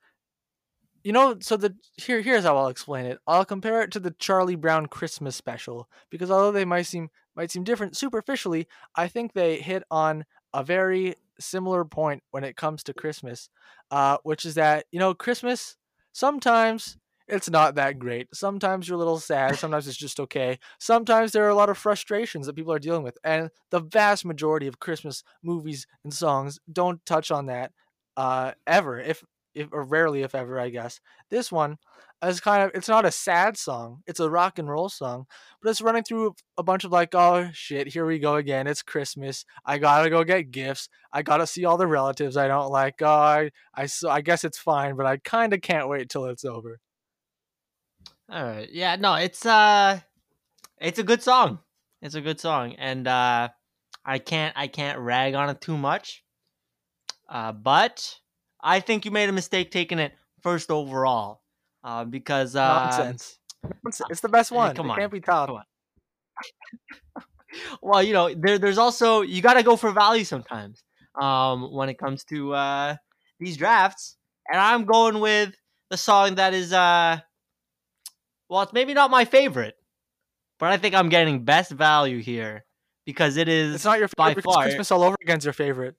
you 1.04 1.12
know, 1.12 1.38
so 1.40 1.58
the 1.58 1.76
here 1.98 2.22
here's 2.22 2.44
how 2.44 2.58
I'll 2.58 2.68
explain 2.68 3.06
it. 3.06 3.20
I'll 3.28 3.46
compare 3.46 3.82
it 3.82 3.92
to 3.92 4.00
the 4.00 4.12
Charlie 4.12 4.56
Brown 4.56 4.86
Christmas 4.88 5.36
special 5.36 5.90
because 6.10 6.32
although 6.32 6.52
they 6.52 6.66
might 6.66 6.84
seem 6.84 7.10
might 7.36 7.52
seem 7.52 7.64
different 7.64 7.98
superficially, 7.98 8.68
I 8.96 9.08
think 9.08 9.34
they 9.34 9.58
hit 9.58 9.84
on 9.92 10.26
a 10.54 10.64
very 10.64 11.16
similar 11.40 11.84
point 11.84 12.24
when 12.32 12.44
it 12.44 12.56
comes 12.56 12.84
to 12.84 12.94
Christmas, 12.94 13.50
uh, 13.92 14.18
which 14.24 14.46
is 14.46 14.56
that 14.56 14.86
you 14.92 15.00
know 15.00 15.14
Christmas 15.14 15.76
sometimes 16.14 16.98
it's 17.28 17.50
not 17.50 17.76
that 17.76 18.00
great. 18.00 18.28
Sometimes 18.34 18.88
you're 18.88 18.96
a 18.96 19.00
little 19.00 19.20
sad. 19.20 19.58
Sometimes 19.58 19.88
it's 19.88 19.98
just 19.98 20.20
okay. 20.20 20.60
Sometimes 20.80 21.32
there 21.32 21.46
are 21.46 21.50
a 21.50 21.56
lot 21.56 21.70
of 21.70 21.78
frustrations 21.78 22.48
that 22.48 22.56
people 22.56 22.74
are 22.74 22.80
dealing 22.80 23.04
with, 23.04 23.18
and 23.24 23.50
the 23.72 23.80
vast 23.80 24.26
majority 24.26 24.68
of 24.68 24.80
Christmas 24.80 25.24
movies 25.42 25.88
and 26.04 26.14
songs 26.14 26.60
don't 26.72 27.06
touch 27.06 27.32
on 27.32 27.48
that 27.48 27.72
uh, 28.18 28.52
ever. 28.68 29.00
If 29.00 29.24
if 29.56 29.70
or 29.72 29.84
rarely 29.84 30.24
if 30.24 30.36
ever, 30.36 30.60
I 30.60 30.70
guess. 30.70 31.00
This 31.30 31.52
one 31.52 31.78
is 32.24 32.40
kind 32.40 32.64
of 32.64 32.72
it's 32.74 32.88
not 32.88 33.06
a 33.06 33.12
sad 33.12 33.58
song. 33.58 34.02
It's 34.08 34.20
a 34.20 34.30
rock 34.30 34.60
and 34.60 34.70
roll 34.70 34.90
song, 34.90 35.26
but 35.62 35.70
it's 35.70 35.82
running 35.82 36.04
through 36.04 36.36
a 36.58 36.64
bunch 36.64 36.84
of 36.84 36.92
like, 36.92 37.14
oh 37.16 37.50
shit, 37.54 37.88
here 37.88 38.06
we 38.06 38.20
go 38.20 38.36
again. 38.36 38.68
It's 38.68 38.82
Christmas. 38.82 39.46
I 39.66 39.78
gotta 39.78 40.10
go 40.10 40.24
get 40.24 40.52
gifts. 40.52 40.90
I 41.12 41.22
gotta 41.22 41.48
see 41.48 41.66
all 41.66 41.78
the 41.78 41.88
relatives 41.88 42.38
I 42.38 42.48
don't 42.48 42.72
like. 42.72 43.02
Oh, 43.02 43.08
I 43.08 43.52
I, 43.74 43.86
so 43.88 44.10
I 44.10 44.22
guess 44.22 44.44
it's 44.44 44.58
fine, 44.58 44.96
but 44.96 45.06
I 45.06 45.18
kind 45.18 45.54
of 45.54 45.62
can't 45.62 45.90
wait 45.90 46.10
till 46.10 46.26
it's 46.26 46.46
over. 46.46 46.80
All 48.30 48.44
right. 48.44 48.70
Yeah, 48.72 48.96
no, 48.96 49.16
it's 49.16 49.46
uh 49.46 50.00
it's 50.80 51.00
a 51.00 51.04
good 51.04 51.22
song. 51.22 51.60
It's 52.02 52.16
a 52.16 52.22
good 52.22 52.40
song 52.40 52.74
and 52.76 53.08
uh 53.08 53.50
I 54.06 54.20
can't 54.20 54.56
I 54.58 54.68
can't 54.68 55.00
rag 55.00 55.34
on 55.34 55.50
it 55.50 55.62
too 55.62 55.78
much. 55.78 56.24
Uh 57.30 57.52
but 57.52 58.20
I 58.64 58.80
think 58.80 59.06
you 59.06 59.12
made 59.12 59.30
a 59.30 59.34
mistake 59.34 59.70
taking 59.72 60.00
it 60.00 60.14
first 60.42 60.72
overall. 60.72 61.42
Uh 61.84 62.06
because 62.06 62.56
uh 62.56 62.84
Nonsense. 62.84 63.38
It's 64.10 64.22
the 64.22 64.30
best 64.30 64.52
one. 64.52 64.76
come 64.76 64.88
it 64.88 64.94
on, 64.94 65.00
can't 65.00 65.12
be 65.12 65.20
topped. 65.20 65.52
one. 65.52 65.64
well, 67.82 68.02
you 68.02 68.14
know, 68.14 68.34
there 68.34 68.58
there's 68.58 68.78
also 68.78 69.22
you 69.22 69.42
got 69.42 69.56
to 69.56 69.64
go 69.64 69.76
for 69.76 69.92
value 69.92 70.24
sometimes. 70.24 70.82
Um 71.20 71.72
when 71.74 71.90
it 71.90 71.98
comes 72.00 72.24
to 72.26 72.54
uh 72.54 72.96
these 73.40 73.58
drafts 73.58 74.18
and 74.52 74.60
I'm 74.60 74.86
going 74.86 75.20
with 75.20 75.54
the 75.90 75.98
song 75.98 76.36
that 76.36 76.54
is 76.54 76.74
uh 76.74 77.20
Well, 78.50 78.62
it's 78.64 78.74
maybe 78.74 78.94
not 78.94 79.12
my 79.12 79.26
favorite, 79.26 79.76
but 80.60 80.72
I 80.72 80.78
think 80.78 80.96
I'm 80.96 81.10
getting 81.10 81.44
best 81.44 81.72
value 81.72 82.20
here 82.20 82.66
because 83.06 83.38
it 83.38 83.48
is. 83.48 83.76
It's 83.76 83.86
not 83.86 84.00
your 84.00 84.08
favorite. 84.08 84.36
because 84.38 84.54
far- 84.54 84.64
Christmas 84.64 84.92
all 84.92 85.04
over 85.04 85.18
again's 85.22 85.44
your 85.46 85.54
favorite. 85.54 85.96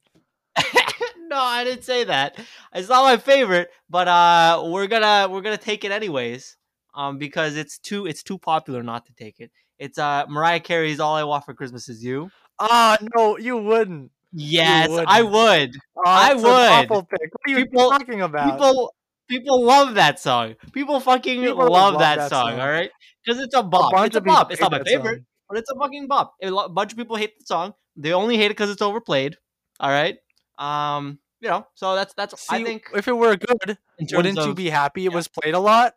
No, 1.35 1.41
I 1.41 1.65
didn't 1.65 1.85
say 1.85 2.05
that. 2.05 2.39
It's 2.75 2.89
not 2.89 3.03
my 3.05 3.17
favorite, 3.17 3.69
but 3.91 4.07
uh, 4.09 4.63
we're 4.67 4.87
gonna 4.87 5.29
we're 5.31 5.41
gonna 5.43 5.57
take 5.71 5.85
it 5.85 5.93
anyways. 5.93 6.57
Um, 6.95 7.19
because 7.19 7.57
it's 7.57 7.79
too 7.79 8.07
it's 8.07 8.23
too 8.23 8.39
popular 8.39 8.83
not 8.83 9.07
to 9.07 9.13
take 9.15 9.41
it. 9.41 9.51
It's 9.79 9.99
uh 9.99 10.25
Mariah 10.29 10.61
Carey's 10.61 11.01
"All 11.01 11.15
I 11.17 11.25
Want 11.25 11.45
for 11.45 11.53
Christmas 11.55 11.89
Is 11.89 12.05
You." 12.05 12.31
Ah, 12.61 12.97
no, 13.17 13.37
you 13.37 13.57
wouldn't. 13.57 14.11
Yes, 14.33 14.89
I 15.07 15.23
wouldn't. 15.23 15.75
would. 15.75 15.81
Oh, 15.97 16.03
I 16.07 16.35
would. 16.35 16.45
awful 16.47 17.03
pick. 17.05 17.21
What 17.33 17.41
are 17.47 17.51
you 17.59 17.65
People- 17.67 17.91
talking 17.91 18.21
about? 18.23 18.53
People 18.53 18.95
people 19.29 19.65
love 19.65 19.95
that 19.95 20.21
song. 20.21 20.55
People 20.73 21.01
fucking 21.01 21.41
People 21.41 21.59
love, 21.69 21.95
love 21.95 21.99
that, 21.99 22.17
that 22.17 22.31
song, 22.31 22.51
song. 22.51 22.61
All 22.61 22.69
right, 22.69 22.91
because 23.25 23.41
it's 23.43 23.55
a 23.55 23.59
A 23.59 23.63
bop. 23.63 23.93
bunch 23.93 24.09
It's 24.09 24.17
a 24.17 24.21
bop. 24.21 24.53
It's 24.53 24.61
not 24.61 24.71
my 24.73 24.83
favorite, 24.85 25.17
song. 25.19 25.27
but 25.49 25.59
it's 25.59 25.71
a 25.71 25.75
fucking 25.75 26.07
bop. 26.07 26.35
A 26.43 26.69
bunch 26.69 26.93
of 26.93 26.99
people 26.99 27.17
hate 27.17 27.39
the 27.39 27.45
song. 27.47 27.75
They 27.97 28.13
only 28.13 28.37
hate 28.37 28.47
it 28.47 28.57
because 28.57 28.71
it's 28.71 28.83
overplayed. 28.83 29.37
All 29.81 29.91
right. 29.91 30.17
Um, 30.59 31.19
you 31.45 31.51
know, 31.51 31.67
so 31.75 31.95
that's 31.95 32.15
that's. 32.15 32.51
I 32.51 32.65
think 32.65 32.89
if 32.95 33.07
it 33.07 33.13
were 33.13 33.37
good, 33.37 33.77
wouldn't 34.13 34.39
you 34.39 34.55
be 34.55 34.71
happy 34.71 35.05
it 35.05 35.11
yeah. 35.11 35.15
was 35.15 35.29
played 35.29 35.55
a 35.55 35.61
lot? 35.61 35.95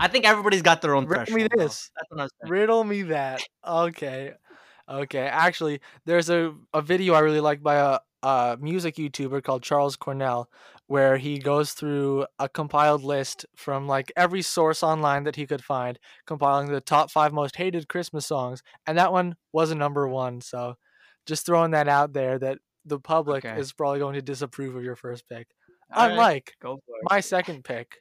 I 0.00 0.08
think 0.08 0.26
everybody's 0.26 0.62
got 0.62 0.82
their 0.82 0.96
own 0.96 1.06
Riddle 1.06 1.32
me 1.32 1.46
this. 1.56 1.90
That's 1.94 2.10
what 2.10 2.20
I 2.20 2.22
was. 2.24 2.32
Riddle 2.44 2.82
me 2.82 3.02
that. 3.02 3.42
Okay. 3.64 4.32
Okay. 4.88 5.26
Actually, 5.26 5.80
there's 6.04 6.28
a, 6.28 6.54
a 6.74 6.82
video 6.82 7.14
I 7.14 7.20
really 7.20 7.40
like 7.40 7.62
by 7.62 7.76
a, 7.76 8.00
a 8.26 8.58
music 8.60 8.96
YouTuber 8.96 9.44
called 9.44 9.62
Charles 9.62 9.94
Cornell 9.94 10.50
where 10.88 11.16
he 11.16 11.38
goes 11.38 11.72
through 11.72 12.26
a 12.38 12.48
compiled 12.48 13.04
list 13.04 13.46
from 13.54 13.86
like 13.86 14.12
every 14.16 14.42
source 14.42 14.82
online 14.82 15.24
that 15.24 15.36
he 15.36 15.46
could 15.46 15.64
find, 15.64 15.98
compiling 16.26 16.68
the 16.68 16.80
top 16.80 17.10
five 17.10 17.32
most 17.32 17.56
hated 17.56 17.88
Christmas 17.88 18.26
songs. 18.26 18.62
And 18.86 18.98
that 18.98 19.12
one 19.12 19.36
was 19.52 19.70
a 19.70 19.74
number 19.74 20.06
one. 20.06 20.40
So 20.40 20.76
just 21.26 21.44
throwing 21.46 21.72
that 21.72 21.88
out 21.88 22.12
there 22.12 22.38
that 22.38 22.58
the 22.84 22.98
public 23.00 23.44
Okay. 23.44 23.58
is 23.60 23.72
probably 23.72 23.98
going 23.98 24.14
to 24.14 24.22
disapprove 24.22 24.76
of 24.76 24.84
your 24.84 24.96
first 24.96 25.28
pick. 25.28 25.48
All 25.92 26.06
right, 26.06 26.12
Unlike 26.12 26.54
it. 26.62 26.78
my 27.10 27.20
second 27.20 27.64
pick 27.64 27.96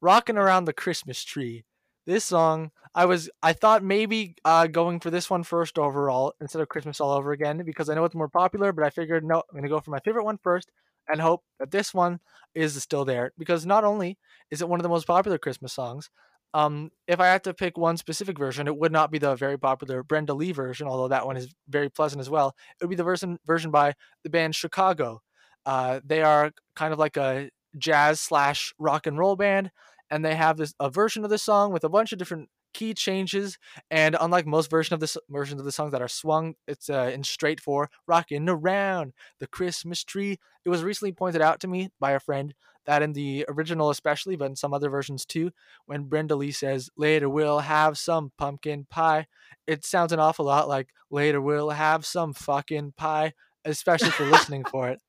rocking 0.00 0.36
around 0.36 0.64
the 0.64 0.72
christmas 0.72 1.22
tree 1.22 1.64
this 2.06 2.24
song 2.24 2.70
i 2.94 3.04
was 3.04 3.30
i 3.42 3.52
thought 3.52 3.82
maybe 3.82 4.34
uh 4.44 4.66
going 4.66 4.98
for 5.00 5.10
this 5.10 5.30
one 5.30 5.42
first 5.44 5.78
overall 5.78 6.34
instead 6.40 6.60
of 6.60 6.68
christmas 6.68 7.00
all 7.00 7.12
over 7.12 7.32
again 7.32 7.62
because 7.64 7.88
i 7.88 7.94
know 7.94 8.04
it's 8.04 8.14
more 8.14 8.28
popular 8.28 8.72
but 8.72 8.84
i 8.84 8.90
figured 8.90 9.24
no 9.24 9.36
i'm 9.50 9.56
gonna 9.56 9.68
go 9.68 9.80
for 9.80 9.90
my 9.90 10.00
favorite 10.00 10.24
one 10.24 10.38
first 10.42 10.70
and 11.08 11.20
hope 11.20 11.44
that 11.58 11.70
this 11.70 11.94
one 11.94 12.18
is 12.54 12.80
still 12.82 13.04
there 13.04 13.32
because 13.38 13.64
not 13.64 13.84
only 13.84 14.18
is 14.50 14.60
it 14.60 14.68
one 14.68 14.80
of 14.80 14.82
the 14.82 14.88
most 14.88 15.06
popular 15.06 15.38
christmas 15.38 15.72
songs 15.72 16.10
um 16.54 16.90
if 17.06 17.20
i 17.20 17.26
had 17.26 17.42
to 17.44 17.54
pick 17.54 17.76
one 17.78 17.96
specific 17.96 18.38
version 18.38 18.66
it 18.66 18.76
would 18.76 18.92
not 18.92 19.10
be 19.10 19.18
the 19.18 19.34
very 19.34 19.58
popular 19.58 20.02
brenda 20.02 20.34
lee 20.34 20.52
version 20.52 20.86
although 20.86 21.08
that 21.08 21.26
one 21.26 21.36
is 21.36 21.54
very 21.68 21.88
pleasant 21.88 22.20
as 22.20 22.30
well. 22.30 22.54
It 22.80 22.84
would 22.84 22.90
be 22.90 22.96
the 22.96 23.04
version 23.04 23.38
version 23.46 23.70
by 23.70 23.94
the 24.24 24.30
band 24.30 24.54
chicago. 24.54 25.20
Uh 25.66 26.00
they 26.04 26.22
are 26.22 26.52
kind 26.76 26.92
of 26.92 26.98
like 26.98 27.16
a 27.16 27.50
jazz 27.78 28.20
slash 28.20 28.74
rock 28.78 29.06
and 29.06 29.18
roll 29.18 29.36
band 29.36 29.70
and 30.10 30.24
they 30.24 30.34
have 30.34 30.56
this 30.56 30.74
a 30.80 30.90
version 30.90 31.24
of 31.24 31.30
the 31.30 31.38
song 31.38 31.72
with 31.72 31.84
a 31.84 31.88
bunch 31.88 32.12
of 32.12 32.18
different 32.18 32.48
key 32.74 32.94
changes 32.94 33.58
and 33.90 34.16
unlike 34.20 34.46
most 34.46 34.70
version 34.70 34.94
of 34.94 35.00
this 35.00 35.16
versions 35.28 35.60
of 35.60 35.64
the 35.66 35.72
songs 35.72 35.92
that 35.92 36.00
are 36.02 36.08
swung 36.08 36.54
it's 36.66 36.88
uh, 36.88 37.10
in 37.12 37.22
straight 37.22 37.60
four 37.60 37.90
rocking 38.06 38.48
around 38.48 39.12
the 39.40 39.46
christmas 39.46 40.02
tree. 40.04 40.38
It 40.64 40.68
was 40.70 40.82
recently 40.82 41.12
pointed 41.12 41.42
out 41.42 41.60
to 41.60 41.68
me 41.68 41.90
by 42.00 42.12
a 42.12 42.20
friend 42.20 42.54
that 42.86 43.02
in 43.02 43.12
the 43.12 43.44
original 43.48 43.90
especially 43.90 44.36
but 44.36 44.46
in 44.46 44.56
some 44.56 44.74
other 44.74 44.90
versions 44.90 45.24
too 45.24 45.50
when 45.86 46.04
brenda 46.04 46.34
lee 46.34 46.50
says 46.50 46.90
later 46.96 47.28
we'll 47.28 47.60
have 47.60 47.96
some 47.96 48.32
pumpkin 48.38 48.86
pie 48.90 49.26
it 49.66 49.84
sounds 49.84 50.12
an 50.12 50.18
awful 50.18 50.44
lot 50.44 50.68
like 50.68 50.88
later 51.10 51.40
we'll 51.40 51.70
have 51.70 52.04
some 52.04 52.32
fucking 52.32 52.92
pie 52.96 53.32
especially 53.64 54.10
for 54.10 54.24
listening 54.26 54.64
for 54.64 54.88
it. 54.88 55.00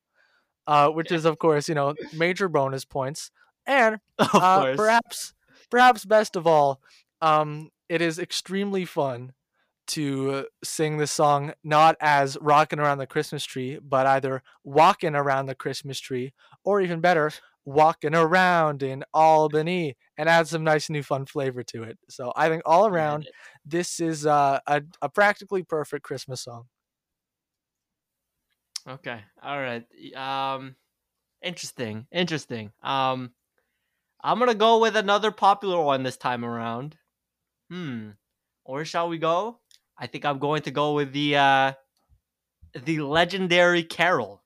Uh, 0.66 0.88
which 0.90 1.12
is 1.12 1.26
of 1.26 1.38
course 1.40 1.68
you 1.68 1.76
know 1.76 1.94
major 2.14 2.48
bonus 2.48 2.86
points. 2.86 3.32
And 3.66 4.00
uh, 4.20 4.76
perhaps 4.76 5.34
perhaps 5.70 6.06
best 6.06 6.36
of 6.36 6.48
all 6.48 6.80
um 7.22 7.70
it 7.90 8.02
is 8.02 8.20
extremely 8.20 8.86
fun 8.86 9.34
to 9.88 10.46
sing 10.64 10.98
this 10.98 11.12
song 11.12 11.54
not 11.64 11.98
as 12.00 12.38
rocking 12.40 12.80
around 12.80 12.98
the 12.98 13.08
christmas 13.08 13.44
tree 13.44 13.80
but 13.82 14.06
either 14.06 14.44
walking 14.64 15.16
around 15.16 15.46
the 15.46 15.56
christmas 15.56 16.00
tree 16.00 16.32
or 16.64 16.80
even 16.80 17.02
better 17.02 17.32
walking 17.66 18.14
around 18.16 18.84
in 18.84 19.04
albany 19.14 19.96
and 20.18 20.28
add 20.28 20.48
some 20.48 20.64
nice 20.64 20.90
new 20.90 21.04
fun 21.04 21.26
flavor 21.26 21.64
to 21.64 21.84
it 21.84 21.98
so 22.10 22.34
i 22.36 22.50
think 22.50 22.62
all 22.66 22.88
around 22.88 23.28
this 23.66 24.00
is 24.00 24.26
uh, 24.26 24.60
a, 24.68 24.82
a 25.02 25.10
practically 25.10 25.64
perfect 25.64 26.04
christmas 26.04 26.42
song 26.42 26.66
Okay. 28.88 29.22
All 29.42 29.60
right. 29.60 29.86
Um 30.16 30.76
interesting. 31.42 32.08
Interesting. 32.12 32.72
Um 32.82 33.34
I'm 34.26 34.40
going 34.40 34.50
to 34.50 34.56
go 34.56 34.80
with 34.80 34.96
another 34.96 35.32
popular 35.32 35.82
one 35.82 36.04
this 36.04 36.16
time 36.16 36.46
around. 36.46 36.98
Hmm. 37.70 38.12
Or 38.64 38.86
shall 38.86 39.10
we 39.10 39.18
go? 39.18 39.60
I 39.98 40.08
think 40.08 40.24
I'm 40.26 40.40
going 40.40 40.62
to 40.64 40.72
go 40.72 40.94
with 40.94 41.12
the 41.14 41.38
uh 41.38 41.74
the 42.74 43.00
legendary 43.02 43.84
Carol. 43.84 44.44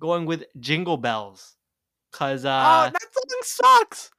Going 0.00 0.26
with 0.26 0.44
Jingle 0.60 0.98
Bells. 0.98 1.55
Cuz 2.16 2.44
uh 2.44 2.48
oh 2.48 2.90
that 2.92 3.12
song 3.12 3.40
sucks 3.42 4.10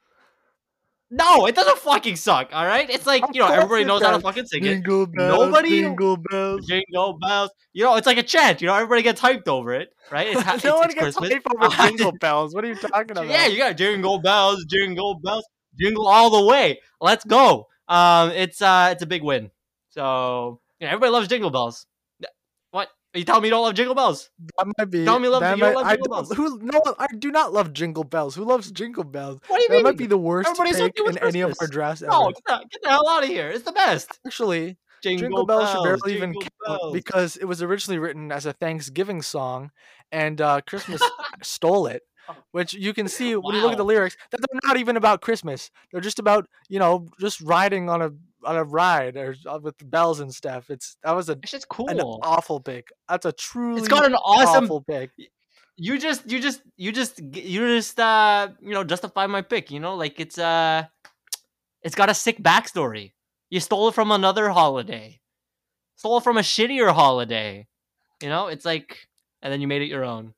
no, 1.09 1.45
it 1.45 1.55
doesn't 1.55 1.77
fucking 1.77 2.17
suck, 2.17 2.49
all 2.51 2.65
right? 2.65 2.89
It's 2.89 3.05
like, 3.05 3.23
you 3.33 3.39
know, 3.39 3.47
everybody 3.47 3.85
knows 3.85 4.01
how 4.01 4.11
to 4.11 4.19
fucking 4.19 4.45
sing 4.45 4.65
it. 4.65 4.67
jingle 4.67 5.07
bells 5.07 5.39
Nobody- 5.39 5.79
jingle 5.81 6.17
bells 6.17 6.65
Jingle 6.67 7.17
bells. 7.17 7.49
You 7.71 7.85
know, 7.85 7.95
it's 7.95 8.05
like 8.05 8.17
a 8.17 8.23
chant. 8.23 8.59
You 8.61 8.67
know, 8.67 8.75
everybody 8.75 9.03
gets 9.03 9.21
hyped 9.21 9.47
over 9.47 9.73
it, 9.73 9.87
right? 10.11 10.27
It's, 10.27 10.41
ha- 10.41 10.53
it's, 10.55 10.65
no 10.65 10.75
one 10.75 10.85
it's 10.89 10.95
gets 10.95 11.15
Christmas. 11.15 11.31
hype 11.31 11.43
over 11.55 11.75
jingle 11.87 12.11
bells. 12.19 12.53
What 12.53 12.65
are 12.65 12.67
you 12.67 12.75
talking 12.75 13.11
about? 13.11 13.27
Yeah, 13.27 13.47
you 13.47 13.57
got 13.57 13.77
jingle 13.77 14.19
bells, 14.19 14.65
jingle 14.69 15.17
bells, 15.23 15.45
jingle 15.79 16.07
all 16.07 16.29
the 16.29 16.45
way. 16.45 16.81
Let's 16.99 17.23
go. 17.23 17.67
Um, 17.87 18.31
it's 18.31 18.61
uh, 18.61 18.89
it's 18.91 19.01
a 19.01 19.05
big 19.07 19.23
win. 19.23 19.49
So 19.89 20.59
everybody 20.81 21.11
loves 21.11 21.29
jingle 21.29 21.51
bells. 21.51 21.85
You 23.17 23.25
telling 23.25 23.41
me 23.41 23.47
you 23.47 23.51
don't 23.51 23.63
love 23.63 23.73
jingle 23.75 23.95
bells? 23.95 24.29
that 24.57 24.67
might 24.77 24.89
be. 24.89 25.03
Tell 25.05 25.19
me 25.19 25.25
you 25.25 25.31
love- 25.31 25.41
that 25.41 25.57
you 25.57 25.63
don't 25.63 25.73
might- 25.73 25.81
love 25.81 25.89
Jingle 25.91 26.09
Bells. 26.09 26.31
Who? 26.33 26.59
No, 26.61 26.95
I 26.99 27.07
do 27.17 27.31
not 27.31 27.51
love 27.53 27.73
jingle 27.73 28.03
bells. 28.03 28.35
Who 28.35 28.43
loves 28.45 28.71
jingle 28.71 29.03
bells? 29.03 29.39
What 29.47 29.57
do 29.57 29.63
you 29.63 29.69
That 29.69 29.73
mean? 29.75 29.83
might 29.83 29.97
be 29.97 30.05
the 30.07 30.17
worst 30.17 30.49
Everybody's 30.49 30.77
pick 30.81 30.99
in 30.99 31.17
any 31.19 31.41
of 31.41 31.49
our 31.49 31.55
Christmas. 31.55 31.69
drafts 31.71 32.01
no, 32.03 32.27
get 32.31 32.43
the, 32.45 32.57
get 32.71 32.81
the 32.83 32.89
hell 32.89 33.07
out 33.09 33.23
of 33.23 33.29
here. 33.29 33.49
It's 33.49 33.63
the 33.65 33.71
best. 33.71 34.19
Actually, 34.25 34.77
Jingle, 35.03 35.21
jingle, 35.27 35.45
bells, 35.45 35.69
should 35.71 35.83
barely 35.83 36.15
even 36.15 36.33
jingle 36.33 36.41
count 36.41 36.53
bells. 36.81 36.93
because 36.93 37.37
it 37.37 37.45
was 37.45 37.61
originally 37.61 37.99
written 37.99 38.31
as 38.31 38.45
a 38.45 38.53
Thanksgiving 38.53 39.21
song, 39.21 39.71
and 40.11 40.39
uh, 40.41 40.61
Christmas 40.67 41.01
stole 41.43 41.87
it. 41.87 42.03
Which 42.51 42.73
you 42.73 42.93
can 42.93 43.07
see 43.07 43.35
when 43.37 43.55
you 43.55 43.61
look 43.61 43.71
at 43.71 43.77
the 43.77 43.85
Wow. 43.85 43.87
lyrics 43.87 44.17
that 44.31 44.39
they're 44.41 44.59
not 44.65 44.75
even 44.77 44.97
about 44.97 45.21
Christmas. 45.21 45.71
They're 45.91 46.01
just 46.01 46.19
about 46.19 46.45
you 46.67 46.77
know 46.77 47.07
just 47.21 47.39
riding 47.41 47.89
on 47.89 48.01
a 48.01 48.11
on 48.47 48.55
a 48.55 48.63
ride 48.63 49.17
or 49.17 49.35
uh, 49.45 49.59
with 49.61 49.75
bells 49.91 50.19
and 50.19 50.33
stuff. 50.33 50.69
It's 50.69 50.97
that 51.03 51.11
was 51.11 51.29
a 51.29 51.37
It's 51.43 51.51
just 51.51 51.67
an 51.87 51.99
cool. 51.99 52.19
awful 52.23 52.59
pick. 52.59 52.87
That's 53.09 53.25
a 53.25 53.31
truly 53.31 53.79
It's 53.79 53.87
got 53.87 54.05
an 54.05 54.15
awesome 54.15 54.65
awful 54.65 54.81
pick. 54.81 55.11
you 55.75 55.99
just 55.99 56.29
you 56.29 56.39
just 56.39 56.61
you 56.77 56.91
just 56.91 57.19
you 57.19 57.67
just 57.77 57.99
uh 57.99 58.49
you 58.61 58.73
know 58.73 58.83
justify 58.83 59.27
my 59.27 59.41
pick 59.41 59.69
you 59.71 59.79
know 59.79 59.95
like 59.95 60.19
it's 60.19 60.37
uh 60.39 60.83
it's 61.83 61.95
got 61.95 62.09
a 62.09 62.13
sick 62.13 62.39
backstory 62.39 63.13
you 63.49 63.59
stole 63.59 63.87
it 63.89 63.93
from 63.93 64.11
another 64.11 64.49
holiday 64.49 65.19
stole 65.95 66.17
it 66.17 66.23
from 66.23 66.37
a 66.37 66.41
shittier 66.41 66.91
holiday 66.93 67.67
you 68.21 68.29
know 68.29 68.47
it's 68.47 68.65
like 68.65 69.07
and 69.41 69.53
then 69.53 69.61
you 69.61 69.67
made 69.67 69.81
it 69.81 69.87
your 69.89 70.03
own 70.03 70.33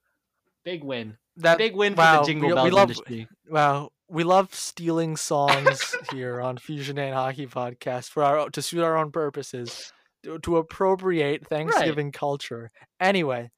big 0.65 0.83
win 0.83 1.17
That 1.37 1.57
big 1.57 1.75
win 1.75 1.95
for 1.95 2.01
wow, 2.01 2.19
the 2.19 2.25
jingle 2.27 2.49
we, 2.49 2.55
bells 2.55 2.65
we 2.65 2.71
love 2.71 2.89
industry 2.89 3.27
wow 3.49 3.89
we 4.09 4.23
love 4.23 4.53
stealing 4.53 5.15
songs 5.17 5.95
here 6.11 6.41
on 6.41 6.57
Fusion 6.57 6.97
and 6.97 7.13
Hockey 7.13 7.47
Podcast 7.47 8.09
for 8.09 8.23
our 8.23 8.49
to 8.49 8.61
suit 8.61 8.81
our 8.81 8.97
own 8.97 9.11
purposes 9.11 9.93
to, 10.23 10.39
to 10.39 10.57
appropriate 10.57 11.47
Thanksgiving 11.47 12.11
culture. 12.11 12.71
Anyway, 12.99 13.51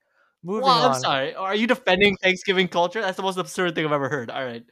moving 0.44 0.64
on. 0.64 0.70
well 0.70 0.86
i'm 0.86 0.96
on. 0.96 1.00
sorry 1.02 1.36
are 1.36 1.56
you 1.56 1.68
defending 1.68 2.18
thanksgiving 2.18 2.68
culture 2.68 3.00
that's 3.00 3.16
the 3.18 3.22
most 3.22 3.38
absurd 3.38 3.76
thing 3.76 3.86
i've 3.86 3.92
ever 3.92 4.10
heard 4.10 4.32
all 4.32 4.44
right 4.44 4.64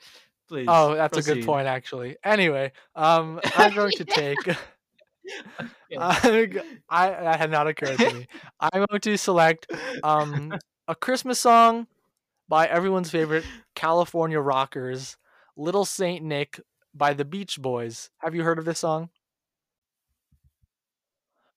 please 0.49 0.65
Oh, 0.67 0.95
that's 0.95 1.17
a 1.17 1.21
good 1.21 1.45
point, 1.45 1.67
actually. 1.67 2.17
Anyway, 2.23 2.71
um, 2.95 3.39
I'm 3.55 3.73
going 3.73 3.91
to 3.91 4.03
take. 4.03 4.37
I, 5.97 6.65
I 6.89 7.09
that 7.11 7.37
had 7.39 7.51
not 7.51 7.67
occurred 7.67 7.99
to 7.99 8.13
me. 8.13 8.27
I'm 8.59 8.85
going 8.89 8.99
to 8.99 9.17
select 9.17 9.71
um 10.03 10.57
a 10.87 10.95
Christmas 10.95 11.39
song 11.39 11.85
by 12.47 12.65
everyone's 12.65 13.11
favorite 13.11 13.45
California 13.75 14.39
rockers, 14.39 15.17
"Little 15.59 15.83
Saint 15.83 16.23
Nick" 16.23 16.61
by 16.93 17.13
the 17.13 17.25
Beach 17.25 17.61
Boys. 17.61 18.09
Have 18.19 18.33
you 18.33 18.43
heard 18.43 18.59
of 18.59 18.63
this 18.63 18.79
song? 18.79 19.09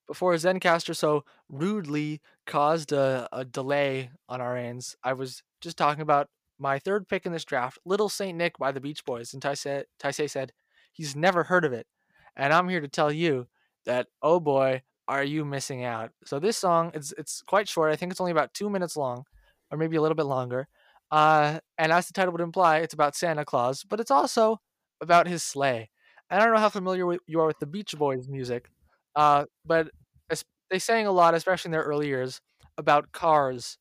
Before 0.09 0.35
Zencastr 0.35 0.97
so 0.97 1.25
rudely 1.49 2.21
caused 2.45 2.91
a, 2.91 3.29
a 3.33 3.45
delay 3.45 4.11
on 4.29 4.41
our 4.41 4.57
ends, 4.57 4.97
I 5.05 5.13
was 5.13 5.45
just 5.61 5.77
talking 5.77 6.03
about 6.03 6.29
my 6.59 6.81
third 6.81 7.07
pick 7.07 7.27
in 7.27 7.33
this 7.33 7.45
draft, 7.45 7.79
Little 7.85 8.09
Saint 8.09 8.37
Nick 8.37 8.59
by 8.59 8.73
the 8.73 8.81
Beach 8.81 9.05
Boys. 9.05 9.33
And 9.33 9.41
Taisei, 9.41 10.29
said 10.29 10.53
he's 10.91 11.15
never 11.15 11.45
heard 11.45 11.65
of 11.65 11.73
it. 11.73 11.87
And 12.37 12.53
I'm 12.53 12.69
here 12.69 12.81
to 12.81 12.89
tell 12.89 13.13
you 13.13 13.47
that, 13.85 14.09
oh 14.21 14.41
boy, 14.41 14.83
are 15.07 15.23
you 15.23 15.45
missing 15.45 15.85
out. 15.85 16.11
So 16.25 16.41
this 16.41 16.57
song, 16.57 16.91
it's, 16.93 17.13
it's 17.17 17.41
quite 17.43 17.69
short. 17.69 17.93
I 17.93 17.97
think 17.97 18.11
it's 18.11 18.21
only 18.21 18.33
about 18.33 18.53
two 18.53 18.69
minutes 18.69 18.97
long, 18.97 19.25
or 19.71 19.79
maybe 19.79 19.97
a 19.97 20.03
little 20.03 20.17
bit 20.17 20.27
longer. 20.27 20.67
Uh, 21.13 21.61
and 21.79 21.93
as 21.93 22.09
the 22.09 22.15
title 22.15 22.33
would 22.33 22.41
imply, 22.41 22.79
it's 22.79 22.95
about 22.95 23.15
Santa 23.15 23.45
Claus, 23.45 23.85
but 23.85 24.01
it's 24.01 24.11
also 24.11 24.61
about 25.01 25.29
his 25.29 25.45
sleigh. 25.45 25.91
And 26.31 26.41
I 26.41 26.45
don't 26.45 26.55
know 26.55 26.61
how 26.61 26.71
familiar 26.71 27.19
you 27.29 27.41
are 27.41 27.47
with 27.47 27.61
the 27.61 27.67
Beach 27.67 27.95
Boys 27.97 28.29
music, 28.29 28.71
uh, 29.15 29.45
but 29.67 29.91
they 30.71 30.79
sang 30.79 31.07
a 31.07 31.13
lot, 31.13 31.35
especially 31.35 31.69
in 31.69 31.73
their 31.73 31.83
early 31.83 32.09
years, 32.09 32.41
about 32.79 33.13
cars, 33.13 33.77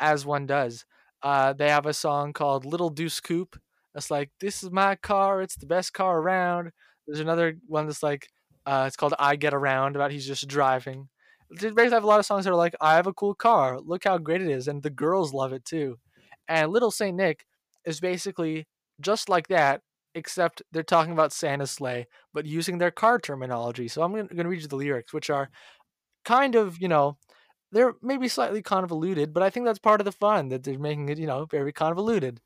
as 0.00 0.26
one 0.26 0.46
does. 0.46 0.84
Uh, 1.22 1.54
they 1.54 1.70
have 1.70 1.86
a 1.86 1.94
song 1.94 2.34
called 2.34 2.66
Little 2.66 2.90
Deuce 2.90 3.20
Coupe. 3.20 3.58
That's 3.94 4.10
like, 4.10 4.30
this 4.40 4.62
is 4.62 4.70
my 4.70 4.96
car. 4.96 5.40
It's 5.40 5.56
the 5.56 5.66
best 5.66 5.94
car 5.94 6.18
around. 6.18 6.72
There's 7.06 7.20
another 7.20 7.56
one 7.66 7.86
that's 7.86 8.02
like, 8.02 8.28
uh, 8.66 8.84
it's 8.86 8.96
called 8.96 9.14
I 9.18 9.36
Get 9.36 9.54
Around, 9.54 9.96
about 9.96 10.12
he's 10.12 10.26
just 10.26 10.46
driving. 10.48 11.08
They 11.50 11.70
basically 11.70 11.92
have 11.94 12.04
a 12.04 12.08
lot 12.08 12.20
of 12.20 12.26
songs 12.26 12.44
that 12.44 12.52
are 12.52 12.56
like, 12.56 12.74
I 12.80 12.96
have 12.96 13.06
a 13.06 13.14
cool 13.14 13.34
car. 13.34 13.80
Look 13.80 14.04
how 14.04 14.18
great 14.18 14.42
it 14.42 14.50
is. 14.50 14.68
And 14.68 14.82
the 14.82 14.90
girls 14.90 15.32
love 15.32 15.54
it 15.54 15.64
too. 15.64 15.98
And 16.48 16.70
Little 16.70 16.90
Saint 16.90 17.16
Nick 17.16 17.46
is 17.84 18.00
basically 18.00 18.66
just 19.00 19.28
like 19.28 19.48
that, 19.48 19.82
except 20.14 20.62
they're 20.72 20.82
talking 20.82 21.12
about 21.12 21.32
Santa's 21.32 21.70
sleigh, 21.70 22.06
but 22.32 22.46
using 22.46 22.78
their 22.78 22.90
car 22.90 23.18
terminology. 23.18 23.88
So 23.88 24.02
I'm 24.02 24.12
going 24.12 24.28
to 24.28 24.48
read 24.48 24.62
you 24.62 24.68
the 24.68 24.76
lyrics, 24.76 25.12
which 25.12 25.30
are 25.30 25.50
kind 26.24 26.54
of, 26.54 26.80
you 26.80 26.88
know, 26.88 27.18
they're 27.72 27.94
maybe 28.00 28.28
slightly 28.28 28.62
convoluted, 28.62 29.32
but 29.34 29.42
I 29.42 29.50
think 29.50 29.66
that's 29.66 29.78
part 29.78 30.00
of 30.00 30.04
the 30.04 30.12
fun 30.12 30.48
that 30.48 30.62
they're 30.62 30.78
making 30.78 31.08
it, 31.08 31.18
you 31.18 31.26
know, 31.26 31.46
very 31.46 31.72
convoluted. 31.72 32.40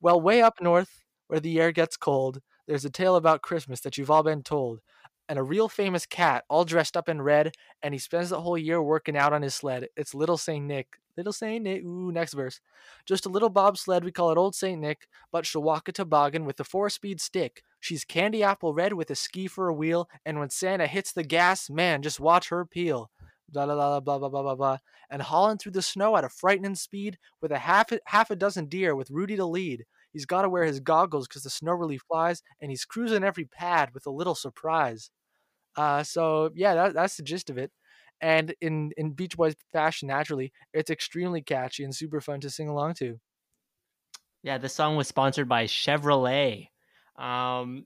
Well, 0.00 0.20
way 0.20 0.40
up 0.40 0.54
north, 0.60 1.04
where 1.26 1.40
the 1.40 1.60
air 1.60 1.72
gets 1.72 1.96
cold, 1.96 2.40
there's 2.66 2.84
a 2.84 2.90
tale 2.90 3.16
about 3.16 3.42
Christmas 3.42 3.80
that 3.80 3.98
you've 3.98 4.10
all 4.10 4.22
been 4.22 4.42
told. 4.42 4.80
And 5.28 5.38
a 5.38 5.42
real 5.42 5.68
famous 5.68 6.06
cat, 6.06 6.44
all 6.48 6.64
dressed 6.64 6.96
up 6.96 7.08
in 7.08 7.22
red, 7.22 7.52
and 7.82 7.94
he 7.94 7.98
spends 7.98 8.30
the 8.30 8.40
whole 8.40 8.58
year 8.58 8.82
working 8.82 9.16
out 9.16 9.32
on 9.32 9.42
his 9.42 9.54
sled. 9.54 9.86
It's 9.96 10.14
Little 10.14 10.38
Saint 10.38 10.64
Nick. 10.64 10.96
Little 11.16 11.32
Saint 11.32 11.64
Nick. 11.64 11.82
Ooh, 11.84 12.12
next 12.12 12.34
verse. 12.34 12.60
Just 13.06 13.26
a 13.26 13.28
little 13.30 13.50
bobsled, 13.50 14.04
we 14.04 14.12
call 14.12 14.30
it 14.30 14.38
Old 14.38 14.54
Saint 14.54 14.80
Nick, 14.80 15.08
but 15.32 15.44
she'll 15.46 15.62
walk 15.62 15.88
a 15.88 15.92
toboggan 15.92 16.44
with 16.44 16.58
a 16.60 16.64
four 16.64 16.88
speed 16.90 17.20
stick. 17.20 17.62
She's 17.80 18.04
candy 18.04 18.42
apple 18.42 18.74
red 18.74 18.92
with 18.94 19.10
a 19.10 19.14
ski 19.14 19.46
for 19.46 19.68
a 19.68 19.74
wheel, 19.74 20.08
and 20.24 20.38
when 20.38 20.50
Santa 20.50 20.86
hits 20.86 21.12
the 21.12 21.22
gas, 21.24 21.68
man, 21.70 22.02
just 22.02 22.20
watch 22.20 22.48
her 22.50 22.64
peel. 22.64 23.10
da 23.50 23.66
da 23.66 23.74
da 23.74 24.00
blah, 24.00 24.18
blah, 24.18 24.28
blah, 24.28 24.42
blah, 24.42 24.54
blah. 24.54 24.78
And 25.10 25.22
hauling 25.22 25.58
through 25.58 25.72
the 25.72 25.82
snow 25.82 26.16
at 26.16 26.24
a 26.24 26.28
frightening 26.28 26.74
speed 26.76 27.18
with 27.42 27.50
a 27.52 27.58
half, 27.58 27.90
half 28.06 28.30
a 28.30 28.36
dozen 28.36 28.66
deer 28.66 28.94
with 28.94 29.10
Rudy 29.10 29.36
to 29.36 29.44
lead. 29.44 29.84
He's 30.12 30.26
got 30.26 30.42
to 30.42 30.48
wear 30.48 30.64
his 30.64 30.80
goggles 30.80 31.28
because 31.28 31.42
the 31.42 31.50
snow 31.50 31.72
really 31.72 31.98
flies, 31.98 32.42
and 32.60 32.70
he's 32.70 32.84
cruising 32.84 33.24
every 33.24 33.44
pad 33.44 33.90
with 33.94 34.06
a 34.06 34.10
little 34.10 34.34
surprise. 34.34 35.10
Uh, 35.76 36.02
so, 36.02 36.50
yeah, 36.54 36.74
that, 36.74 36.94
that's 36.94 37.16
the 37.16 37.22
gist 37.22 37.50
of 37.50 37.58
it. 37.58 37.70
And 38.20 38.54
in 38.60 38.92
in 38.96 39.12
Beach 39.12 39.36
Boys 39.36 39.54
fashion, 39.72 40.08
naturally, 40.08 40.52
it's 40.72 40.90
extremely 40.90 41.42
catchy 41.42 41.84
and 41.84 41.94
super 41.94 42.20
fun 42.20 42.40
to 42.40 42.50
sing 42.50 42.68
along 42.68 42.94
to. 42.94 43.18
Yeah, 44.42 44.58
this 44.58 44.74
song 44.74 44.96
was 44.96 45.08
sponsored 45.08 45.48
by 45.48 45.64
Chevrolet. 45.64 46.68
Um, 47.16 47.84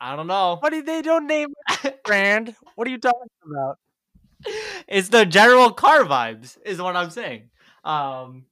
I 0.00 0.14
don't 0.16 0.26
know. 0.26 0.56
What 0.60 0.72
do 0.72 0.82
they 0.82 1.02
don't 1.02 1.26
name 1.26 1.48
brand? 2.04 2.54
What 2.74 2.86
are 2.86 2.90
you 2.90 2.98
talking 2.98 3.28
about? 3.50 3.78
it's 4.86 5.08
the 5.08 5.26
general 5.26 5.72
car 5.72 6.04
vibes, 6.04 6.58
is 6.64 6.80
what 6.80 6.96
I'm 6.96 7.10
saying. 7.10 7.50
Um, 7.84 8.44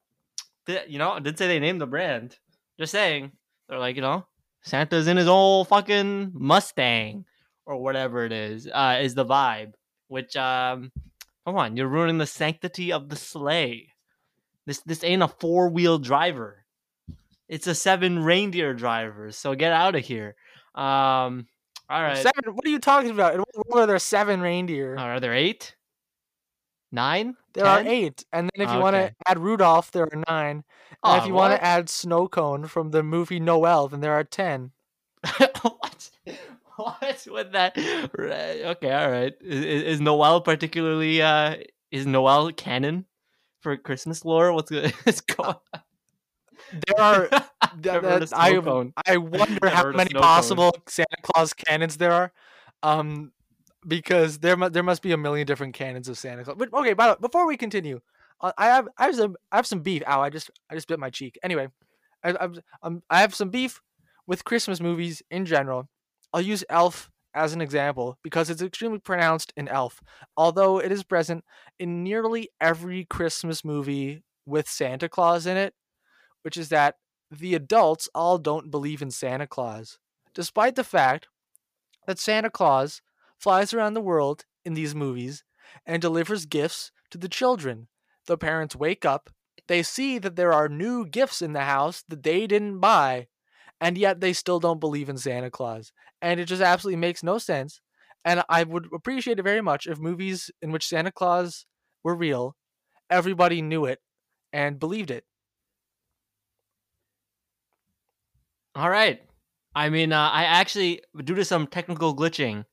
you 0.89 0.99
know, 0.99 1.13
I 1.13 1.21
did 1.21 1.39
say 1.39 1.47
they 1.47 1.61
named 1.61 1.81
the 1.81 1.87
brand. 1.87 2.37
Just 2.79 2.93
saying, 2.93 3.33
they're 3.69 3.79
like, 3.79 3.97
you 3.97 4.03
know, 4.03 4.27
Santa's 4.63 5.07
in 5.07 5.17
his 5.17 5.29
old 5.29 5.69
fucking 5.69 6.33
Mustang 6.35 7.25
or 7.67 7.77
whatever 7.77 8.25
it 8.25 8.33
is. 8.33 8.67
Uh, 8.67 8.99
is 9.01 9.15
the 9.15 9.25
vibe. 9.25 9.75
Which, 10.09 10.37
um, 10.37 10.93
come 11.45 11.57
on, 11.57 11.77
you're 11.77 11.89
ruining 11.89 12.19
the 12.19 12.27
sanctity 12.27 12.93
of 12.93 13.09
the 13.09 13.17
sleigh. 13.17 13.93
This 14.67 14.81
this 14.81 15.05
ain't 15.05 15.23
a 15.23 15.29
four 15.29 15.69
wheel 15.69 15.99
driver. 15.99 16.65
It's 17.49 17.67
a 17.67 17.75
seven 17.75 18.25
reindeer 18.25 18.75
driver. 18.75 19.31
So 19.33 19.55
get 19.55 19.73
out 19.73 19.95
of 19.95 20.05
here. 20.05 20.35
Um, 20.75 21.47
all 21.89 22.03
right. 22.03 22.17
Seven. 22.17 22.55
What 22.55 22.67
are 22.67 22.71
you 22.71 22.79
talking 22.81 23.11
about? 23.11 23.35
In 23.35 23.41
what 23.41 23.69
world 23.69 23.85
are 23.85 23.87
there 23.87 23.99
seven 23.99 24.41
reindeer? 24.41 24.97
Are 24.97 25.21
there 25.21 25.35
eight? 25.35 25.77
Nine? 26.93 27.37
There 27.55 27.65
Ten? 27.65 27.87
are 27.87 27.91
eight, 27.91 28.25
and 28.33 28.51
then 28.55 28.67
if 28.67 28.73
you 28.73 28.79
Okay. 28.79 28.83
want 28.83 28.95
to 28.97 29.13
add 29.27 29.39
Rudolph, 29.39 29.91
there 29.91 30.05
are 30.05 30.23
nine. 30.29 30.65
And 31.05 31.17
if 31.17 31.27
you 31.27 31.35
want 31.35 31.53
to 31.53 31.63
add 31.65 31.89
Snow 31.89 32.29
Cone 32.29 32.67
from 32.67 32.91
the 32.91 33.03
movie 33.03 33.41
Noelle, 33.41 33.89
then 33.89 34.01
there 34.01 34.13
are 34.13 34.25
ten. 34.25 34.73
what? 35.63 36.11
What's 37.01 37.27
with 37.27 37.53
that? 37.53 37.77
Okay, 37.79 38.93
all 38.93 39.11
right. 39.11 39.33
Is, 39.41 39.83
is 39.83 40.01
Noelle 40.01 40.41
particularly? 40.41 41.23
Uh, 41.23 41.57
is 41.91 42.07
Noelle 42.07 42.53
canon 42.53 43.07
for 43.61 43.77
Christmas 43.77 44.25
lore? 44.25 44.53
What's? 44.53 44.71
What's 45.05 45.21
going? 45.21 45.57
There 46.73 47.01
are. 47.01 47.29
th- 47.29 47.43
Never 47.85 48.09
heard 48.11 48.23
of 48.25 48.31
that- 48.31 48.39
I 48.39 48.59
cone. 48.61 48.93
I 49.07 49.17
wonder 49.19 49.69
how 49.69 49.91
many 49.93 50.11
snow 50.11 50.21
cone. 50.21 50.23
possible 50.27 50.77
Santa 50.89 51.17
Claus 51.23 51.53
canons 51.53 51.97
there 51.97 52.13
are, 52.13 52.33
um, 52.83 53.31
because 53.87 54.39
there 54.39 54.57
mu- 54.57 54.71
there 54.71 54.83
must 54.83 55.03
be 55.03 55.13
a 55.13 55.17
million 55.17 55.47
different 55.47 55.75
canons 55.75 56.09
of 56.09 56.19
Santa 56.19 56.43
Claus. 56.45 56.57
But 56.59 56.73
okay, 56.75 56.95
by 56.95 57.07
the 57.07 57.13
way, 57.13 57.19
before 57.21 57.47
we 57.47 57.57
continue, 57.57 58.01
uh, 58.41 58.53
I 58.59 58.67
have 58.67 58.89
I 58.99 59.05
have 59.05 59.15
some 59.15 59.37
I 59.53 59.57
have 59.57 59.67
some 59.67 59.81
beef. 59.81 60.03
Ow! 60.09 60.21
I 60.23 60.31
just 60.31 60.51
I 60.69 60.75
just 60.75 60.89
bit 60.89 60.99
my 60.99 61.11
cheek. 61.11 61.39
Anyway, 61.43 61.69
I 62.25 62.31
I've, 62.41 62.59
um, 62.83 63.03
I 63.11 63.21
have 63.21 63.35
some 63.35 63.51
beef 63.51 63.81
with 64.27 64.45
Christmas 64.45 64.81
movies 64.81 65.23
in 65.31 65.45
general. 65.47 65.89
I'll 66.37 66.43
use 66.43 66.65
Elf 66.69 67.11
as 67.35 67.55
an 67.55 67.63
example 67.63 68.19
because 68.23 68.51
it's 68.51 68.61
extremely 68.61 68.99
pronounced 68.99 69.55
in 69.57 69.69
Elf, 69.69 70.03
although 70.37 70.79
it 70.79 70.93
is 70.93 71.03
present 71.03 71.47
in 71.79 72.05
nearly 72.05 72.51
every 72.61 73.07
Christmas 73.07 73.65
movie 73.65 74.23
with 74.45 74.69
Santa 74.69 75.09
Claus 75.09 75.47
in 75.47 75.57
it, 75.57 75.73
which 76.43 76.59
is 76.59 76.69
that 76.69 76.97
the 77.31 77.55
adults 77.55 78.11
all 78.15 78.37
don't 78.37 78.71
believe 78.71 79.01
in 79.01 79.11
Santa 79.11 79.47
Claus, 79.47 79.99
despite 80.35 80.77
the 80.77 80.85
fact 80.85 81.29
that 82.07 82.19
Santa 82.19 82.51
Claus 82.51 83.01
flies 83.41 83.73
around 83.73 83.95
the 83.95 84.03
world 84.03 84.45
in 84.63 84.75
these 84.75 84.95
movies 84.95 85.43
and 85.87 86.03
delivers 86.03 86.45
gifts 86.45 86.93
to 87.13 87.17
the 87.17 87.31
children. 87.31 87.89
The 88.27 88.37
parents 88.37 88.77
wake 88.77 89.07
up, 89.07 89.31
they 89.69 89.83
see 89.83 90.19
that 90.19 90.37
there 90.37 90.53
are 90.53 90.69
new 90.69 91.07
gifts 91.07 91.41
in 91.41 91.55
the 91.55 91.63
house 91.63 92.05
that 92.09 92.25
they 92.25 92.47
didn't 92.47 92.81
buy, 92.81 93.29
and 93.81 93.99
yet 93.99 94.21
they 94.21 94.33
still 94.33 94.61
don't 94.61 94.81
believe 94.81 95.09
in 95.09 95.19
Santa 95.19 95.51
Claus. 95.51 95.93
And 96.23 96.41
it 96.41 96.47
just 96.47 96.63
absolutely 96.63 96.97
makes 96.97 97.23
no 97.23 97.39
sense. 97.39 97.81
And 98.25 98.43
I 98.49 98.65
would 98.65 98.89
appreciate 98.93 99.39
it 99.39 99.43
very 99.43 99.61
much 99.61 99.87
if 99.87 99.99
movies 99.99 100.51
in 100.61 100.73
which 100.73 100.87
Santa 100.89 101.13
Claus 101.13 101.67
were 102.03 102.15
real, 102.17 102.57
everybody 103.11 103.63
knew 103.63 103.85
it 103.85 104.01
and 104.53 104.81
believed 104.81 105.11
it. 105.11 105.25
All 108.75 108.91
right. 108.91 109.21
I 109.75 109.91
mean, 109.91 110.13
uh, 110.13 110.31
I 110.31 110.45
actually, 110.45 111.03
due 111.25 111.35
to 111.35 111.45
some 111.45 111.67
technical 111.67 112.15
glitching, 112.17 112.65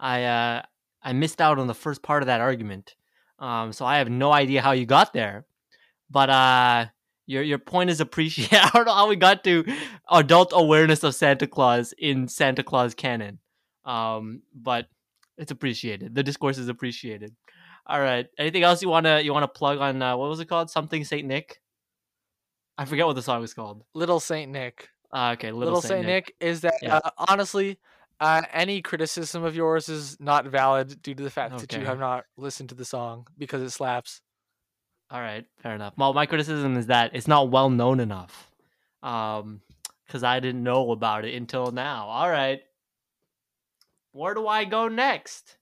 I 0.00 0.24
uh, 0.24 0.62
I 1.02 1.12
missed 1.12 1.40
out 1.40 1.58
on 1.58 1.66
the 1.66 1.74
first 1.74 2.02
part 2.02 2.22
of 2.22 2.26
that 2.26 2.40
argument. 2.40 2.94
Um, 3.38 3.72
so 3.72 3.84
I 3.84 3.98
have 3.98 4.10
no 4.10 4.32
idea 4.32 4.62
how 4.62 4.72
you 4.72 4.86
got 4.86 5.12
there. 5.12 5.46
But 6.10 6.30
uh, 6.30 6.86
your 7.26 7.42
your 7.42 7.58
point 7.58 7.90
is 7.90 8.00
appreciated. 8.00 8.58
I 8.62 8.70
don't 8.74 8.86
know 8.86 8.94
how 8.94 9.08
we 9.08 9.16
got 9.16 9.44
to 9.44 9.64
adult 10.10 10.52
awareness 10.54 11.02
of 11.04 11.14
Santa 11.14 11.46
Claus 11.46 11.94
in 11.98 12.28
Santa 12.28 12.62
Claus 12.62 12.94
canon. 12.94 13.38
Um, 13.84 14.42
but 14.54 14.86
it's 15.36 15.50
appreciated. 15.50 16.14
The 16.14 16.22
discourse 16.22 16.58
is 16.58 16.68
appreciated. 16.68 17.34
All 17.86 18.00
right. 18.00 18.26
Anything 18.38 18.62
else 18.62 18.80
you 18.82 18.88
wanna 18.88 19.20
you 19.20 19.32
wanna 19.32 19.48
plug 19.48 19.78
on? 19.78 20.00
Uh, 20.00 20.16
what 20.16 20.28
was 20.28 20.40
it 20.40 20.46
called? 20.48 20.70
Something 20.70 21.04
Saint 21.04 21.26
Nick. 21.26 21.60
I 22.78 22.86
forget 22.86 23.06
what 23.06 23.14
the 23.14 23.22
song 23.22 23.40
was 23.40 23.54
called. 23.54 23.84
Little 23.94 24.20
Saint 24.20 24.50
Nick. 24.50 24.88
Uh, 25.12 25.30
okay, 25.34 25.52
Little, 25.52 25.74
Little, 25.74 25.80
Saint, 25.82 26.06
Nick. 26.06 26.34
is 26.40 26.62
that 26.62 26.74
Yeah. 26.82 26.96
uh, 26.96 27.10
honestly, 27.28 27.78
uh, 28.18 28.42
any 28.52 28.82
criticism 28.82 29.44
of 29.44 29.54
yours 29.54 29.88
is 29.88 30.18
not 30.18 30.46
valid 30.46 31.00
due 31.02 31.14
to 31.14 31.22
the 31.22 31.30
fact 31.30 31.56
that 31.58 31.72
you 31.72 31.84
have 31.84 32.00
not 32.00 32.24
listened 32.36 32.70
to 32.70 32.74
the 32.74 32.84
song 32.84 33.26
because 33.38 33.62
it 33.62 33.70
slaps. 33.70 34.22
All 35.10 35.20
right, 35.20 35.44
fair 35.62 35.74
enough. 35.74 35.94
Well, 35.96 36.12
my 36.12 36.26
criticism 36.26 36.76
is 36.76 36.86
that 36.86 37.10
it's 37.14 37.28
not 37.28 37.50
well 37.50 37.70
known 37.70 38.00
enough. 38.00 38.50
Um, 39.02 39.60
because 40.06 40.22
I 40.22 40.40
didn't 40.40 40.62
know 40.62 40.92
about 40.92 41.24
it 41.24 41.34
until 41.34 41.70
now. 41.72 42.08
All 42.08 42.30
right. 42.30 42.62
Where 44.12 44.34
do 44.34 44.46
I 44.46 44.64
go 44.64 44.88
next? 44.88 45.56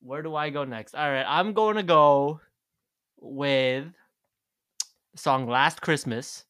Where 0.00 0.22
do 0.22 0.34
I 0.34 0.50
go 0.50 0.64
next? 0.64 0.94
All 0.94 1.10
right, 1.10 1.24
I'm 1.26 1.54
going 1.54 1.76
to 1.76 1.82
go 1.82 2.40
with 3.18 3.86
the 5.12 5.18
song 5.18 5.48
Last 5.48 5.80
Christmas 5.80 6.44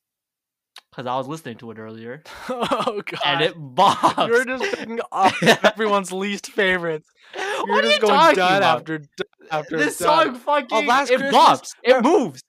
because 0.95 1.07
I 1.07 1.16
was 1.16 1.26
listening 1.26 1.57
to 1.59 1.70
it 1.72 1.78
earlier 1.78 2.22
oh 2.49 3.03
god. 3.05 3.20
and 3.24 3.40
it 3.42 3.55
bombs. 3.57 4.14
You're 4.28 4.45
just 4.45 4.76
picking 4.76 5.01
off 5.11 5.42
everyone's 5.42 6.12
least 6.12 6.53
favorites. 6.53 7.09
You're 7.36 7.66
what 7.66 7.82
just 7.84 7.97
you 7.97 8.07
going 8.07 8.32
about? 8.32 8.62
after 8.62 9.03
after 9.51 9.76
this 9.76 9.97
song 9.97 10.36
fucking 10.36 10.68
oh, 10.70 10.80
Last 10.82 11.11
it 11.11 11.18
Christmas? 11.18 11.34
bops. 11.34 11.74
It 11.82 12.03
moves. 12.03 12.42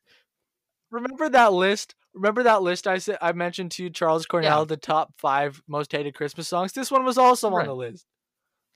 Remember 0.91 1.27
that 1.29 1.53
list 1.53 1.95
remember 2.13 2.43
that 2.43 2.61
list 2.61 2.87
I 2.87 2.99
said 2.99 3.17
I 3.21 3.31
mentioned 3.33 3.71
to 3.71 3.83
you, 3.83 3.89
Charles 3.89 4.25
Cornell, 4.25 4.65
the 4.65 4.77
top 4.77 5.13
five 5.17 5.61
most 5.67 5.91
hated 5.91 6.13
Christmas 6.15 6.47
songs. 6.47 6.71
This 6.73 6.91
one 6.91 7.03
was 7.03 7.17
also 7.17 7.49
Right. 7.49 7.61
on 7.61 7.67
the 7.67 7.75
list. 7.75 8.05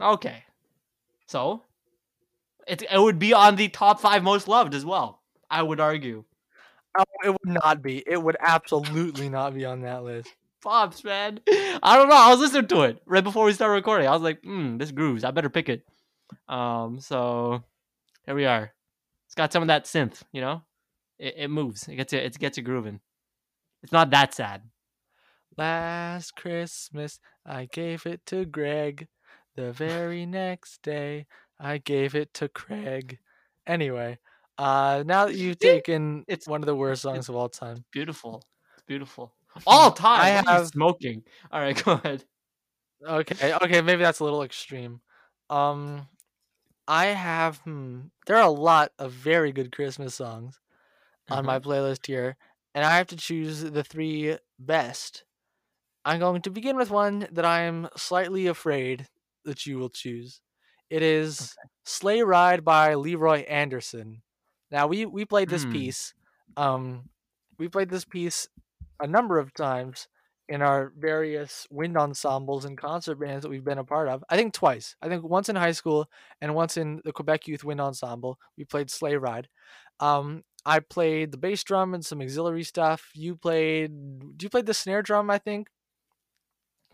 Okay. 0.02 0.44
So 1.28 1.62
it 2.68 2.82
it 2.92 3.00
would 3.00 3.20
be 3.20 3.34
on 3.34 3.56
the 3.56 3.68
top 3.70 4.00
five 4.02 4.24
most 4.24 4.48
loved 4.48 4.74
as 4.74 4.84
well. 4.86 5.22
I 5.52 5.62
would 5.64 5.80
argue. 5.80 6.26
Oh, 7.00 7.04
it 7.24 7.30
would 7.30 7.54
not 7.64 7.82
be. 7.82 8.04
It 8.06 8.22
would 8.22 8.36
absolutely 8.40 9.30
not 9.30 9.54
be 9.54 9.64
on 9.64 9.82
that 9.82 10.04
list. 10.04 10.30
Pops, 10.62 11.04
man. 11.04 11.40
I 11.48 11.96
don't 11.98 12.10
know. 12.10 12.16
I 12.16 12.30
was 12.30 12.40
listening 12.40 12.68
to 12.68 12.82
it 12.82 13.02
right 13.06 13.24
before 13.24 13.46
we 13.46 13.54
started 13.54 13.76
recording. 13.76 14.08
I 14.08 14.12
was 14.12 14.22
like, 14.22 14.44
hmm, 14.44 14.78
this 14.78 14.92
grooves. 14.92 15.24
I 15.24 15.32
better 15.32 15.50
pick 15.50 15.70
it. 15.70 15.84
Um, 16.50 17.00
so 17.00 17.64
here 18.26 18.36
we 18.36 18.46
are. 18.46 18.74
It's 19.28 19.36
got 19.36 19.54
some 19.54 19.64
of 19.64 19.68
that 19.68 19.86
synth, 19.86 20.24
you 20.34 20.42
know? 20.42 20.64
It, 21.18 21.36
it 21.38 21.48
moves. 21.50 21.88
It 21.88 21.96
gets 21.96 22.12
you 22.12 22.20
it 22.20 22.38
gets 22.38 22.58
you 22.58 22.64
grooving. 22.64 23.00
It's 23.84 23.94
not 23.94 24.10
that 24.10 24.34
sad. 24.34 24.64
Last 25.58 26.36
Christmas, 26.36 27.20
I 27.46 27.70
gave 27.72 28.06
it 28.06 28.26
to 28.28 28.46
Greg. 28.46 29.08
The 29.56 29.72
very 29.72 30.26
next 30.26 30.82
day, 30.82 31.28
I 31.60 31.78
gave 31.78 32.16
it 32.16 32.34
to 32.36 32.50
Craig. 32.50 33.20
Anyway, 33.68 34.20
uh, 34.60 35.04
now 35.08 35.26
that 35.26 35.36
you've 35.36 35.58
taken 35.58 36.24
It's- 36.28 36.48
one 36.48 36.62
of 36.62 36.68
the 36.68 36.76
worst 36.76 37.02
songs 37.02 37.30
of 37.30 37.36
all 37.36 37.50
time, 37.50 37.84
Beautiful. 37.92 38.44
It's 38.76 38.84
beautiful. 38.86 39.34
All 39.66 39.92
time. 39.92 40.22
I 40.22 40.36
What 40.36 40.48
are 40.48 40.52
you 40.54 40.58
have- 40.60 40.68
smoking. 40.68 41.24
All 41.52 41.60
right, 41.60 41.84
go 41.84 41.94
ahead. 41.94 42.24
okay, 43.04 43.54
okay, 43.56 43.82
maybe 43.82 44.04
that's 44.04 44.20
a 44.20 44.24
little 44.24 44.44
extreme. 44.44 45.02
Um, 45.50 46.08
I 46.88 47.06
have, 47.08 47.58
hmm, 47.60 48.02
there 48.28 48.36
are 48.38 48.44
a 48.48 48.50
lot 48.52 48.92
of 49.00 49.12
very 49.12 49.52
good 49.52 49.72
Christmas 49.72 50.14
songs 50.16 50.60
on 51.30 51.44
Mhm. 51.44 51.48
my 51.48 51.60
playlist 51.60 52.06
here, 52.06 52.38
and 52.76 52.86
I 52.86 52.98
have 52.98 53.08
to 53.08 53.16
choose 53.16 53.62
the 53.62 53.84
three 53.84 54.38
best. 54.60 55.24
I'm 56.06 56.20
going 56.20 56.42
to 56.44 56.52
begin 56.52 56.76
with 56.78 56.92
one 56.92 57.28
that 57.32 57.46
I 57.46 57.62
am 57.62 57.90
slightly 57.98 58.48
afraid 58.48 59.08
that 59.46 59.66
you 59.66 59.78
will 59.80 59.90
choose. 59.90 60.42
It 60.90 61.02
is 61.04 61.56
Sleigh 61.86 62.22
Ride 62.22 62.64
by 62.64 62.94
Leroy 62.96 63.40
Anderson. 63.44 64.22
Now 64.72 64.88
we 64.88 65.06
we 65.06 65.26
played 65.26 65.50
this 65.50 65.64
Hmm. 65.64 65.72
piece. 65.72 66.14
Um 66.58 67.10
we 67.58 67.68
played 67.68 67.90
this 67.90 68.06
piece 68.06 68.48
a 69.00 69.08
number 69.08 69.38
of 69.40 69.54
times 69.54 70.08
in 70.48 70.62
our 70.62 70.92
various 70.98 71.68
wind 71.70 71.96
ensembles 71.98 72.66
and 72.66 72.78
concert 72.78 73.16
bands 73.16 73.44
that 73.44 73.50
we've 73.50 73.64
been 73.64 73.78
a 73.78 73.84
part 73.84 74.08
of. 74.08 74.24
I 74.30 74.36
think 74.36 74.54
twice. 74.54 74.96
I 75.02 75.08
think 75.08 75.24
once 75.24 75.48
in 75.50 75.56
high 75.56 75.74
school 75.74 76.10
and 76.42 76.56
once 76.56 76.76
in 76.78 77.02
the 77.06 77.12
Quebec 77.12 77.48
Youth 77.48 77.64
Wind 77.64 77.80
Ensemble. 77.80 78.40
We 78.58 78.66
played 78.66 78.90
Sleigh 78.90 79.16
Ride. 79.18 79.48
Um, 80.00 80.44
I 80.66 80.80
played 80.80 81.32
the 81.32 81.38
bass 81.38 81.64
drum 81.64 81.94
and 81.94 82.04
some 82.04 82.22
auxiliary 82.22 82.64
stuff. 82.64 83.12
You 83.14 83.36
played. 83.36 83.92
You 84.42 84.50
played 84.50 84.66
the 84.66 84.74
snare 84.74 85.02
drum, 85.04 85.30
I 85.30 85.38
think, 85.38 85.70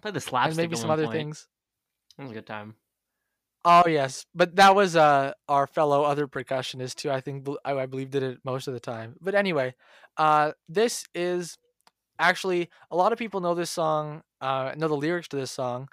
Play 0.02 0.12
the 0.12 0.20
slapstick. 0.22 0.52
and 0.52 0.58
maybe 0.58 0.76
some 0.76 0.92
other 0.92 1.06
point. 1.06 1.16
things. 1.16 1.48
That 2.18 2.24
was 2.24 2.32
a 2.32 2.36
good 2.36 2.48
time. 2.48 2.76
Oh 3.68 3.88
yes, 3.88 4.26
but 4.36 4.56
that 4.58 4.76
was 4.76 4.96
uh 4.96 5.34
our 5.50 5.66
fellow 5.68 6.04
other 6.04 6.28
percussionist 6.28 6.96
too. 6.96 7.12
I 7.12 7.20
think 7.22 7.48
I, 7.66 7.74
I 7.74 7.86
believe 7.88 8.12
did 8.12 8.22
it 8.24 8.40
most 8.46 8.68
of 8.68 8.74
the 8.74 8.80
time. 8.80 9.16
But 9.22 9.34
anyway, 9.36 9.74
uh, 10.18 10.52
this 10.70 11.06
is 11.16 11.58
actually 12.20 12.70
a 12.92 12.98
lot 12.98 13.14
of 13.14 13.20
people 13.20 13.42
know 13.42 13.56
this 13.56 13.72
song, 13.72 14.24
uh, 14.42 14.74
know 14.78 14.88
the 14.90 14.96
lyrics 14.98 15.30
to 15.30 15.38
this 15.38 15.52
song, 15.52 15.90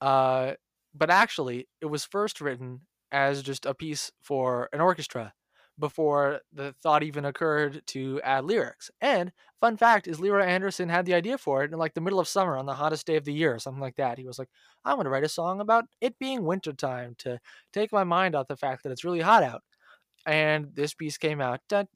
uh, 0.00 0.54
but 0.94 1.10
actually 1.10 1.68
it 1.82 1.86
was 1.86 2.04
first 2.04 2.40
written 2.40 2.82
as 3.12 3.42
just 3.42 3.66
a 3.66 3.74
piece 3.74 4.12
for 4.22 4.68
an 4.72 4.80
orchestra 4.80 5.34
before 5.78 6.40
the 6.52 6.74
thought 6.82 7.02
even 7.02 7.24
occurred 7.24 7.82
to 7.88 8.20
add 8.22 8.44
lyrics. 8.44 8.90
And 9.00 9.32
fun 9.60 9.76
fact 9.76 10.06
is 10.06 10.20
Leroy 10.20 10.44
Anderson 10.44 10.88
had 10.88 11.06
the 11.06 11.14
idea 11.14 11.38
for 11.38 11.64
it 11.64 11.72
in 11.72 11.78
like 11.78 11.94
the 11.94 12.00
middle 12.00 12.20
of 12.20 12.28
summer 12.28 12.56
on 12.56 12.66
the 12.66 12.74
hottest 12.74 13.06
day 13.06 13.16
of 13.16 13.24
the 13.24 13.32
year 13.32 13.54
or 13.54 13.58
something 13.58 13.80
like 13.80 13.96
that. 13.96 14.18
He 14.18 14.26
was 14.26 14.38
like, 14.38 14.48
I'm 14.84 14.96
going 14.96 15.04
to 15.04 15.10
write 15.10 15.24
a 15.24 15.28
song 15.28 15.60
about 15.60 15.84
it 16.00 16.18
being 16.18 16.44
wintertime 16.44 17.14
to 17.18 17.38
take 17.72 17.92
my 17.92 18.04
mind 18.04 18.34
off 18.34 18.48
the 18.48 18.56
fact 18.56 18.82
that 18.84 18.92
it's 18.92 19.04
really 19.04 19.20
hot 19.20 19.42
out. 19.42 19.62
And 20.26 20.68
this 20.74 20.94
piece 20.94 21.18
came 21.18 21.40
out. 21.40 21.60
It's 21.70 21.92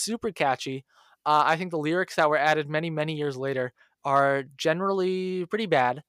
super 0.00 0.32
catchy. 0.32 0.84
Uh, 1.24 1.42
I 1.46 1.56
think 1.56 1.70
the 1.70 1.78
lyrics 1.78 2.16
that 2.16 2.30
were 2.30 2.38
added 2.38 2.68
many, 2.68 2.90
many 2.90 3.14
years 3.14 3.36
later 3.36 3.72
are 4.04 4.44
generally 4.56 5.46
pretty 5.46 5.66
bad 5.66 6.02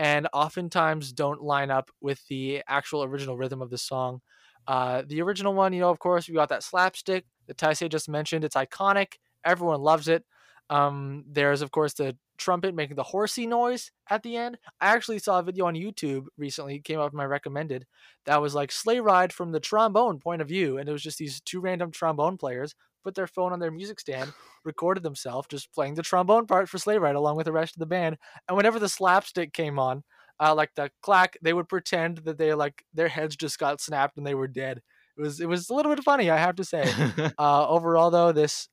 and 0.00 0.26
oftentimes 0.32 1.12
don't 1.12 1.42
line 1.42 1.70
up 1.70 1.90
with 2.00 2.26
the 2.28 2.62
actual 2.66 3.04
original 3.04 3.36
rhythm 3.36 3.60
of 3.60 3.68
the 3.68 3.76
song. 3.76 4.22
Uh, 4.66 5.02
the 5.06 5.22
original 5.22 5.54
one, 5.54 5.72
you 5.72 5.80
know, 5.80 5.90
of 5.90 5.98
course, 5.98 6.28
we 6.28 6.34
got 6.34 6.48
that 6.50 6.62
slapstick 6.62 7.24
that 7.46 7.56
Taisei 7.56 7.88
just 7.88 8.08
mentioned. 8.08 8.44
It's 8.44 8.56
iconic. 8.56 9.14
Everyone 9.44 9.80
loves 9.80 10.08
it. 10.08 10.24
Um, 10.68 11.24
there's, 11.28 11.62
of 11.62 11.72
course, 11.72 11.94
the 11.94 12.16
trumpet 12.38 12.74
making 12.74 12.96
the 12.96 13.02
horsey 13.02 13.46
noise 13.46 13.90
at 14.08 14.22
the 14.22 14.36
end. 14.36 14.56
I 14.80 14.88
actually 14.94 15.18
saw 15.18 15.40
a 15.40 15.42
video 15.42 15.66
on 15.66 15.74
YouTube 15.74 16.26
recently, 16.38 16.76
it 16.76 16.84
came 16.84 17.00
up 17.00 17.12
in 17.12 17.16
my 17.16 17.24
recommended, 17.24 17.86
that 18.24 18.40
was 18.40 18.54
like 18.54 18.72
sleigh 18.72 19.00
ride 19.00 19.32
from 19.32 19.52
the 19.52 19.60
trombone 19.60 20.20
point 20.20 20.40
of 20.40 20.48
view. 20.48 20.78
And 20.78 20.88
it 20.88 20.92
was 20.92 21.02
just 21.02 21.18
these 21.18 21.40
two 21.40 21.60
random 21.60 21.90
trombone 21.90 22.38
players 22.38 22.74
put 23.02 23.14
their 23.14 23.26
phone 23.26 23.52
on 23.52 23.58
their 23.58 23.70
music 23.70 23.98
stand, 23.98 24.32
recorded 24.64 25.02
themselves 25.02 25.48
just 25.50 25.72
playing 25.72 25.94
the 25.94 26.02
trombone 26.02 26.46
part 26.46 26.68
for 26.68 26.78
sleigh 26.78 26.98
ride 26.98 27.16
along 27.16 27.36
with 27.36 27.46
the 27.46 27.52
rest 27.52 27.74
of 27.74 27.80
the 27.80 27.86
band. 27.86 28.16
And 28.48 28.56
whenever 28.56 28.78
the 28.78 28.88
slapstick 28.88 29.52
came 29.52 29.78
on, 29.78 30.02
uh, 30.40 30.54
like 30.54 30.74
the 30.74 30.90
clack, 31.02 31.36
they 31.42 31.52
would 31.52 31.68
pretend 31.68 32.18
that 32.18 32.38
they 32.38 32.54
like 32.54 32.84
their 32.94 33.08
heads 33.08 33.36
just 33.36 33.58
got 33.58 33.80
snapped 33.80 34.16
and 34.16 34.26
they 34.26 34.34
were 34.34 34.48
dead. 34.48 34.80
It 35.16 35.20
was 35.20 35.40
it 35.40 35.46
was 35.46 35.68
a 35.68 35.74
little 35.74 35.94
bit 35.94 36.02
funny, 36.04 36.30
I 36.30 36.38
have 36.38 36.56
to 36.56 36.64
say. 36.64 36.84
Uh, 37.38 37.68
overall, 37.68 38.10
though, 38.10 38.32
this 38.32 38.68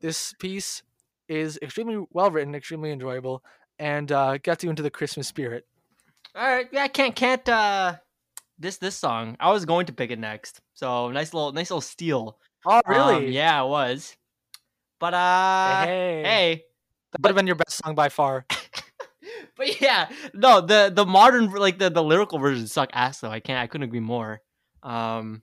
this 0.00 0.34
piece 0.38 0.82
is 1.28 1.58
extremely 1.62 2.04
well 2.10 2.30
written, 2.30 2.54
extremely 2.54 2.90
enjoyable, 2.92 3.42
and 3.78 4.10
uh, 4.10 4.38
gets 4.38 4.64
you 4.64 4.70
into 4.70 4.82
the 4.82 4.90
Christmas 4.90 5.28
spirit. 5.28 5.66
All 6.34 6.46
right, 6.46 6.68
yeah, 6.72 6.82
I 6.84 6.88
can't 6.88 7.14
can't 7.14 7.46
uh 7.48 7.96
this 8.58 8.78
this 8.78 8.96
song. 8.96 9.36
I 9.40 9.50
was 9.52 9.64
going 9.64 9.86
to 9.86 9.92
pick 9.92 10.10
it 10.10 10.18
next. 10.18 10.60
So 10.74 11.10
nice 11.10 11.34
little 11.34 11.52
nice 11.52 11.70
little 11.70 11.80
steal. 11.82 12.38
Oh, 12.66 12.80
Um, 12.86 12.86
really? 12.86 13.32
yeah, 13.32 13.62
it 13.62 13.68
was. 13.68 14.16
But 14.98 15.14
uh 15.14 15.86
Hey, 15.86 16.22
hey, 16.24 16.64
that 17.12 17.20
would 17.20 17.28
have 17.30 17.36
been 17.36 17.46
your 17.46 17.56
best 17.56 17.80
song 17.84 17.94
by 17.94 18.08
far. 18.08 18.46
but 19.56 19.80
yeah, 19.80 20.08
no, 20.34 20.60
the 20.60 20.92
the 20.94 21.06
modern 21.06 21.50
like 21.50 21.78
the, 21.78 21.90
the 21.90 22.02
lyrical 22.02 22.38
versions 22.38 22.72
suck 22.72 22.90
ass 22.92 23.20
though. 23.20 23.30
I 23.30 23.40
can't 23.40 23.58
I 23.58 23.66
couldn't 23.66 23.88
agree 23.88 24.00
more. 24.00 24.40
Um 24.82 25.42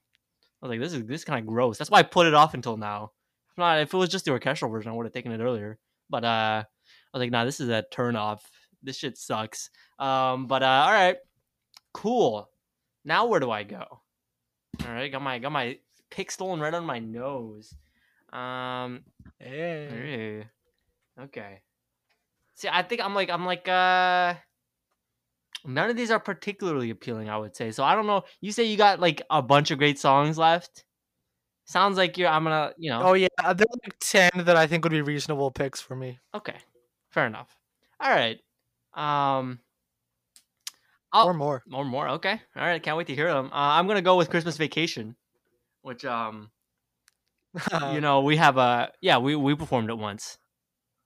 I 0.61 0.67
was 0.67 0.69
like 0.69 0.79
this 0.79 0.93
is 0.93 1.05
this 1.05 1.23
kind 1.23 1.39
of 1.39 1.47
gross. 1.47 1.77
That's 1.77 1.91
why 1.91 1.99
I 1.99 2.03
put 2.03 2.27
it 2.27 2.33
off 2.33 2.53
until 2.53 2.77
now. 2.77 3.11
If 3.51 3.57
not 3.57 3.79
if 3.79 3.93
it 3.93 3.97
was 3.97 4.09
just 4.09 4.25
the 4.25 4.31
orchestral 4.31 4.71
version, 4.71 4.91
I 4.91 4.95
would 4.95 5.05
have 5.05 5.13
taken 5.13 5.31
it 5.31 5.41
earlier. 5.41 5.79
But 6.09 6.23
uh 6.23 6.63
I 6.65 7.17
was 7.17 7.21
like, 7.21 7.31
nah, 7.31 7.45
this 7.45 7.59
is 7.59 7.69
a 7.69 7.83
turn 7.91 8.15
off. 8.15 8.49
This 8.83 8.97
shit 8.97 9.17
sucks. 9.17 9.69
Um 9.97 10.47
but 10.47 10.63
uh 10.63 10.65
all 10.85 10.91
right. 10.91 11.17
Cool. 11.93 12.49
Now 13.05 13.25
where 13.25 13.39
do 13.39 13.51
I 13.51 13.63
go? 13.63 13.85
All 14.85 14.93
right, 14.93 15.11
got 15.11 15.21
my 15.21 15.39
got 15.39 15.51
my 15.51 15.77
pick 16.09 16.31
stolen 16.31 16.59
right 16.59 16.73
on 16.73 16.85
my 16.85 16.99
nose. 16.99 17.73
Um 18.31 19.01
Hey. 19.39 19.87
Hey. 19.89 21.23
Okay. 21.23 21.61
See, 22.59 22.67
I 22.69 22.83
think 22.83 22.99
I'm 22.99 23.15
like 23.15 23.29
I'm 23.29 23.45
like 23.45 23.69
uh 23.69 24.33
none 25.65 25.89
of 25.89 25.95
these 25.95 26.11
are 26.11 26.19
particularly 26.19 26.89
appealing, 26.89 27.29
I 27.29 27.37
would 27.37 27.55
say. 27.55 27.71
So 27.71 27.85
I 27.85 27.95
don't 27.95 28.05
know. 28.05 28.23
You 28.41 28.51
say 28.51 28.65
you 28.65 28.75
got 28.75 28.99
like 28.99 29.21
a 29.29 29.41
bunch 29.41 29.71
of 29.71 29.77
great 29.77 29.97
songs 29.97 30.37
left. 30.37 30.83
Sounds 31.63 31.95
like 31.95 32.17
you're 32.17 32.27
I'm 32.27 32.43
gonna, 32.43 32.73
you 32.77 32.89
know. 32.89 33.01
Oh 33.01 33.13
yeah, 33.13 33.29
uh, 33.41 33.53
there 33.53 33.65
are 33.65 33.79
like 33.85 33.95
ten 34.01 34.29
that 34.43 34.57
I 34.57 34.67
think 34.67 34.83
would 34.83 34.91
be 34.91 35.01
reasonable 35.01 35.51
picks 35.51 35.79
for 35.79 35.95
me, 35.95 36.19
Okay. 36.35 36.57
Fair 37.11 37.27
enough. 37.27 37.55
All 38.01 38.11
right. 38.11 38.39
Um 38.93 39.59
Oh. 41.13 41.27
or 41.27 41.33
more. 41.33 41.63
more 41.65 41.85
more. 41.85 42.09
Okay. 42.09 42.41
All 42.57 42.63
right, 42.63 42.83
can't 42.83 42.97
wait 42.97 43.07
to 43.07 43.15
hear 43.15 43.33
them. 43.33 43.45
Uh, 43.53 43.79
I'm 43.79 43.87
to 43.87 44.01
go 44.01 44.17
with 44.17 44.29
Christmas 44.29 44.57
Vacation, 44.57 45.15
which 45.81 46.03
um 46.03 46.51
you 47.93 48.01
know, 48.01 48.19
we 48.19 48.35
have 48.35 48.57
a 48.57 48.91
yeah, 48.99 49.17
we 49.17 49.37
we 49.37 49.55
performed 49.55 49.89
it 49.89 49.97
once 49.97 50.37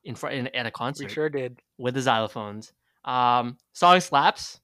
in 0.03 0.15
front 0.15 0.35
in, 0.35 0.47
at 0.47 0.65
a 0.65 0.67
we 0.67 0.71
concert. 0.71 1.11
sure 1.11 1.29
did. 1.29 1.59
with 1.77 1.93
the 1.93 1.99
xylophones. 1.99 2.71
Um, 3.05 3.57
song 3.73 3.99
slaps. 3.99 4.59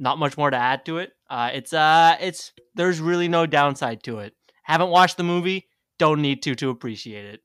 Not 0.00 0.18
much 0.18 0.36
more 0.36 0.50
to 0.50 0.56
add 0.56 0.84
to 0.86 0.98
it. 0.98 1.12
Uh, 1.28 1.50
it's 1.52 1.72
uh, 1.72 2.16
it's 2.20 2.52
there's 2.74 3.00
really 3.00 3.26
no 3.28 3.46
downside 3.46 4.02
to 4.04 4.20
it. 4.20 4.34
Haven't 4.62 4.90
watched 4.90 5.16
the 5.16 5.24
movie. 5.24 5.66
Don't 5.98 6.22
need 6.22 6.42
to 6.42 6.54
to 6.54 6.70
appreciate 6.70 7.24
it. 7.24 7.42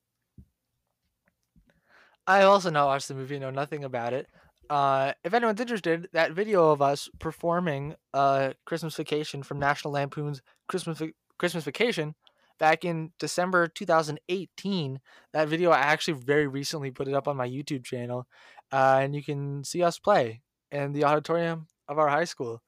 I 2.26 2.42
also 2.42 2.70
not 2.70 2.86
watched 2.86 3.08
the 3.08 3.14
movie, 3.14 3.38
know 3.38 3.50
nothing 3.50 3.84
about 3.84 4.12
it. 4.12 4.28
Uh, 4.70 5.12
if 5.24 5.34
anyone's 5.34 5.60
interested, 5.60 6.08
that 6.12 6.32
video 6.32 6.70
of 6.70 6.80
us 6.80 7.08
performing 7.18 7.96
uh, 8.14 8.52
Christmas 8.64 8.96
Vacation 8.96 9.42
from 9.42 9.58
National 9.58 9.92
Lampoon's 9.92 10.40
Christmas 10.68 11.02
Christmas 11.38 11.64
Vacation 11.64 12.14
back 12.58 12.84
in 12.84 13.12
December 13.18 13.68
2018, 13.68 15.00
that 15.32 15.48
video 15.48 15.70
I 15.70 15.78
actually 15.78 16.14
very 16.14 16.46
recently 16.46 16.90
put 16.90 17.08
it 17.08 17.14
up 17.14 17.28
on 17.28 17.36
my 17.36 17.48
YouTube 17.48 17.84
channel, 17.84 18.26
uh, 18.72 19.00
and 19.02 19.14
you 19.14 19.22
can 19.22 19.64
see 19.64 19.82
us 19.82 19.98
play 19.98 20.42
in 20.70 20.92
the 20.92 21.04
auditorium 21.04 21.66
of 21.88 21.98
our 21.98 22.08
high 22.08 22.24
school. 22.24 22.62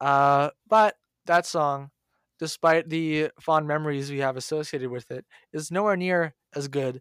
Uh, 0.00 0.50
but 0.68 0.96
that 1.26 1.46
song 1.46 1.90
despite 2.38 2.88
the 2.88 3.30
fond 3.40 3.66
memories 3.66 4.10
we 4.10 4.18
have 4.18 4.36
associated 4.36 4.90
with 4.90 5.10
it, 5.10 5.24
is 5.52 5.70
nowhere 5.70 5.96
near 5.96 6.34
as 6.54 6.68
good 6.68 7.00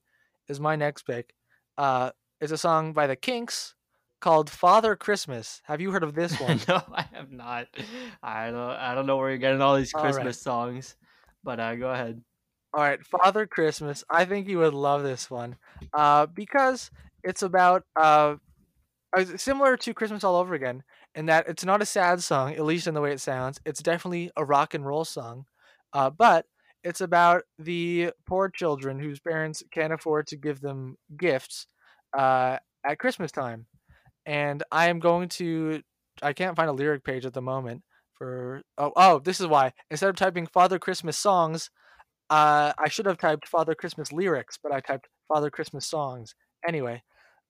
as 0.49 0.59
my 0.59 0.75
next 0.75 1.03
pick. 1.03 1.33
Uh, 1.77 2.11
it's 2.39 2.51
a 2.51 2.57
song 2.57 2.93
by 2.93 3.07
the 3.07 3.15
Kinks 3.15 3.75
called 4.21 4.49
"Father 4.49 4.95
Christmas." 4.95 5.61
Have 5.65 5.81
you 5.81 5.91
heard 5.91 6.03
of 6.03 6.15
this 6.15 6.35
one? 6.39 6.59
no, 6.67 6.81
I 6.93 7.05
have 7.13 7.31
not. 7.31 7.67
I 8.23 8.51
don't. 8.51 8.57
I 8.57 8.95
don't 8.95 9.05
know 9.05 9.17
where 9.17 9.29
you're 9.29 9.37
getting 9.37 9.61
all 9.61 9.75
these 9.75 9.93
Christmas 9.93 10.25
right. 10.25 10.35
songs, 10.35 10.95
but 11.45 11.59
uh, 11.59 11.75
go 11.75 11.91
ahead. 11.91 12.21
All 12.73 12.81
right, 12.81 12.99
Father 13.05 13.45
Christmas. 13.45 14.03
I 14.09 14.25
think 14.25 14.49
you 14.49 14.57
would 14.57 14.73
love 14.73 15.03
this 15.03 15.31
one, 15.31 15.55
uh, 15.93 16.25
because 16.25 16.91
it's 17.23 17.43
about 17.43 17.83
uh, 17.95 18.35
uh, 19.15 19.25
similar 19.37 19.77
to 19.77 19.93
Christmas 19.93 20.25
All 20.25 20.35
Over 20.35 20.55
Again, 20.55 20.83
in 21.13 21.27
that 21.27 21.47
it's 21.47 21.63
not 21.63 21.81
a 21.81 21.85
sad 21.85 22.21
song, 22.21 22.53
at 22.53 22.65
least 22.65 22.87
in 22.87 22.93
the 22.93 22.99
way 22.99 23.13
it 23.13 23.21
sounds. 23.21 23.61
It's 23.65 23.81
definitely 23.81 24.31
a 24.35 24.43
rock 24.43 24.73
and 24.73 24.85
roll 24.85 25.05
song, 25.05 25.45
uh, 25.93 26.09
but 26.09 26.47
it's 26.83 26.99
about 26.99 27.43
the 27.57 28.11
poor 28.27 28.49
children 28.49 28.99
whose 28.99 29.19
parents 29.21 29.63
can't 29.71 29.93
afford 29.93 30.27
to 30.27 30.35
give 30.35 30.59
them 30.59 30.97
gifts 31.17 31.67
uh, 32.17 32.57
at 32.85 32.99
Christmas 32.99 33.31
time. 33.31 33.67
And 34.25 34.63
I 34.71 34.89
am 34.89 34.99
going 34.99 35.29
to. 35.29 35.81
I 36.21 36.33
can't 36.33 36.55
find 36.55 36.69
a 36.69 36.73
lyric 36.73 37.03
page 37.03 37.25
at 37.25 37.33
the 37.33 37.41
moment 37.41 37.83
for. 38.17 38.61
Oh, 38.77 38.91
oh, 38.95 39.19
this 39.19 39.39
is 39.39 39.47
why. 39.47 39.73
Instead 39.89 40.09
of 40.09 40.15
typing 40.15 40.47
Father 40.47 40.79
Christmas 40.79 41.17
songs, 41.17 41.69
uh, 42.29 42.73
I 42.77 42.89
should 42.89 43.05
have 43.05 43.17
typed 43.17 43.47
Father 43.47 43.75
Christmas 43.75 44.11
lyrics, 44.11 44.57
but 44.61 44.71
I 44.71 44.79
typed 44.79 45.07
Father 45.27 45.49
Christmas 45.49 45.85
songs. 45.85 46.35
Anyway, 46.67 47.03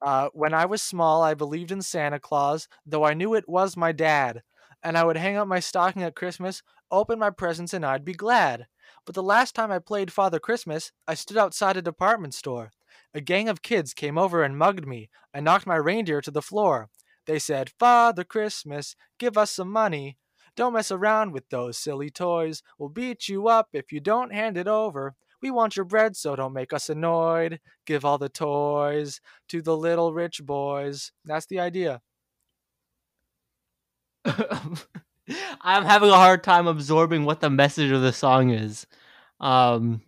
uh, 0.05 0.29
when 0.33 0.53
I 0.53 0.65
was 0.65 0.81
small, 0.81 1.23
I 1.23 1.33
believed 1.33 1.71
in 1.71 1.81
Santa 1.81 2.19
Claus, 2.19 2.67
though 2.85 3.05
I 3.05 3.13
knew 3.13 3.33
it 3.33 3.47
was 3.47 3.77
my 3.77 3.91
dad. 3.91 4.43
And 4.83 4.97
I 4.97 5.03
would 5.03 5.17
hang 5.17 5.37
up 5.37 5.47
my 5.47 5.59
stocking 5.59 6.03
at 6.03 6.15
Christmas, 6.15 6.61
open 6.91 7.17
my 7.17 7.29
presents, 7.29 7.73
and 7.73 7.85
I'd 7.85 8.05
be 8.05 8.13
glad. 8.13 8.67
But 9.05 9.15
the 9.15 9.23
last 9.23 9.55
time 9.55 9.71
I 9.71 9.79
played 9.79 10.11
Father 10.11 10.39
Christmas, 10.39 10.91
I 11.07 11.15
stood 11.15 11.37
outside 11.37 11.77
a 11.77 11.81
department 11.81 12.33
store. 12.33 12.71
A 13.13 13.21
gang 13.21 13.49
of 13.49 13.61
kids 13.61 13.93
came 13.93 14.17
over 14.17 14.43
and 14.43 14.57
mugged 14.57 14.85
me. 14.85 15.09
I 15.33 15.39
knocked 15.39 15.65
my 15.65 15.75
reindeer 15.75 16.21
to 16.21 16.31
the 16.31 16.41
floor. 16.41 16.89
They 17.25 17.39
said, 17.39 17.71
Father 17.79 18.23
Christmas, 18.23 18.95
give 19.17 19.37
us 19.37 19.51
some 19.51 19.71
money. 19.71 20.17
Don't 20.55 20.73
mess 20.73 20.91
around 20.91 21.31
with 21.31 21.49
those 21.49 21.77
silly 21.77 22.09
toys. 22.09 22.63
We'll 22.77 22.89
beat 22.89 23.27
you 23.27 23.47
up 23.47 23.69
if 23.73 23.91
you 23.91 23.99
don't 23.99 24.33
hand 24.33 24.57
it 24.57 24.67
over. 24.67 25.15
We 25.41 25.51
want 25.51 25.75
your 25.75 25.85
bread, 25.85 26.15
so 26.15 26.35
don't 26.35 26.53
make 26.53 26.73
us 26.73 26.89
annoyed. 26.89 27.59
Give 27.85 28.05
all 28.05 28.17
the 28.17 28.29
toys 28.29 29.21
to 29.49 29.61
the 29.61 29.75
little 29.75 30.13
rich 30.13 30.41
boys. 30.43 31.11
That's 31.25 31.45
the 31.45 31.59
idea. 31.59 32.01
I'm 34.25 35.85
having 35.85 36.09
a 36.09 36.15
hard 36.15 36.43
time 36.43 36.67
absorbing 36.67 37.25
what 37.25 37.41
the 37.41 37.49
message 37.49 37.91
of 37.91 38.01
the 38.01 38.13
song 38.13 38.49
is. 38.49 38.87
Um, 39.39 40.01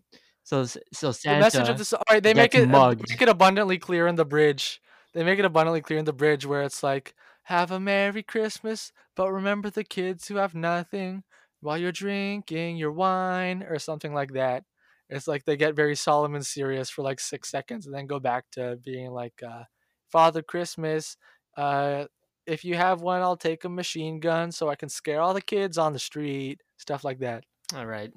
so 0.43 0.65
so 0.65 1.11
Santa. 1.11 1.35
the 1.35 1.41
message 1.41 1.69
of 1.69 1.77
the 1.77 1.85
song. 1.85 2.01
All 2.07 2.15
right, 2.15 2.23
they 2.23 2.33
make 2.33 2.55
it 2.55 2.67
mugged. 2.67 3.05
make 3.09 3.21
it 3.21 3.29
abundantly 3.29 3.77
clear 3.77 4.07
in 4.07 4.15
the 4.15 4.25
bridge. 4.25 4.81
They 5.13 5.23
make 5.23 5.39
it 5.39 5.45
abundantly 5.45 5.81
clear 5.81 5.99
in 5.99 6.05
the 6.05 6.13
bridge 6.13 6.45
where 6.45 6.63
it's 6.63 6.83
like, 6.83 7.15
"Have 7.47 7.71
a 7.71 7.79
merry 7.79 8.23
Christmas, 8.23 8.91
but 9.15 9.31
remember 9.31 9.69
the 9.69 9.83
kids 9.83 10.27
who 10.27 10.35
have 10.37 10.55
nothing 10.55 11.23
while 11.61 11.77
you're 11.77 11.91
drinking 11.91 12.77
your 12.77 12.91
wine," 12.91 13.63
or 13.63 13.79
something 13.79 14.13
like 14.13 14.33
that. 14.33 14.63
It's 15.09 15.27
like 15.27 15.45
they 15.45 15.57
get 15.57 15.75
very 15.75 15.95
solemn 15.95 16.35
and 16.35 16.45
serious 16.45 16.89
for 16.89 17.01
like 17.03 17.19
six 17.19 17.49
seconds, 17.49 17.85
and 17.85 17.95
then 17.95 18.07
go 18.07 18.19
back 18.19 18.45
to 18.53 18.77
being 18.83 19.11
like, 19.11 19.41
uh, 19.43 19.63
"Father 20.11 20.41
Christmas, 20.43 21.17
uh, 21.57 22.05
if 22.45 22.63
you 22.65 22.75
have 22.75 23.01
one, 23.01 23.21
I'll 23.21 23.37
take 23.37 23.63
a 23.65 23.69
machine 23.69 24.19
gun 24.19 24.51
so 24.51 24.69
I 24.69 24.75
can 24.75 24.89
scare 24.89 25.21
all 25.21 25.33
the 25.33 25.41
kids 25.41 25.77
on 25.77 25.93
the 25.93 25.99
street." 25.99 26.61
Stuff 26.77 27.03
like 27.03 27.19
that. 27.19 27.45
All 27.75 27.85
right. 27.85 28.11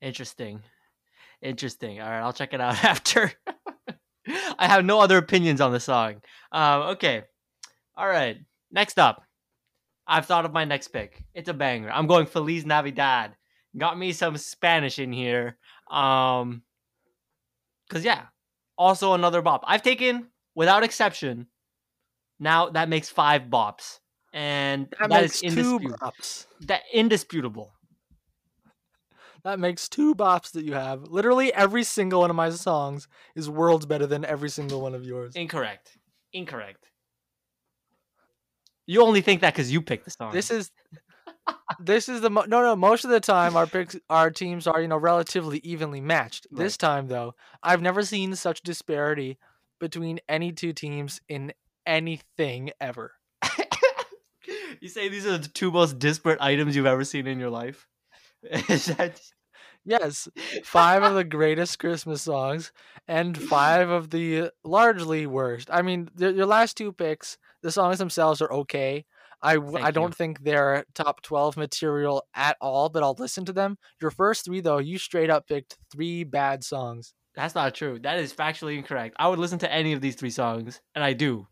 Interesting. 0.00 0.62
Interesting. 1.42 2.00
All 2.00 2.10
right, 2.10 2.20
I'll 2.20 2.32
check 2.32 2.54
it 2.54 2.60
out 2.60 2.84
after. 2.84 3.32
I 4.58 4.68
have 4.68 4.84
no 4.84 5.00
other 5.00 5.18
opinions 5.18 5.60
on 5.60 5.72
the 5.72 5.80
song. 5.80 6.22
Um, 6.52 6.82
okay. 6.94 7.24
All 7.96 8.06
right. 8.08 8.38
Next 8.70 8.98
up, 8.98 9.22
I've 10.06 10.26
thought 10.26 10.44
of 10.44 10.52
my 10.52 10.64
next 10.64 10.88
pick. 10.88 11.22
It's 11.34 11.48
a 11.48 11.54
banger. 11.54 11.90
I'm 11.90 12.06
going 12.06 12.26
Feliz 12.26 12.64
Navidad. 12.64 13.36
Got 13.76 13.98
me 13.98 14.12
some 14.12 14.36
Spanish 14.36 14.98
in 14.98 15.12
here. 15.12 15.56
Um, 15.90 16.62
cause 17.90 18.04
yeah, 18.04 18.22
also 18.78 19.14
another 19.14 19.42
bop. 19.42 19.62
I've 19.66 19.82
taken 19.82 20.28
without 20.54 20.82
exception. 20.82 21.46
Now 22.40 22.70
that 22.70 22.88
makes 22.88 23.08
five 23.08 23.42
bops, 23.44 24.00
and 24.32 24.88
That, 24.98 25.10
that 25.10 25.24
is 25.24 25.40
two 25.40 25.46
indisputable. 25.48 25.98
bops. 25.98 26.46
That 26.62 26.82
indisputable. 26.92 27.72
That 29.44 29.58
makes 29.58 29.88
two 29.88 30.14
bops 30.14 30.52
that 30.52 30.64
you 30.64 30.74
have. 30.74 31.02
Literally 31.02 31.52
every 31.52 31.82
single 31.82 32.20
one 32.20 32.30
of 32.30 32.36
my 32.36 32.50
songs 32.50 33.08
is 33.34 33.50
worlds 33.50 33.86
better 33.86 34.06
than 34.06 34.24
every 34.24 34.48
single 34.48 34.80
one 34.80 34.94
of 34.94 35.04
yours. 35.04 35.34
Incorrect. 35.34 35.98
Incorrect. 36.32 36.91
You 38.92 39.02
only 39.02 39.22
think 39.22 39.40
that 39.40 39.54
because 39.54 39.72
you 39.72 39.80
picked 39.80 40.04
the 40.04 40.10
song. 40.10 40.34
This 40.34 40.50
is 40.50 40.70
this 41.80 42.10
is 42.10 42.20
the 42.20 42.28
mo- 42.28 42.44
no 42.46 42.60
no 42.60 42.76
most 42.76 43.04
of 43.04 43.10
the 43.10 43.20
time 43.20 43.56
our 43.56 43.66
picks 43.66 43.96
our 44.10 44.30
teams 44.30 44.66
are 44.66 44.82
you 44.82 44.88
know 44.88 44.98
relatively 44.98 45.60
evenly 45.64 46.02
matched. 46.02 46.46
This 46.50 46.76
time 46.76 47.08
though, 47.08 47.34
I've 47.62 47.80
never 47.80 48.02
seen 48.02 48.36
such 48.36 48.60
disparity 48.60 49.38
between 49.80 50.20
any 50.28 50.52
two 50.52 50.74
teams 50.74 51.22
in 51.26 51.54
anything 51.86 52.72
ever. 52.82 53.12
you 54.82 54.90
say 54.90 55.08
these 55.08 55.24
are 55.24 55.38
the 55.38 55.48
two 55.48 55.70
most 55.70 55.98
disparate 55.98 56.42
items 56.42 56.76
you've 56.76 56.84
ever 56.84 57.04
seen 57.04 57.26
in 57.26 57.40
your 57.40 57.50
life. 57.50 57.88
Is 58.68 58.86
that 58.86 59.18
Yes, 59.84 60.28
five 60.62 61.02
of 61.02 61.14
the 61.14 61.24
greatest 61.24 61.78
Christmas 61.80 62.22
songs 62.22 62.70
and 63.08 63.36
five 63.36 63.90
of 63.90 64.10
the 64.10 64.50
largely 64.62 65.26
worst. 65.26 65.68
I 65.72 65.82
mean, 65.82 66.08
the, 66.14 66.32
your 66.32 66.46
last 66.46 66.76
two 66.76 66.92
picks, 66.92 67.36
the 67.62 67.70
songs 67.72 67.98
themselves 67.98 68.40
are 68.42 68.52
okay. 68.52 69.04
I, 69.44 69.54
w- 69.54 69.74
Thank 69.74 69.84
I 69.86 69.90
don't 69.90 70.14
think 70.14 70.44
they're 70.44 70.84
top 70.94 71.22
12 71.22 71.56
material 71.56 72.24
at 72.34 72.56
all, 72.60 72.88
but 72.88 73.02
I'll 73.02 73.16
listen 73.18 73.44
to 73.46 73.52
them. 73.52 73.76
Your 74.00 74.10
first 74.12 74.44
three, 74.44 74.60
though, 74.60 74.78
you 74.78 74.98
straight 74.98 75.30
up 75.30 75.48
picked 75.48 75.76
three 75.90 76.22
bad 76.24 76.62
songs. 76.62 77.14
that's 77.34 77.54
not 77.54 77.74
true? 77.74 77.98
That 77.98 78.18
is 78.18 78.32
factually 78.32 78.76
incorrect. 78.76 79.16
I 79.18 79.26
would 79.28 79.38
listen 79.40 79.58
to 79.60 79.72
any 79.72 79.92
of 79.94 80.00
these 80.00 80.14
three 80.14 80.30
songs, 80.30 80.80
and 80.94 81.02
I 81.02 81.12
do. 81.12 81.48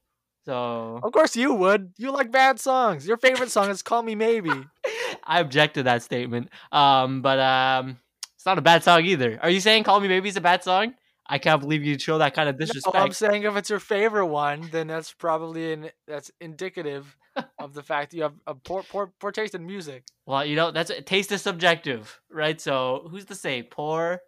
So 0.46 1.00
Of 1.02 1.12
course 1.12 1.34
you 1.36 1.52
would. 1.52 1.92
You 1.98 2.12
like 2.12 2.30
bad 2.30 2.60
songs. 2.60 3.06
Your 3.06 3.16
favorite 3.16 3.50
song 3.50 3.68
is 3.70 3.82
Call 3.82 4.02
Me 4.02 4.14
Maybe. 4.14 4.50
I 5.24 5.40
object 5.40 5.74
to 5.74 5.82
that 5.84 6.02
statement. 6.02 6.48
Um, 6.72 7.22
but 7.22 7.38
um, 7.38 7.98
it's 8.36 8.46
not 8.46 8.56
a 8.58 8.62
bad 8.62 8.82
song 8.84 9.04
either. 9.04 9.38
Are 9.42 9.50
you 9.50 9.60
saying 9.60 9.84
"Call 9.84 10.00
Me 10.00 10.08
Maybe" 10.08 10.28
is 10.28 10.36
a 10.36 10.40
bad 10.40 10.62
song? 10.64 10.94
I 11.32 11.38
can't 11.38 11.60
believe 11.60 11.84
you'd 11.84 12.02
show 12.02 12.18
that 12.18 12.34
kind 12.34 12.48
of 12.48 12.58
No, 12.58 12.66
disrespect. 12.66 12.96
I'm 12.96 13.12
saying 13.12 13.44
if 13.44 13.56
it's 13.56 13.70
your 13.70 13.78
favorite 13.78 14.26
one, 14.26 14.68
then 14.72 14.88
that's 14.88 15.12
probably 15.12 15.72
an, 15.72 15.90
that's 16.08 16.30
indicative 16.40 17.16
of 17.58 17.72
the 17.72 17.84
fact 17.84 18.10
that 18.10 18.16
you 18.16 18.24
have 18.24 18.34
a 18.48 18.54
poor, 18.56 18.82
poor, 18.82 19.12
poor 19.20 19.30
taste 19.30 19.54
in 19.54 19.64
music. 19.64 20.02
Well, 20.26 20.44
you 20.44 20.56
know, 20.56 20.72
that's 20.72 20.90
taste 21.06 21.30
is 21.30 21.40
subjective, 21.42 22.20
right? 22.30 22.60
So 22.60 23.06
who's 23.10 23.26
to 23.26 23.36
say 23.36 23.62
poor, 23.62 24.20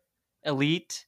elite? 0.45 1.07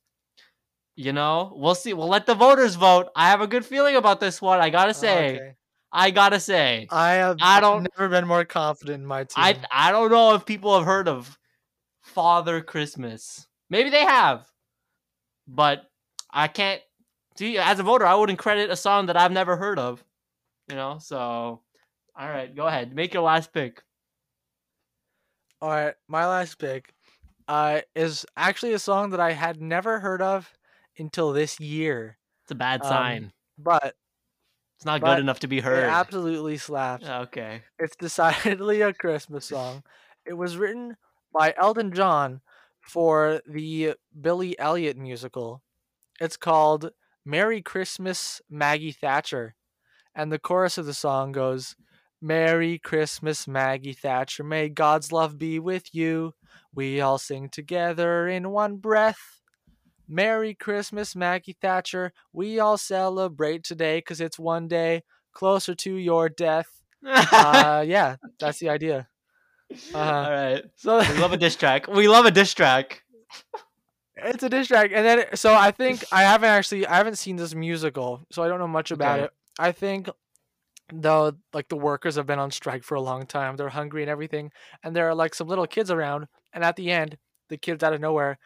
You 0.97 1.13
know, 1.13 1.53
we'll 1.57 1.75
see. 1.77 1.93
We'll 1.93 2.09
let 2.09 2.27
the 2.27 2.35
voters 2.35 2.75
vote. 2.75 3.09
I 3.15 3.31
have 3.31 3.41
a 3.41 3.47
good 3.47 3.65
feeling 3.65 3.95
about 3.97 4.19
this 4.21 4.43
one. 4.43 4.61
I 4.61 4.71
gotta 4.71 4.91
oh, 4.91 4.93
say, 4.93 5.35
Okay. 5.37 5.55
I 5.93 6.11
gotta 6.11 6.41
say, 6.41 6.89
I 6.91 7.13
have 7.13 7.37
I 7.41 7.61
don't- 7.61 7.89
never 7.97 8.09
been 8.09 8.27
more 8.27 8.45
confident 8.45 9.01
in 9.01 9.07
my 9.07 9.25
team. 9.25 9.45
I 9.45 9.57
I 9.71 9.93
don't 9.93 10.11
know 10.11 10.35
if 10.35 10.45
people 10.45 10.77
have 10.77 10.85
heard 10.87 11.09
of 11.09 11.39
Father 12.01 12.61
Christmas. 12.61 13.47
Maybe 13.71 13.91
they 13.91 14.05
have, 14.05 14.47
but 15.47 15.91
I 16.31 16.49
can't. 16.49 16.81
See, 17.37 17.59
as 17.59 17.79
a 17.79 17.83
voter, 17.83 18.07
I 18.07 18.15
wouldn't 18.15 18.39
credit 18.39 18.71
a 18.71 18.77
song 18.77 19.07
that 19.07 19.17
I've 19.17 19.33
never 19.33 19.57
heard 19.57 19.79
of. 19.79 20.05
You 20.69 20.77
know, 20.77 20.99
so 21.01 21.17
all 22.17 22.29
right, 22.29 22.55
go 22.55 22.67
ahead, 22.67 22.95
make 22.95 23.13
your 23.13 23.23
last 23.25 23.53
pick. 23.53 23.83
All 25.61 25.71
right, 25.71 25.95
my 26.09 26.27
last 26.27 26.59
pick 26.59 26.93
uh, 27.49 27.81
is 27.95 28.27
actually 28.37 28.73
a 28.75 28.79
song 28.79 29.11
that 29.11 29.21
I 29.21 29.33
had 29.33 29.61
never 29.61 30.01
heard 30.01 30.21
of 30.23 30.53
until 30.99 31.33
this 31.33 31.59
year, 31.59 32.19
It's 32.45 32.53
a 32.53 32.55
bad 32.55 32.83
Um, 32.83 32.89
sign. 32.89 33.33
but 33.59 33.97
It's 34.77 34.85
not 34.85 35.01
but 35.01 35.15
good 35.15 35.21
enough 35.21 35.41
to 35.41 35.49
be 35.49 35.61
heard. 35.61 35.85
absolutely 35.85 36.57
slaps. 36.59 37.09
Okay. 37.09 37.63
It's 37.79 37.97
decidedly 37.97 38.81
a 38.83 38.93
Christmas 38.93 39.47
song. 39.47 39.83
It 40.27 40.35
was 40.35 40.57
written 40.57 40.97
by 41.33 41.55
Elton 41.57 41.93
John 41.93 42.41
for 42.85 43.41
the 43.47 43.95
Billy 44.21 44.59
Elliot 44.59 44.97
musical. 44.97 45.63
It's 46.21 46.37
called 46.37 46.91
Merry 47.25 47.63
Christmas, 47.63 48.41
Maggie 48.51 48.93
Thatcher. 48.93 49.55
And 50.15 50.31
the 50.31 50.39
chorus 50.39 50.79
of 50.79 50.87
the 50.87 50.95
song 50.95 51.33
goes, 51.33 51.75
Merry 52.21 52.79
Christmas, 52.79 53.49
Maggie 53.49 53.93
Thatcher. 53.93 54.45
May 54.45 54.69
God's 54.69 55.13
love 55.13 55.39
be 55.39 55.59
with 55.59 55.95
you. 55.95 56.35
We 56.75 57.01
all 57.01 57.19
sing 57.19 57.49
together 57.49 58.29
in 58.29 58.51
one 58.51 58.77
breath. 58.77 59.41
Merry 60.09 60.55
Christmas, 60.55 61.17
Maggie 61.17 61.57
Thatcher. 61.61 62.13
We 62.33 62.61
all 62.61 62.79
celebrate 62.79 63.65
today 63.65 63.99
because 63.99 64.21
it's 64.21 64.39
one 64.39 64.69
day 64.69 65.03
closer 65.33 65.75
to 65.75 65.95
your 65.95 66.29
death. 66.29 66.69
Uh, 67.07 67.85
yeah, 67.87 68.17
that's 68.41 68.59
the 68.61 68.71
idea. 68.71 69.09
Uh-huh. 69.73 69.99
All 69.99 70.31
right. 70.31 70.65
So 70.77 70.99
We 70.99 71.19
love 71.19 71.33
a 71.33 71.37
diss 71.37 71.57
track. 71.57 71.87
We 71.89 72.09
love 72.09 72.27
a 72.27 72.31
diss 72.31 72.53
track. 72.55 73.03
it's 74.17 74.43
a 74.43 74.49
diss 74.49 74.69
track, 74.69 74.91
and 74.95 75.05
then 75.05 75.25
so 75.35 75.55
I 75.55 75.71
think 75.71 76.05
I 76.13 76.23
haven't 76.23 76.51
actually 76.51 76.87
I 76.87 76.97
haven't 76.97 77.17
seen 77.17 77.37
this 77.37 77.55
musical, 77.55 78.25
so 78.31 78.43
I 78.43 78.49
don't 78.49 78.59
know 78.59 78.69
much 78.69 78.91
about 78.91 79.19
Okay. 79.19 79.25
it. 79.27 79.31
I 79.59 79.73
think 79.73 80.09
though, 80.93 81.33
like 81.53 81.69
the 81.69 81.77
workers 81.77 82.17
have 82.17 82.27
been 82.27 82.39
on 82.39 82.51
strike 82.51 82.85
for 82.85 82.95
a 82.95 83.01
long 83.01 83.27
time, 83.27 83.57
they're 83.57 83.71
hungry 83.71 84.03
and 84.03 84.11
everything, 84.11 84.53
and 84.83 84.95
there 84.95 85.09
are 85.09 85.15
like 85.15 85.35
some 85.35 85.49
little 85.49 85.67
kids 85.67 85.91
around, 85.91 86.27
and 86.53 86.63
at 86.65 86.77
the 86.77 86.91
end, 86.91 87.17
the 87.49 87.57
kids 87.57 87.83
out 87.83 87.93
of 87.95 88.01
nowhere. 88.01 88.39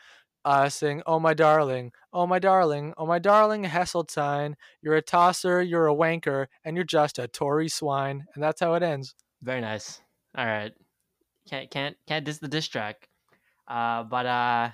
Uh, 0.44 0.68
sing, 0.68 1.02
oh 1.04 1.18
my 1.18 1.34
darling, 1.34 1.92
oh 2.12 2.26
my 2.26 2.38
darling, 2.38 2.94
oh 2.96 3.04
my 3.04 3.18
darling 3.18 3.64
Heseltine, 3.64 4.54
you're 4.80 4.94
a 4.94 5.02
tosser, 5.02 5.60
you're 5.60 5.88
a 5.88 5.94
wanker, 5.94 6.46
and 6.64 6.74
you're 6.76 6.84
just 6.86 7.18
a 7.18 7.28
Tory 7.28 7.68
swine, 7.68 8.24
and 8.34 8.42
that's 8.42 8.60
how 8.60 8.72
it 8.74 8.82
ends. 8.82 9.14
Very 9.42 9.60
nice. 9.60 10.00
All 10.38 10.46
right. 10.46 10.72
Can't 11.49 11.70
can't 11.70 11.96
can't 12.07 12.24
diss 12.24 12.38
the 12.38 12.49
diss 12.49 12.68
track. 12.68 13.09
Uh, 13.66 14.03
but 14.05 14.26
uh, 14.26 14.70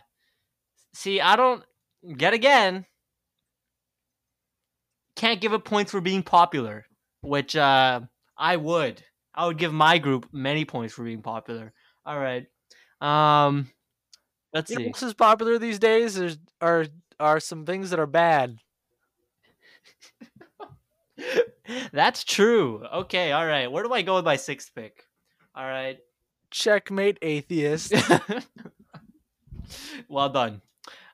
see, 0.95 1.21
I 1.21 1.37
don't 1.37 1.63
get 2.17 2.35
again. 2.35 2.87
Can't 5.17 5.41
give 5.41 5.53
it 5.53 5.65
points 5.65 5.93
for 5.93 6.01
being 6.01 6.23
popular, 6.23 6.87
which 7.21 7.55
uh, 7.57 8.01
I 8.37 8.57
would. 8.57 9.03
I 9.35 9.47
would 9.47 9.59
give 9.59 9.73
my 9.73 9.99
group 9.99 10.29
many 10.33 10.65
points 10.65 10.95
for 10.95 11.05
being 11.05 11.23
popular. 11.23 11.73
All 12.05 12.19
right. 12.19 12.47
Um, 13.01 13.71
let's 14.53 14.71
You 14.71 14.77
see. 14.77 14.85
what 14.87 14.97
else 14.97 15.03
is 15.03 15.15
popular 15.15 15.59
these 15.59 15.79
days? 15.79 16.15
There's 16.17 16.39
are 16.61 16.87
are 17.21 17.41
some 17.41 17.65
things 17.67 17.91
that 17.91 18.01
are 18.01 18.07
bad. 18.07 18.59
That's 21.93 22.25
true. 22.25 22.85
Okay. 22.93 23.33
All 23.33 23.47
right. 23.47 23.71
Where 23.71 23.83
do 23.85 23.93
I 23.93 24.03
go 24.03 24.17
with 24.17 24.25
my 24.25 24.37
sixth 24.37 24.75
pick? 24.75 25.05
All 25.55 25.65
right. 25.65 25.99
Checkmate, 26.55 27.19
atheist. 27.21 27.93
well 30.09 30.29
done. 30.29 30.63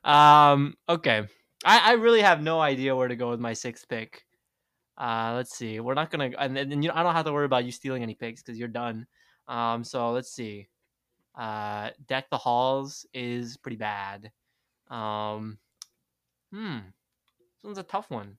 Um, 0.05 0.77
okay. 0.87 1.27
I, 1.65 1.93
I 1.93 1.93
really 1.93 2.21
have 2.21 2.43
no 2.43 2.61
idea 2.61 2.95
where 2.95 3.09
to 3.09 3.17
go 3.17 3.31
with 3.31 3.41
my 3.41 3.55
sixth 3.55 3.89
pick. 3.89 4.27
Uh, 4.99 5.33
let's 5.37 5.57
see. 5.57 5.81
We're 5.81 5.95
not 5.95 6.11
gonna, 6.11 6.31
and, 6.39 6.59
and 6.59 6.85
you, 6.85 6.91
I 6.93 7.03
don't 7.03 7.15
have 7.15 7.25
to 7.25 7.33
worry 7.33 7.47
about 7.47 7.65
you 7.65 7.73
stealing 7.73 8.03
any 8.03 8.15
picks 8.15 8.43
because 8.43 8.59
you're 8.59 8.69
done. 8.69 9.07
Um, 9.49 9.83
so 9.83 10.11
let's 10.11 10.31
see. 10.31 10.69
Uh, 11.35 11.89
deck 12.07 12.27
the 12.31 12.37
halls 12.37 13.07
is 13.15 13.57
pretty 13.57 13.79
bad. 13.79 14.31
Um, 14.91 15.57
hmm, 16.53 16.81
this 16.81 17.65
one's 17.65 17.79
a 17.79 17.83
tough 17.83 18.11
one. 18.11 18.27
You 18.27 18.37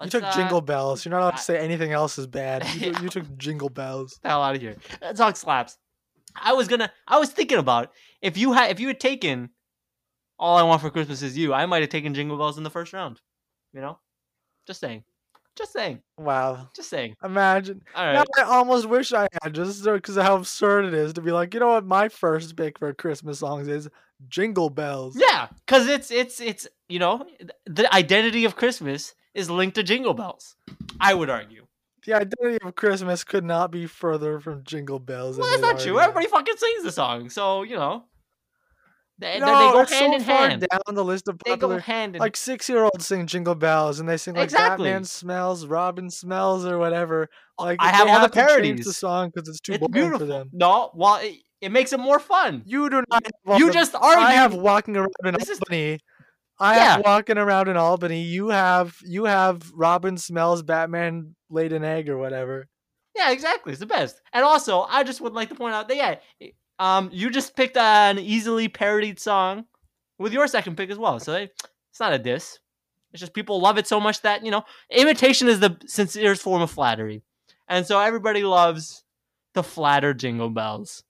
Let's, 0.00 0.10
took 0.10 0.24
uh, 0.24 0.32
Jingle 0.34 0.60
Bells. 0.60 1.04
You're 1.04 1.10
not 1.10 1.20
allowed 1.20 1.36
to 1.36 1.42
say 1.42 1.58
anything 1.58 1.92
else 1.92 2.18
is 2.18 2.26
bad. 2.26 2.66
You, 2.74 2.92
took- 2.92 3.02
you 3.02 3.08
took 3.10 3.38
Jingle 3.38 3.68
Bells. 3.68 4.18
the 4.22 4.28
hell 4.28 4.42
out 4.42 4.56
of 4.56 4.60
here. 4.60 4.74
That 5.00 5.16
song 5.16 5.36
slaps. 5.36 5.78
I 6.36 6.52
was 6.52 6.68
gonna. 6.68 6.92
I 7.06 7.18
was 7.18 7.30
thinking 7.30 7.58
about 7.58 7.92
if 8.20 8.36
you 8.36 8.52
had 8.52 8.70
if 8.70 8.80
you 8.80 8.88
had 8.88 9.00
taken 9.00 9.50
all 10.38 10.56
I 10.58 10.62
want 10.62 10.80
for 10.82 10.90
Christmas 10.90 11.22
is 11.22 11.36
you. 11.38 11.54
I 11.54 11.66
might 11.66 11.82
have 11.82 11.90
taken 11.90 12.14
Jingle 12.14 12.36
Bells 12.36 12.58
in 12.58 12.64
the 12.64 12.70
first 12.70 12.92
round. 12.92 13.20
You 13.72 13.80
know, 13.80 13.98
just 14.66 14.80
saying, 14.80 15.04
just 15.56 15.72
saying, 15.72 16.02
Wow. 16.18 16.68
just 16.74 16.90
saying. 16.90 17.16
Imagine. 17.24 17.82
All 17.94 18.12
Now. 18.12 18.24
I 18.38 18.42
almost 18.42 18.86
wish 18.88 19.12
I 19.12 19.28
had 19.42 19.54
just 19.54 19.84
because 19.84 20.16
of 20.16 20.24
how 20.24 20.36
absurd 20.36 20.86
it 20.86 20.94
is 20.94 21.12
to 21.14 21.20
be 21.22 21.30
like, 21.32 21.54
you 21.54 21.60
know 21.60 21.68
what? 21.68 21.86
My 21.86 22.08
first 22.08 22.56
pick 22.56 22.78
for 22.78 22.92
Christmas 22.92 23.38
songs 23.38 23.68
is 23.68 23.88
Jingle 24.28 24.68
Bells. 24.70 25.16
Yeah, 25.16 25.48
because 25.66 25.86
it's 25.88 26.10
it's 26.10 26.40
it's 26.40 26.66
you 26.88 26.98
know 26.98 27.24
the 27.66 27.92
identity 27.94 28.44
of 28.44 28.56
Christmas 28.56 29.14
is 29.34 29.48
linked 29.48 29.76
to 29.76 29.82
Jingle 29.82 30.14
Bells. 30.14 30.56
I 31.00 31.14
would 31.14 31.30
argue. 31.30 31.61
The 32.04 32.14
identity 32.14 32.58
of 32.64 32.74
Christmas 32.74 33.22
could 33.24 33.44
not 33.44 33.70
be 33.70 33.86
further 33.86 34.40
from 34.40 34.64
Jingle 34.64 34.98
Bells. 34.98 35.38
Well, 35.38 35.48
that's 35.48 35.62
not 35.62 35.78
true. 35.80 36.00
Everybody 36.00 36.26
fucking 36.26 36.56
sings 36.56 36.82
the 36.84 36.92
song, 36.92 37.30
so 37.30 37.62
you 37.62 37.76
know. 37.76 38.04
They, 39.18 39.38
No, 39.38 39.46
they 39.46 39.72
go 39.72 39.80
it's 39.82 39.92
hand 39.92 40.10
so 40.12 40.16
in 40.16 40.22
far 40.24 40.48
hand. 40.48 40.66
down 40.68 40.94
the 40.96 41.04
list 41.04 41.28
of 41.28 41.38
They 41.44 41.50
go 41.50 41.54
popular. 41.68 41.78
hand 41.80 42.16
in 42.16 42.20
Like 42.20 42.36
six 42.36 42.68
year 42.68 42.82
olds 42.82 43.06
sing 43.06 43.26
Jingle 43.26 43.54
Bells 43.54 44.00
and 44.00 44.08
they 44.08 44.16
sing 44.16 44.34
like 44.34 44.44
Exactly. 44.44 44.88
Batman 44.88 45.04
smells, 45.04 45.66
Robin 45.66 46.10
smells, 46.10 46.66
or 46.66 46.78
whatever. 46.78 47.28
Like 47.56 47.76
I 47.80 47.90
have 47.90 48.08
all 48.08 48.20
the 48.28 48.28
to 48.28 48.82
the 48.84 48.92
song 48.92 49.30
because 49.32 49.48
it's 49.48 49.60
too 49.60 49.74
It's 49.74 49.80
boring 49.80 49.92
beautiful. 49.92 50.18
for 50.20 50.24
them. 50.26 50.50
No, 50.52 50.90
well, 50.94 51.16
it, 51.22 51.36
it 51.60 51.70
makes 51.70 51.92
it 51.92 52.00
more 52.00 52.18
fun. 52.18 52.62
You 52.66 52.90
do 52.90 53.04
not. 53.10 53.24
Have 53.46 53.60
You 53.60 53.70
just 53.70 53.94
I 53.94 54.32
have 54.32 54.54
walking 54.54 54.96
around 54.96 55.12
in 55.24 55.34
This 55.34 55.50
is- 55.50 55.60
Albany. 55.60 56.00
I 56.62 56.76
Yeah. 56.76 56.84
have 56.96 57.04
walking 57.04 57.38
around 57.38 57.68
in 57.68 57.76
Albany. 57.76 58.22
You 58.22 58.48
have 58.48 58.96
you 59.04 59.24
have 59.24 59.70
Robin 59.74 60.16
smells 60.16 60.62
Batman 60.62 61.34
laid 61.50 61.72
an 61.72 61.84
egg 61.84 62.08
or 62.08 62.16
whatever. 62.16 62.68
Yeah, 63.16 63.30
exactly. 63.30 63.72
It's 63.72 63.80
the 63.80 63.86
best. 63.86 64.20
And 64.32 64.44
also, 64.44 64.82
I 64.82 65.02
just 65.04 65.20
would 65.20 65.34
like 65.34 65.48
to 65.50 65.54
point 65.54 65.74
out 65.74 65.88
that 65.88 65.96
yeah, 65.96 66.16
um, 66.78 67.10
you 67.12 67.30
just 67.30 67.56
picked 67.56 67.76
an 67.76 68.18
easily 68.18 68.68
parodied 68.68 69.18
song 69.20 69.66
with 70.18 70.32
your 70.32 70.46
second 70.46 70.76
pick 70.76 70.88
as 70.90 70.98
well. 70.98 71.18
So 71.20 71.34
it's 71.34 72.00
not 72.00 72.12
a 72.12 72.18
diss. 72.18 72.58
It's 73.12 73.20
just 73.20 73.34
people 73.34 73.60
love 73.60 73.76
it 73.76 73.86
so 73.86 74.00
much 74.00 74.22
that 74.22 74.44
you 74.44 74.50
know, 74.50 74.64
imitation 74.90 75.48
is 75.48 75.60
the 75.60 75.76
sincerest 75.86 76.40
form 76.42 76.62
of 76.62 76.70
flattery, 76.70 77.22
and 77.68 77.84
so 77.86 77.98
everybody 78.00 78.44
loves 78.44 79.04
to 79.54 79.62
flatter 79.62 80.14
Jingle 80.14 80.48
Bells, 80.48 81.02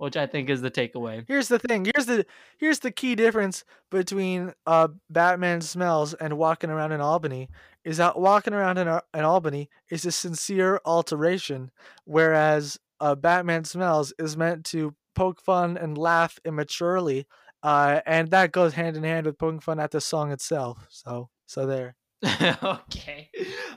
which 0.00 0.16
I 0.16 0.26
think 0.26 0.48
is 0.48 0.62
the 0.62 0.70
takeaway. 0.70 1.24
Here's 1.28 1.48
the 1.48 1.58
thing. 1.58 1.84
Here's 1.84 2.06
the 2.06 2.24
here's 2.56 2.78
the 2.78 2.90
key 2.90 3.14
difference 3.14 3.64
between 3.90 4.54
uh 4.66 4.88
Batman 5.10 5.60
smells 5.60 6.14
and 6.14 6.38
walking 6.38 6.70
around 6.70 6.92
in 6.92 7.02
Albany 7.02 7.50
is 7.84 7.98
that 7.98 8.18
walking 8.18 8.54
around 8.54 8.78
in, 8.78 8.88
in 8.88 9.24
Albany 9.24 9.68
is 9.90 10.06
a 10.06 10.12
sincere 10.12 10.80
alteration, 10.86 11.70
whereas 12.04 12.78
uh, 13.00 13.14
Batman 13.14 13.64
smells 13.64 14.12
is 14.18 14.36
meant 14.36 14.64
to 14.66 14.94
poke 15.14 15.40
fun 15.40 15.76
and 15.76 15.96
laugh 15.96 16.38
immaturely, 16.46 17.26
uh, 17.62 18.00
and 18.06 18.30
that 18.30 18.52
goes 18.52 18.74
hand 18.74 18.96
in 18.96 19.04
hand 19.04 19.26
with 19.26 19.38
poking 19.38 19.60
fun 19.60 19.80
at 19.80 19.90
the 19.90 20.00
song 20.00 20.32
itself. 20.32 20.86
So 20.88 21.28
so 21.44 21.66
there. 21.66 21.94
okay. 22.62 23.28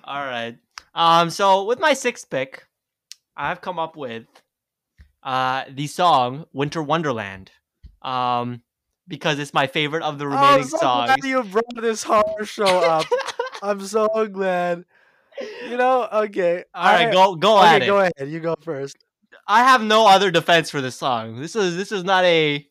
All 0.06 0.26
right. 0.26 0.58
Um 0.96 1.30
so 1.30 1.66
with 1.66 1.82
my 1.82 1.94
sixth 1.94 2.30
pick, 2.30 2.66
I've 3.36 3.60
come 3.60 3.78
up 3.78 3.98
with 3.98 4.26
uh 5.24 5.64
the 5.70 5.88
song 5.88 6.46
Winter 6.54 6.82
Wonderland. 6.84 7.52
Um 8.02 8.62
because 9.08 9.38
it's 9.40 9.54
my 9.54 9.68
favorite 9.68 10.04
of 10.04 10.18
the 10.18 10.28
remaining 10.28 10.64
I'm 10.64 10.64
so 10.64 10.78
songs. 10.78 11.08
glad 11.08 11.24
you 11.26 11.44
brought 11.44 11.76
this 11.76 12.04
horror 12.04 12.46
show 12.46 12.66
up. 12.66 13.06
I'm 13.62 13.82
so 13.82 14.08
glad. 14.32 14.86
You 15.70 15.78
know, 15.78 16.08
okay. 16.12 16.64
All 16.74 16.84
right, 16.94 17.08
I- 17.08 17.12
go 17.12 17.36
go 17.36 17.62
at 17.62 17.76
Okay, 17.78 17.86
it. 17.86 17.88
go 17.88 18.00
ahead. 18.00 18.14
You 18.30 18.40
go 18.40 18.56
first. 18.62 18.96
I 19.48 19.64
have 19.64 19.82
no 19.82 20.08
other 20.08 20.32
defense 20.32 20.70
for 20.70 20.80
this 20.80 20.96
song. 20.96 21.40
This 21.42 21.56
is 21.56 21.76
this 21.76 21.92
is 21.92 22.04
not 22.04 22.24
a 22.24 22.66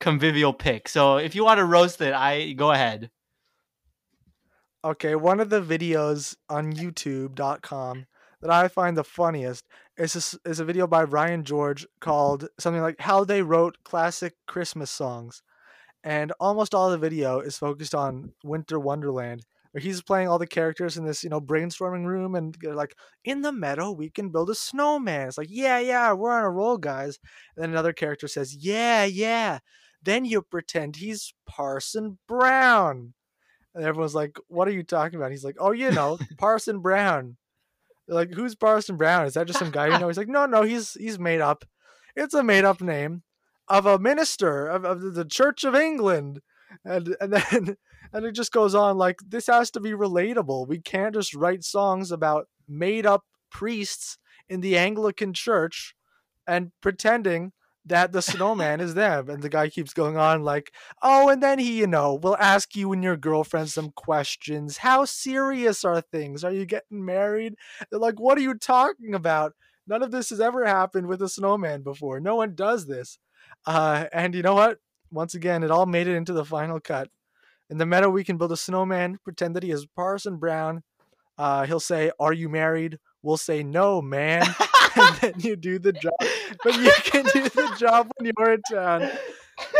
convivial 0.00 0.52
pick. 0.52 0.88
So 0.88 1.16
if 1.16 1.34
you 1.34 1.44
want 1.44 1.58
to 1.58 1.64
roast 1.64 2.00
it, 2.00 2.12
I 2.14 2.52
go 2.52 2.70
ahead. 2.72 3.10
Okay, 4.84 5.14
one 5.14 5.40
of 5.40 5.48
the 5.48 5.62
videos 5.62 6.36
on 6.48 6.72
YouTube.com 6.74 8.06
that 8.42 8.50
I 8.50 8.68
find 8.68 8.96
the 8.96 9.04
funniest 9.04 9.64
is 9.96 10.12
this, 10.14 10.36
is 10.44 10.60
a 10.60 10.64
video 10.64 10.86
by 10.86 11.04
Ryan 11.04 11.44
George 11.44 11.86
called 12.00 12.48
something 12.58 12.82
like 12.82 13.00
"How 13.00 13.24
They 13.24 13.42
Wrote 13.42 13.78
Classic 13.84 14.34
Christmas 14.46 14.90
Songs," 14.90 15.42
and 16.02 16.32
almost 16.40 16.74
all 16.74 16.90
the 16.90 16.98
video 16.98 17.40
is 17.40 17.58
focused 17.58 17.94
on 17.94 18.32
Winter 18.42 18.78
Wonderland, 18.80 19.44
where 19.72 19.82
he's 19.82 20.02
playing 20.02 20.28
all 20.28 20.38
the 20.38 20.46
characters 20.46 20.96
in 20.96 21.04
this 21.04 21.22
you 21.22 21.30
know 21.30 21.40
brainstorming 21.40 22.06
room, 22.06 22.34
and 22.34 22.56
they're 22.60 22.74
like, 22.74 22.94
"In 23.24 23.42
the 23.42 23.52
meadow, 23.52 23.92
we 23.92 24.10
can 24.10 24.30
build 24.30 24.50
a 24.50 24.54
snowman." 24.54 25.28
It's 25.28 25.38
like, 25.38 25.48
"Yeah, 25.50 25.78
yeah, 25.78 26.12
we're 26.12 26.32
on 26.32 26.44
a 26.44 26.50
roll, 26.50 26.76
guys." 26.76 27.18
And 27.56 27.62
then 27.62 27.70
another 27.70 27.92
character 27.92 28.28
says, 28.28 28.54
"Yeah, 28.56 29.04
yeah." 29.04 29.60
Then 30.02 30.24
you 30.26 30.42
pretend 30.42 30.96
he's 30.96 31.32
Parson 31.46 32.18
Brown. 32.28 33.14
And 33.74 33.84
everyone's 33.84 34.14
like, 34.14 34.38
"What 34.48 34.68
are 34.68 34.72
you 34.72 34.82
talking 34.82 35.18
about?" 35.18 35.30
He's 35.30 35.44
like, 35.44 35.56
"Oh, 35.58 35.72
you 35.72 35.90
know, 35.92 36.18
Parson 36.38 36.80
Brown." 36.80 37.36
Like, 38.08 38.34
"Who's 38.34 38.54
Parson 38.54 38.96
Brown? 38.96 39.26
Is 39.26 39.34
that 39.34 39.46
just 39.46 39.58
some 39.58 39.70
guy 39.70 39.86
you 39.86 39.98
know?" 39.98 40.08
He's 40.08 40.18
like, 40.18 40.28
"No, 40.28 40.46
no, 40.46 40.62
he's 40.62 40.94
he's 40.94 41.18
made 41.18 41.40
up. 41.40 41.64
It's 42.16 42.34
a 42.34 42.42
made 42.42 42.64
up 42.64 42.80
name 42.80 43.22
of 43.68 43.86
a 43.86 43.98
minister 43.98 44.66
of, 44.66 44.84
of 44.84 45.14
the 45.14 45.24
Church 45.24 45.64
of 45.64 45.74
England." 45.74 46.40
And 46.84 47.16
and 47.20 47.32
then 47.32 47.76
and 48.12 48.24
it 48.24 48.32
just 48.32 48.52
goes 48.52 48.74
on 48.74 48.98
like 48.98 49.18
this 49.26 49.46
has 49.46 49.70
to 49.72 49.80
be 49.80 49.90
relatable. 49.92 50.68
We 50.68 50.80
can't 50.80 51.14
just 51.14 51.34
write 51.34 51.64
songs 51.64 52.10
about 52.10 52.46
made 52.68 53.06
up 53.06 53.24
priests 53.50 54.18
in 54.48 54.60
the 54.60 54.76
Anglican 54.76 55.32
Church 55.32 55.94
and 56.46 56.72
pretending 56.80 57.52
that 57.86 58.12
the 58.12 58.22
snowman 58.22 58.80
is 58.80 58.94
them. 58.94 59.28
And 59.28 59.42
the 59.42 59.48
guy 59.48 59.68
keeps 59.68 59.92
going 59.92 60.16
on 60.16 60.42
like, 60.42 60.72
Oh, 61.02 61.28
and 61.28 61.42
then 61.42 61.58
he, 61.58 61.78
you 61.78 61.86
know, 61.86 62.14
will 62.14 62.36
ask 62.38 62.74
you 62.74 62.92
and 62.92 63.02
your 63.02 63.16
girlfriend 63.16 63.70
some 63.70 63.90
questions. 63.90 64.78
How 64.78 65.04
serious 65.04 65.84
are 65.84 66.00
things? 66.00 66.44
Are 66.44 66.52
you 66.52 66.64
getting 66.66 67.04
married? 67.04 67.54
They're 67.90 68.00
like, 68.00 68.20
What 68.20 68.38
are 68.38 68.42
you 68.42 68.54
talking 68.54 69.14
about? 69.14 69.54
None 69.86 70.02
of 70.02 70.10
this 70.10 70.30
has 70.30 70.40
ever 70.40 70.64
happened 70.64 71.08
with 71.08 71.20
a 71.20 71.28
snowman 71.28 71.82
before. 71.82 72.20
No 72.20 72.36
one 72.36 72.54
does 72.54 72.86
this. 72.86 73.18
Uh, 73.66 74.06
and 74.12 74.34
you 74.34 74.42
know 74.42 74.54
what? 74.54 74.78
Once 75.10 75.34
again, 75.34 75.62
it 75.62 75.70
all 75.70 75.86
made 75.86 76.08
it 76.08 76.16
into 76.16 76.32
the 76.32 76.44
final 76.44 76.80
cut. 76.80 77.08
In 77.70 77.78
the 77.78 77.86
meadow, 77.86 78.10
we 78.10 78.24
can 78.24 78.36
build 78.36 78.52
a 78.52 78.56
snowman, 78.56 79.18
pretend 79.24 79.56
that 79.56 79.62
he 79.62 79.70
is 79.70 79.86
Parson 79.86 80.36
Brown. 80.36 80.82
Uh, 81.36 81.66
he'll 81.66 81.80
say, 81.80 82.10
Are 82.18 82.32
you 82.32 82.48
married? 82.48 82.98
We'll 83.22 83.36
say, 83.36 83.62
No, 83.62 84.00
man. 84.00 84.46
and 84.96 85.16
then 85.16 85.34
you 85.38 85.56
do 85.56 85.78
the 85.78 85.92
job. 85.92 86.12
But 86.62 86.78
you 86.78 86.90
can 87.04 87.24
do 87.24 87.42
the 87.42 87.76
job 87.78 88.10
when 88.16 88.32
you're 88.36 88.52
in 88.54 88.62
town. 88.70 89.10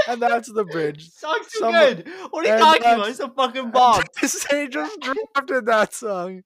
And 0.09 0.23
that's 0.23 0.53
the 0.53 0.65
bridge. 0.65 1.11
Song's 1.15 1.49
too 1.49 1.71
good. 1.71 2.09
What 2.31 2.47
are 2.47 2.53
you 2.53 2.59
talking 2.59 2.83
about? 2.83 3.09
It's 3.09 3.21
a 3.21 3.29
fucking 3.29 3.71
bomb. 3.71 4.03
they 4.51 4.69
just 4.69 5.01
drafted 5.01 5.67
that 5.67 5.95
song 5.95 6.43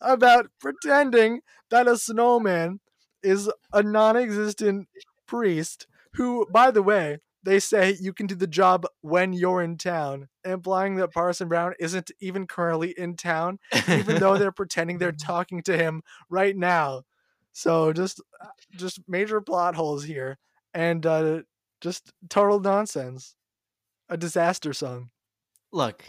about 0.00 0.48
pretending 0.60 1.40
that 1.70 1.88
a 1.88 1.96
snowman 1.96 2.80
is 3.22 3.50
a 3.72 3.82
non-existent 3.82 4.88
priest 5.26 5.86
who, 6.14 6.46
by 6.50 6.70
the 6.70 6.82
way, 6.82 7.18
they 7.42 7.60
say 7.60 7.96
you 8.00 8.12
can 8.12 8.26
do 8.26 8.34
the 8.34 8.46
job 8.46 8.86
when 9.02 9.32
you're 9.32 9.62
in 9.62 9.78
town, 9.78 10.28
implying 10.44 10.96
that 10.96 11.12
Parson 11.12 11.48
Brown 11.48 11.74
isn't 11.78 12.10
even 12.20 12.46
currently 12.46 12.92
in 12.96 13.14
town, 13.16 13.60
even 13.88 14.18
though 14.18 14.36
they're 14.36 14.50
pretending 14.50 14.98
they're 14.98 15.12
talking 15.12 15.62
to 15.62 15.76
him 15.76 16.02
right 16.28 16.56
now. 16.56 17.02
So 17.56 17.90
just, 17.94 18.20
uh, 18.38 18.48
just 18.72 19.00
major 19.08 19.40
plot 19.40 19.74
holes 19.74 20.04
here, 20.04 20.36
and 20.74 21.06
uh, 21.06 21.40
just 21.80 22.12
total 22.28 22.60
nonsense. 22.60 23.34
A 24.10 24.18
disaster 24.18 24.74
song. 24.74 25.08
Look, 25.72 26.04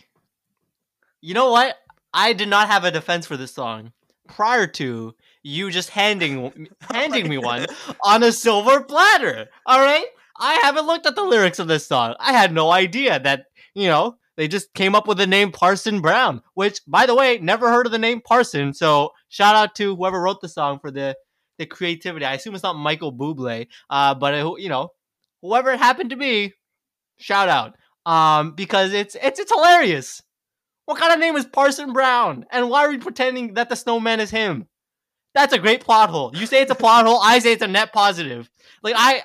you 1.22 1.34
know 1.34 1.50
what? 1.50 1.78
I 2.14 2.34
did 2.34 2.50
not 2.50 2.68
have 2.68 2.84
a 2.84 2.92
defense 2.92 3.26
for 3.26 3.38
this 3.38 3.54
song 3.54 3.94
prior 4.28 4.68
to 4.68 5.16
you 5.42 5.72
just 5.72 5.92
handing 5.92 6.68
handing 6.82 7.30
me 7.30 7.38
one 7.38 7.66
on 8.04 8.24
a 8.24 8.34
silver 8.34 8.84
platter. 8.84 9.48
All 9.66 9.80
right, 9.80 10.06
I 10.38 10.56
haven't 10.56 10.86
looked 10.86 11.06
at 11.06 11.16
the 11.16 11.24
lyrics 11.24 11.60
of 11.60 11.70
this 11.70 11.88
song. 11.88 12.16
I 12.20 12.34
had 12.34 12.54
no 12.54 12.72
idea 12.72 13.22
that 13.22 13.46
you 13.74 13.88
know 13.88 14.18
they 14.36 14.50
just 14.50 14.74
came 14.74 14.96
up 14.96 15.08
with 15.08 15.18
the 15.18 15.26
name 15.26 15.54
Parson 15.54 16.02
Brown, 16.02 16.42
which, 16.56 16.82
by 16.86 17.06
the 17.06 17.16
way, 17.16 17.40
never 17.40 17.70
heard 17.70 17.86
of 17.86 17.94
the 17.94 17.98
name 17.98 18.20
Parson. 18.20 18.74
So 18.74 19.14
shout 19.30 19.56
out 19.56 19.76
to 19.76 19.96
whoever 19.96 20.22
wrote 20.22 20.42
the 20.42 20.50
song 20.50 20.80
for 20.80 20.92
the 20.92 21.16
the 21.58 21.66
creativity. 21.66 22.26
I 22.26 22.34
assume 22.36 22.54
it's 22.54 22.64
not 22.64 22.76
Michael 22.78 23.14
Bublé, 23.14 23.68
uh, 23.90 24.14
but 24.16 24.34
uh, 24.34 24.56
you 24.58 24.70
know, 24.70 24.90
whoever 25.42 25.72
it 25.72 25.80
happened 25.80 26.12
to 26.12 26.16
be, 26.16 26.54
shout 27.18 27.50
out 27.50 27.76
um, 28.06 28.52
because 28.54 28.94
it's 28.94 29.16
it's 29.22 29.40
it's 29.40 29.52
hilarious. 29.52 30.22
What 30.86 30.98
kind 31.00 31.14
of 31.14 31.20
name 31.20 31.36
is 31.36 31.46
Parson 31.46 31.92
Brown? 31.94 32.46
And 32.52 32.70
why 32.70 32.86
are 32.86 32.90
we 32.90 32.98
pretending 32.98 33.56
that 33.56 33.70
the 33.70 33.76
snowman 33.76 34.20
is 34.22 34.30
him? 34.30 34.68
That's 35.34 35.54
a 35.54 35.60
great 35.60 35.82
plot 35.82 36.10
hole. 36.10 36.32
You 36.34 36.46
say 36.46 36.62
it's 36.62 36.72
a 36.72 36.76
plot 36.76 37.06
hole. 37.06 37.20
I 37.22 37.40
say 37.40 37.52
it's 37.52 37.62
a 37.62 37.68
net 37.68 37.92
positive. 37.94 38.50
Like 38.82 38.96
I, 38.98 39.22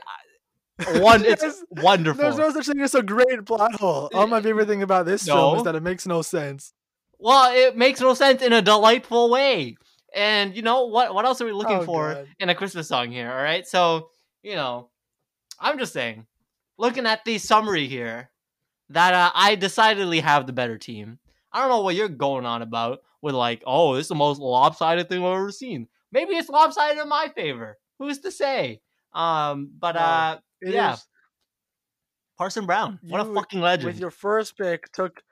I 0.85 0.99
one, 0.99 1.25
it's 1.25 1.41
There's- 1.43 1.63
wonderful. 1.71 2.21
There's 2.23 2.37
no 2.37 2.51
such 2.51 2.67
thing 2.67 2.81
as 2.81 2.95
a 2.97 3.03
great 3.03 3.45
plot 3.47 3.75
hole. 3.77 4.11
All 4.13 4.27
my 4.27 4.43
favorite 4.43 4.67
thing 4.67 4.83
about 4.83 5.07
this 5.07 5.25
film 5.25 5.59
is 5.59 5.63
that 5.63 5.77
it 5.77 5.83
makes 5.83 6.05
no 6.07 6.23
sense. 6.23 6.73
well, 7.19 7.55
it 7.55 7.77
makes 7.77 8.01
no 8.01 8.15
sense 8.15 8.43
in 8.43 8.53
a 8.53 8.61
delightful 8.61 9.31
way. 9.31 9.77
And 10.15 10.55
you 10.55 10.63
know 10.63 10.87
what? 10.87 11.15
What 11.15 11.25
else 11.25 11.41
are 11.41 11.45
we 11.47 11.53
looking 11.53 11.79
Oh, 11.79 11.85
for 11.85 12.15
God. 12.15 12.29
in 12.41 12.49
a 12.49 12.55
Christmas 12.55 12.89
song 12.89 13.11
here? 13.11 13.31
All 13.31 13.43
right, 13.43 13.67
so 13.67 14.11
you 14.43 14.55
know, 14.55 14.91
I'm 15.61 15.79
just 15.79 15.93
saying, 15.93 16.27
looking 16.79 17.07
at 17.07 17.25
the 17.25 17.39
summary 17.39 17.87
here, 17.89 18.31
that 18.91 19.15
uh, 19.15 19.31
I 19.35 19.55
decidedly 19.55 20.21
have 20.21 20.47
the 20.47 20.53
better 20.53 20.77
team. 20.79 21.19
I 21.53 21.61
don't 21.61 21.69
know 21.71 21.81
what 21.83 21.95
you're 21.95 22.09
going 22.09 22.45
on 22.47 22.63
about 22.63 23.01
with 23.23 23.35
like, 23.35 23.63
oh, 23.67 23.95
this 23.95 24.05
is 24.05 24.09
the 24.09 24.15
most 24.17 24.41
lopsided 24.41 25.09
thing 25.09 25.25
I've 25.25 25.37
ever 25.37 25.53
seen. 25.53 25.87
Maybe 26.11 26.35
it's 26.35 26.49
lopsided 26.49 27.01
in 27.01 27.09
my 27.09 27.29
favor. 27.35 27.79
Who's 27.99 28.19
to 28.21 28.31
say? 28.33 28.81
Um, 29.15 29.71
but 29.79 29.97
uh, 29.97 30.39
Yeah. 30.61 30.95
is- 30.95 31.07
Parson 32.39 32.67
Brown, 32.67 32.99
what 33.03 33.21
a 33.21 33.33
fucking 33.33 33.61
legend. 33.61 33.87
with 33.87 34.01
your 34.01 34.11
first 34.11 34.57
pick 34.59 34.91
took 34.93 35.23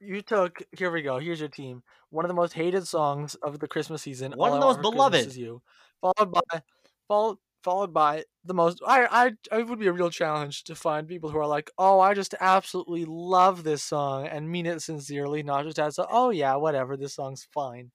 you 0.00 0.22
took 0.22 0.62
here 0.76 0.90
we 0.90 1.02
go. 1.02 1.18
Here's 1.18 1.40
your 1.40 1.48
team. 1.48 1.82
One 2.10 2.24
of 2.24 2.28
the 2.28 2.34
most 2.34 2.52
hated 2.52 2.86
songs 2.86 3.34
of 3.36 3.58
the 3.58 3.68
Christmas 3.68 4.02
season. 4.02 4.32
One 4.32 4.50
of 4.50 4.54
the 4.54 4.64
most 4.64 4.76
Want 4.76 4.86
for 4.86 4.92
Christmas 4.92 4.92
beloved. 4.94 5.26
Is 5.26 5.38
you, 5.38 5.62
followed 6.00 6.32
by 6.32 6.62
followed 7.08 7.38
followed 7.64 7.92
by 7.92 8.24
the 8.44 8.54
most. 8.54 8.80
I 8.86 9.06
I 9.50 9.58
it 9.58 9.68
would 9.68 9.78
be 9.78 9.88
a 9.88 9.92
real 9.92 10.10
challenge 10.10 10.64
to 10.64 10.74
find 10.74 11.08
people 11.08 11.30
who 11.30 11.38
are 11.38 11.46
like, 11.46 11.70
oh, 11.78 12.00
I 12.00 12.14
just 12.14 12.34
absolutely 12.40 13.04
love 13.06 13.64
this 13.64 13.82
song 13.82 14.26
and 14.26 14.50
mean 14.50 14.66
it 14.66 14.82
sincerely, 14.82 15.42
not 15.42 15.64
just 15.64 15.78
as 15.78 15.98
a, 15.98 16.06
oh 16.10 16.30
yeah, 16.30 16.54
whatever, 16.56 16.96
this 16.96 17.14
song's 17.14 17.46
fine. 17.52 17.90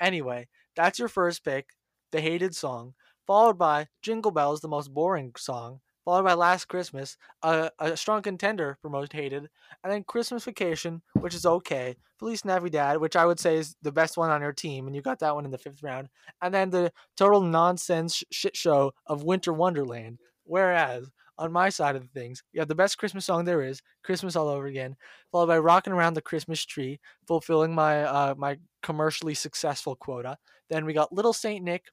Anyway, 0.00 0.48
that's 0.74 0.98
your 0.98 1.08
first 1.08 1.44
pick, 1.44 1.68
the 2.12 2.20
hated 2.20 2.54
song, 2.54 2.94
followed 3.26 3.58
by 3.58 3.88
Jingle 4.02 4.30
Bells, 4.30 4.60
the 4.60 4.68
most 4.68 4.92
boring 4.92 5.32
song, 5.38 5.80
followed 6.06 6.22
by 6.22 6.34
Last 6.34 6.66
Christmas, 6.66 7.18
a, 7.42 7.68
a 7.80 7.96
strong 7.96 8.22
contender 8.22 8.78
for 8.80 8.88
most 8.88 9.12
hated, 9.12 9.48
and 9.82 9.92
then 9.92 10.04
Christmas 10.04 10.44
Vacation, 10.44 11.02
which 11.14 11.34
is 11.34 11.44
okay, 11.44 11.96
Feliz 12.16 12.44
Navidad, 12.44 12.98
which 12.98 13.16
I 13.16 13.26
would 13.26 13.40
say 13.40 13.56
is 13.56 13.74
the 13.82 13.90
best 13.90 14.16
one 14.16 14.30
on 14.30 14.40
your 14.40 14.52
team, 14.52 14.86
and 14.86 14.94
you 14.94 15.02
got 15.02 15.18
that 15.18 15.34
one 15.34 15.44
in 15.44 15.50
the 15.50 15.58
fifth 15.58 15.82
round, 15.82 16.08
and 16.40 16.54
then 16.54 16.70
the 16.70 16.92
total 17.16 17.40
nonsense 17.40 18.22
shit 18.30 18.56
show 18.56 18.94
of 19.06 19.24
Winter 19.24 19.52
Wonderland. 19.52 20.18
Whereas 20.44 21.10
on 21.38 21.50
my 21.50 21.70
side 21.70 21.96
of 21.96 22.02
the 22.02 22.20
things, 22.20 22.40
you 22.52 22.60
have 22.60 22.68
the 22.68 22.76
best 22.76 22.98
Christmas 22.98 23.26
song 23.26 23.44
there 23.44 23.62
is, 23.62 23.82
Christmas 24.04 24.36
All 24.36 24.48
Over 24.48 24.66
Again, 24.66 24.94
followed 25.32 25.48
by 25.48 25.58
Rocking 25.58 25.92
Around 25.92 26.14
the 26.14 26.22
Christmas 26.22 26.64
Tree, 26.64 27.00
fulfilling 27.26 27.74
my 27.74 28.04
uh, 28.04 28.34
my 28.38 28.58
commercially 28.80 29.34
successful 29.34 29.96
quota. 29.96 30.38
Then 30.70 30.84
we 30.84 30.92
got 30.92 31.12
Little 31.12 31.32
Saint 31.32 31.64
Nick, 31.64 31.86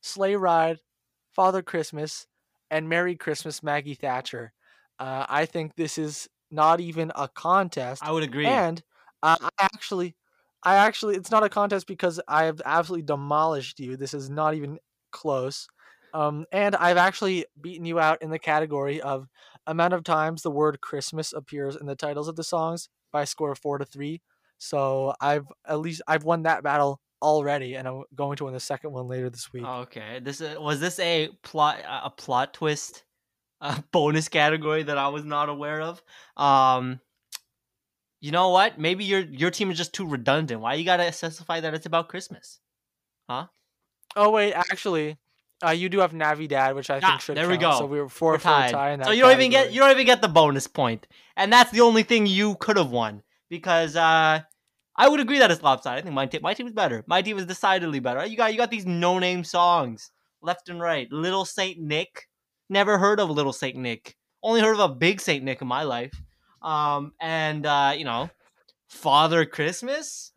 Sleigh 0.00 0.34
Ride, 0.34 0.80
Father 1.32 1.62
Christmas, 1.62 2.26
and 2.70 2.88
Merry 2.88 3.16
Christmas, 3.16 3.62
Maggie 3.62 3.94
Thatcher. 3.94 4.52
Uh, 4.98 5.26
I 5.28 5.46
think 5.46 5.76
this 5.76 5.98
is 5.98 6.28
not 6.50 6.80
even 6.80 7.12
a 7.14 7.28
contest. 7.28 8.02
I 8.04 8.12
would 8.12 8.22
agree. 8.22 8.46
And 8.46 8.82
uh, 9.22 9.36
I 9.40 9.50
actually, 9.60 10.16
I 10.62 10.76
actually, 10.76 11.16
it's 11.16 11.30
not 11.30 11.44
a 11.44 11.48
contest 11.48 11.86
because 11.86 12.20
I 12.28 12.44
have 12.44 12.60
absolutely 12.64 13.06
demolished 13.06 13.80
you. 13.80 13.96
This 13.96 14.14
is 14.14 14.28
not 14.28 14.54
even 14.54 14.78
close. 15.10 15.66
Um, 16.12 16.44
and 16.52 16.74
I've 16.76 16.96
actually 16.96 17.46
beaten 17.60 17.84
you 17.84 18.00
out 18.00 18.20
in 18.22 18.30
the 18.30 18.38
category 18.38 19.00
of 19.00 19.28
amount 19.66 19.94
of 19.94 20.02
times 20.02 20.42
the 20.42 20.50
word 20.50 20.80
Christmas 20.80 21.32
appears 21.32 21.76
in 21.76 21.86
the 21.86 21.94
titles 21.94 22.28
of 22.28 22.36
the 22.36 22.44
songs 22.44 22.88
by 23.12 23.22
a 23.22 23.26
score 23.26 23.52
of 23.52 23.58
four 23.58 23.78
to 23.78 23.84
three. 23.84 24.20
So 24.58 25.14
I've 25.20 25.46
at 25.66 25.80
least 25.80 26.02
I've 26.06 26.24
won 26.24 26.42
that 26.42 26.62
battle 26.62 27.00
already, 27.22 27.74
and 27.74 27.86
I'm 27.86 28.02
going 28.14 28.36
to 28.36 28.44
win 28.44 28.54
the 28.54 28.60
second 28.60 28.92
one 28.92 29.06
later 29.06 29.30
this 29.30 29.52
week. 29.52 29.64
Okay, 29.64 30.20
this 30.22 30.40
is, 30.40 30.58
was 30.58 30.80
this 30.80 30.98
a 30.98 31.28
plot 31.42 31.78
a 31.86 32.10
plot 32.10 32.54
twist, 32.54 33.04
a 33.60 33.82
bonus 33.92 34.28
category 34.28 34.82
that 34.84 34.98
I 34.98 35.08
was 35.08 35.24
not 35.24 35.48
aware 35.48 35.80
of. 35.80 36.02
Um, 36.36 37.00
you 38.20 38.32
know 38.32 38.50
what? 38.50 38.78
Maybe 38.78 39.04
your 39.04 39.20
your 39.20 39.50
team 39.50 39.70
is 39.70 39.78
just 39.78 39.94
too 39.94 40.06
redundant. 40.06 40.60
Why 40.60 40.74
you 40.74 40.84
gotta 40.84 41.10
specify 41.12 41.60
that 41.60 41.74
it's 41.74 41.86
about 41.86 42.08
Christmas? 42.08 42.60
Huh? 43.28 43.46
Oh 44.16 44.30
wait, 44.30 44.52
actually, 44.52 45.18
uh, 45.64 45.70
you 45.70 45.88
do 45.88 46.00
have 46.00 46.12
Navidad, 46.12 46.74
which 46.74 46.90
I 46.90 47.00
Ah, 47.02 47.12
think 47.12 47.20
should 47.20 47.36
there 47.36 47.48
we 47.48 47.56
go. 47.56 47.78
So 47.78 47.86
we 47.86 48.00
were 48.00 48.08
four 48.08 48.32
We're 48.32 48.38
for 48.38 48.48
a 48.48 48.68
tied. 48.68 48.72
tie. 48.72 49.04
So 49.04 49.10
you 49.12 49.22
don't 49.22 49.32
even 49.32 49.50
get 49.50 49.72
you 49.72 49.80
don't 49.80 49.90
even 49.90 50.06
get 50.06 50.20
the 50.20 50.28
bonus 50.28 50.66
point, 50.66 51.06
and 51.36 51.52
that's 51.52 51.70
the 51.70 51.80
only 51.80 52.02
thing 52.02 52.26
you 52.26 52.56
could 52.56 52.76
have 52.76 52.90
won 52.90 53.22
because 53.48 53.96
uh, 53.96 54.40
I 54.96 55.08
would 55.08 55.20
agree 55.20 55.38
that 55.38 55.50
it's 55.50 55.62
lopsided. 55.62 56.00
I 56.00 56.02
think 56.02 56.14
my 56.14 56.26
team 56.26 56.42
my 56.42 56.54
team 56.54 56.66
is 56.66 56.72
better. 56.72 57.04
My 57.06 57.22
team 57.22 57.38
is 57.38 57.46
decidedly 57.46 58.00
better. 58.00 58.24
You 58.26 58.36
got 58.36 58.52
you 58.52 58.58
got 58.58 58.70
these 58.70 58.86
no 58.86 59.18
name 59.18 59.44
songs 59.44 60.10
left 60.42 60.68
and 60.68 60.80
right. 60.80 61.10
Little 61.10 61.44
Saint 61.44 61.78
Nick, 61.78 62.28
never 62.68 62.98
heard 62.98 63.20
of 63.20 63.30
Little 63.30 63.52
Saint 63.52 63.76
Nick. 63.76 64.16
Only 64.42 64.60
heard 64.60 64.74
of 64.74 64.90
a 64.90 64.94
Big 64.94 65.20
Saint 65.20 65.44
Nick 65.44 65.60
in 65.60 65.68
my 65.68 65.82
life. 65.82 66.12
Um, 66.62 67.12
and 67.20 67.66
uh, 67.66 67.94
you 67.96 68.04
know, 68.04 68.30
Father 68.88 69.44
Christmas. 69.44 70.32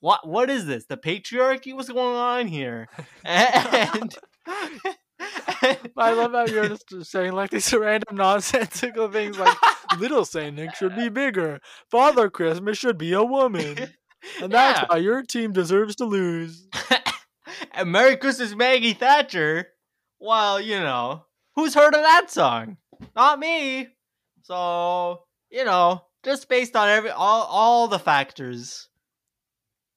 What 0.00 0.26
what 0.26 0.50
is 0.50 0.66
this? 0.66 0.86
The 0.86 0.96
patriarchy? 0.96 1.74
What's 1.74 1.88
going 1.88 2.16
on 2.16 2.46
here? 2.48 2.88
And 3.24 4.14
I 5.96 6.12
love 6.12 6.32
how 6.32 6.46
you're 6.46 6.68
just 6.68 7.10
saying 7.10 7.32
like 7.32 7.50
these 7.50 7.72
random 7.72 8.16
nonsensical 8.16 9.10
things 9.10 9.38
like 9.38 9.56
Little 9.98 10.24
Saint 10.24 10.56
Nick 10.56 10.74
should 10.74 10.96
be 10.96 11.08
bigger, 11.08 11.60
Father 11.90 12.28
Christmas 12.30 12.78
should 12.78 12.98
be 12.98 13.12
a 13.12 13.22
woman, 13.22 13.76
and 14.42 14.52
that's 14.52 14.80
Yeah. 14.80 14.86
why 14.88 14.96
your 14.98 15.22
team 15.22 15.52
deserves 15.52 15.96
to 15.96 16.04
lose. 16.04 16.66
and 17.72 17.92
Merry 17.92 18.16
Christmas, 18.16 18.54
Maggie 18.54 18.94
Thatcher. 18.94 19.68
Well, 20.18 20.60
you 20.60 20.78
know, 20.80 21.24
who's 21.56 21.74
heard 21.74 21.94
of 21.94 22.00
that 22.02 22.30
song? 22.30 22.76
Not 23.16 23.38
me. 23.38 23.88
So, 24.42 25.24
you 25.50 25.64
know, 25.64 26.02
just 26.24 26.48
based 26.48 26.74
on 26.76 26.88
every 26.88 27.10
all 27.10 27.42
all 27.42 27.88
the 27.88 27.98
factors, 27.98 28.88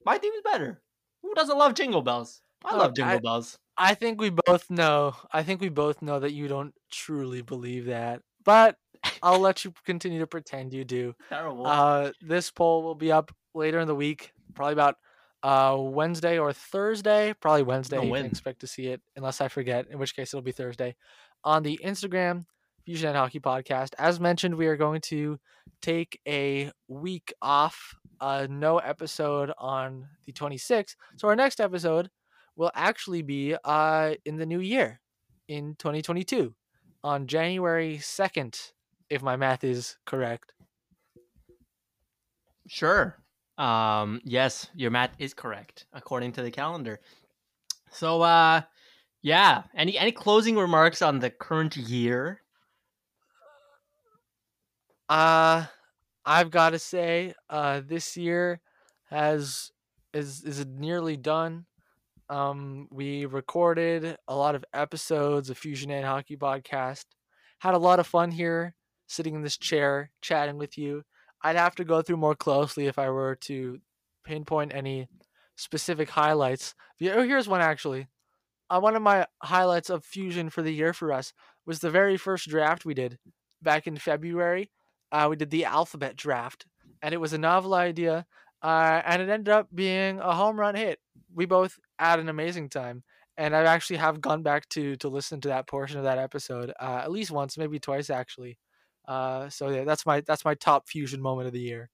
my 0.05 0.17
team 0.17 0.33
is 0.33 0.41
better. 0.43 0.81
Who 1.21 1.33
doesn't 1.33 1.57
love 1.57 1.73
Jingle 1.75 2.01
Bells? 2.01 2.41
I 2.63 2.75
Oh, 2.75 2.77
love 2.77 2.95
Jingle 2.95 3.15
I- 3.17 3.19
Bells. 3.19 3.57
I 3.77 3.93
think 3.93 4.19
we 4.19 4.29
both 4.29 4.69
know. 4.69 5.15
I 5.31 5.43
think 5.43 5.61
we 5.61 5.69
both 5.69 6.01
know 6.01 6.19
that 6.19 6.33
you 6.33 6.47
don't 6.47 6.73
truly 6.91 7.41
believe 7.41 7.85
that, 7.85 8.21
but 8.43 8.77
I'll 9.21 9.39
let 9.39 9.65
you 9.65 9.73
continue 9.85 10.19
to 10.19 10.27
pretend 10.27 10.73
you 10.73 10.83
do. 10.83 11.13
Terrible. 11.29 11.67
Uh, 11.67 12.11
this 12.21 12.51
poll 12.51 12.83
will 12.83 12.95
be 12.95 13.11
up 13.11 13.33
later 13.53 13.79
in 13.79 13.87
the 13.87 13.95
week, 13.95 14.31
probably 14.53 14.73
about 14.73 14.95
uh, 15.43 15.75
Wednesday 15.77 16.37
or 16.39 16.53
Thursday. 16.53 17.33
Probably 17.39 17.63
Wednesday. 17.63 17.99
Win. 17.99 18.23
can 18.23 18.31
expect 18.31 18.61
to 18.61 18.67
see 18.67 18.87
it, 18.87 19.01
unless 19.15 19.41
I 19.41 19.47
forget, 19.47 19.87
in 19.89 19.99
which 19.99 20.15
case 20.15 20.33
it'll 20.33 20.41
be 20.41 20.51
Thursday. 20.51 20.95
On 21.43 21.61
the 21.61 21.79
Instagram, 21.83 22.45
Fusion 22.85 23.09
and 23.09 23.17
Hockey 23.17 23.39
Podcast. 23.39 23.89
As 23.97 24.19
mentioned, 24.19 24.55
we 24.55 24.67
are 24.67 24.77
going 24.77 25.01
to 25.01 25.39
take 25.81 26.19
a 26.27 26.71
week 26.87 27.33
off. 27.41 27.95
Uh, 28.21 28.47
no 28.49 28.77
episode 28.77 29.51
on 29.57 30.07
the 30.25 30.31
26th. 30.31 30.95
So 31.17 31.27
our 31.27 31.35
next 31.35 31.59
episode 31.59 32.09
will 32.55 32.71
actually 32.75 33.21
be 33.21 33.55
uh, 33.63 34.15
in 34.25 34.37
the 34.37 34.45
new 34.45 34.59
year, 34.59 35.01
in 35.47 35.75
2022, 35.75 36.55
on 37.03 37.27
January 37.27 37.97
2nd, 37.97 38.73
if 39.09 39.21
my 39.21 39.35
math 39.35 39.63
is 39.63 39.97
correct. 40.05 40.53
Sure. 42.67 43.17
Um, 43.57 44.21
yes, 44.23 44.69
your 44.75 44.91
math 44.91 45.15
is 45.19 45.33
correct 45.33 45.85
according 45.93 46.33
to 46.33 46.41
the 46.41 46.51
calendar. 46.51 46.99
So, 47.91 48.21
uh, 48.21 48.61
yeah. 49.21 49.63
Any 49.75 49.97
any 49.97 50.11
closing 50.11 50.57
remarks 50.57 51.01
on 51.01 51.19
the 51.19 51.29
current 51.31 51.75
year? 51.77 52.41
Uh 55.09 55.65
I've 56.25 56.49
got 56.49 56.71
to 56.71 56.79
say, 56.79 57.35
uh, 57.49 57.81
this 57.85 58.17
year 58.17 58.61
has 59.05 59.71
is 60.13 60.43
is 60.43 60.65
nearly 60.65 61.17
done. 61.17 61.65
Um, 62.29 62.87
we 62.91 63.25
recorded 63.25 64.17
a 64.27 64.35
lot 64.35 64.55
of 64.55 64.65
episodes 64.73 65.49
of 65.49 65.57
Fusion 65.57 65.91
and 65.91 66.05
Hockey 66.05 66.37
Podcast. 66.37 67.05
Had 67.59 67.73
a 67.73 67.79
lot 67.79 67.99
of 67.99 68.07
fun 68.07 68.31
here, 68.31 68.75
sitting 69.07 69.35
in 69.35 69.41
this 69.41 69.57
chair, 69.57 70.11
chatting 70.21 70.57
with 70.57 70.77
you. 70.77 71.03
I'd 71.43 71.55
have 71.55 71.75
to 71.75 71.85
go 71.85 72.01
through 72.01 72.17
more 72.17 72.35
closely 72.35 72.87
if 72.87 72.97
I 72.97 73.09
were 73.09 73.35
to 73.41 73.79
pinpoint 74.23 74.73
any 74.73 75.07
specific 75.55 76.09
highlights. 76.09 76.73
Oh, 77.01 77.23
here's 77.23 77.47
one 77.47 77.61
actually. 77.61 78.07
Uh, 78.69 78.79
one 78.79 78.95
of 78.95 79.01
my 79.03 79.27
highlights 79.43 79.91
of 79.91 80.03
Fusion 80.03 80.49
for 80.49 80.63
the 80.63 80.73
year 80.73 80.93
for 80.93 81.13
us 81.13 81.33
was 81.65 81.79
the 81.79 81.91
very 81.91 82.17
first 82.17 82.49
draft 82.49 82.85
we 82.85 82.95
did 82.95 83.19
back 83.61 83.85
in 83.85 83.97
February 83.97 84.71
uh, 85.11 85.27
we 85.29 85.35
did 85.35 85.49
the 85.49 85.65
alphabet 85.65 86.15
draft, 86.15 86.65
and 87.01 87.13
it 87.13 87.21
was 87.21 87.33
a 87.33 87.37
novel 87.37 87.73
idea, 87.73 88.25
uh, 88.61 89.01
and 89.05 89.21
it 89.21 89.29
ended 89.29 89.49
up 89.49 89.67
being 89.73 90.19
a 90.19 90.33
home 90.33 90.59
run 90.59 90.75
hit. 90.75 90.99
We 91.35 91.45
both 91.45 91.77
had 91.99 92.19
an 92.19 92.29
amazing 92.29 92.69
time, 92.69 93.03
and 93.37 93.55
I 93.55 93.63
actually 93.63 93.97
have 93.97 94.21
gone 94.21 94.43
back 94.43 94.67
to 94.69 94.95
to 94.97 95.09
listen 95.09 95.41
to 95.41 95.49
that 95.49 95.67
portion 95.67 95.97
of 95.97 96.03
that 96.05 96.17
episode 96.17 96.71
uh, 96.79 97.01
at 97.03 97.11
least 97.11 97.31
once, 97.31 97.57
maybe 97.57 97.79
twice 97.79 98.09
actually. 98.09 98.57
Uh, 99.07 99.49
so 99.49 99.69
yeah, 99.69 99.83
that's 99.83 100.05
my 100.05 100.21
that's 100.21 100.45
my 100.45 100.55
top 100.55 100.87
fusion 100.87 101.21
moment 101.21 101.47
of 101.47 101.53
the 101.53 101.59
year. 101.59 101.89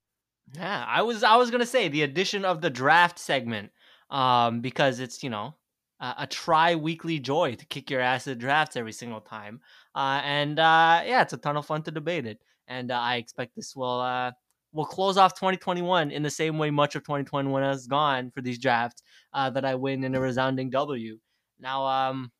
Yeah, 0.54 0.84
I 0.86 1.02
was 1.02 1.22
I 1.22 1.36
was 1.36 1.50
gonna 1.50 1.66
say 1.66 1.88
the 1.88 2.02
addition 2.02 2.44
of 2.44 2.60
the 2.60 2.70
draft 2.70 3.18
segment, 3.18 3.70
um, 4.10 4.60
because 4.60 5.00
it's 5.00 5.22
you 5.22 5.30
know 5.30 5.56
a, 6.00 6.14
a 6.20 6.26
tri 6.26 6.74
weekly 6.76 7.18
joy 7.18 7.54
to 7.54 7.66
kick 7.66 7.90
your 7.90 8.00
ass 8.00 8.26
at 8.28 8.38
drafts 8.38 8.76
every 8.76 8.92
single 8.92 9.20
time, 9.20 9.60
uh, 9.94 10.20
and 10.24 10.58
uh, 10.58 11.02
yeah, 11.04 11.22
it's 11.22 11.32
a 11.32 11.38
ton 11.38 11.56
of 11.56 11.66
fun 11.66 11.82
to 11.84 11.90
debate 11.90 12.26
it 12.26 12.40
and 12.68 12.90
uh, 12.90 12.98
I 12.98 13.16
expect 13.16 13.54
this 13.54 13.76
will 13.76 14.00
will 14.72 14.86
close 14.86 15.16
off 15.16 15.34
2021 15.34 16.10
in 16.10 16.22
the 16.22 16.30
same 16.30 16.58
way 16.58 16.70
much 16.70 16.94
of 16.94 17.02
2021 17.02 17.62
has 17.62 17.86
gone 17.86 18.30
for 18.30 18.40
these 18.40 18.58
drafts 18.58 19.02
uh, 19.34 19.50
that 19.50 19.64
I 19.64 19.74
win 19.74 20.04
in 20.04 20.14
a 20.14 20.20
resounding 20.20 20.70
W. 20.70 21.18
Now, 21.60 21.86
um, 21.86 22.32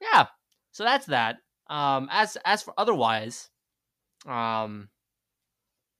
yeah, 0.00 0.26
so 0.72 0.84
that's 0.84 1.06
that. 1.06 1.36
Um, 1.68 2.08
as 2.10 2.36
as 2.44 2.62
for 2.62 2.74
otherwise, 2.76 3.48
um, 4.26 4.88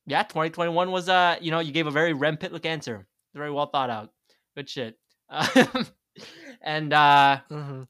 yeah, 0.07 0.23
2021 0.23 0.91
was 0.91 1.09
uh, 1.09 1.37
you 1.41 1.51
know, 1.51 1.61
you 1.61 1.73
gave 1.73 1.87
a 1.87 1.93
very 1.93 2.13
Rem 2.13 2.37
Pitlick 2.37 2.67
answer, 2.67 3.07
very 3.35 3.51
well 3.51 3.67
thought 3.67 3.91
out, 3.91 4.11
good 4.57 4.69
shit. 4.69 4.99
and 6.63 6.93
uh, 6.93 7.39
mm-hmm. 7.51 7.83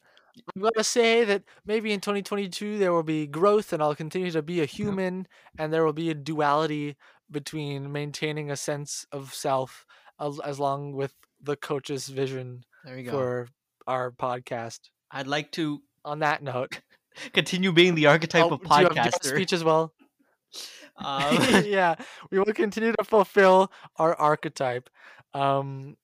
I'm 0.55 0.61
gonna 0.61 0.83
say 0.83 1.23
that 1.25 1.43
maybe 1.65 1.91
in 1.91 1.99
2022 1.99 2.77
there 2.77 2.93
will 2.93 3.03
be 3.03 3.27
growth, 3.27 3.73
and 3.73 3.81
I'll 3.81 3.95
continue 3.95 4.31
to 4.31 4.41
be 4.41 4.61
a 4.61 4.65
human, 4.65 5.17
yep. 5.17 5.27
and 5.57 5.73
there 5.73 5.85
will 5.85 5.93
be 5.93 6.09
a 6.09 6.15
duality 6.15 6.95
between 7.33 7.91
maintaining 7.91 8.49
a 8.49 8.55
sense 8.55 9.05
of 9.11 9.33
self, 9.33 9.85
as, 10.19 10.59
long 10.59 10.93
with 10.93 11.13
the 11.41 11.57
coach's 11.57 12.07
vision 12.07 12.63
there 12.85 12.97
you 12.97 13.05
go. 13.05 13.11
for 13.11 13.47
our 13.87 14.11
podcast. 14.11 14.79
I'd 15.11 15.27
like 15.27 15.51
to, 15.53 15.81
on 16.05 16.19
that 16.19 16.41
note, 16.41 16.79
continue 17.33 17.73
being 17.73 17.95
the 17.95 18.05
archetype 18.05 18.45
oh, 18.45 18.53
of 18.53 18.61
podcaster. 18.61 18.89
Do 18.89 18.95
you 18.95 19.01
have, 19.01 19.13
speech 19.21 19.53
as 19.53 19.63
well. 19.63 19.93
Um, 20.95 21.65
yeah, 21.65 21.95
we 22.29 22.37
will 22.37 22.53
continue 22.53 22.91
to 22.91 23.03
fulfill 23.03 23.71
our 23.97 24.13
archetype. 24.13 24.91
Um, 25.33 25.97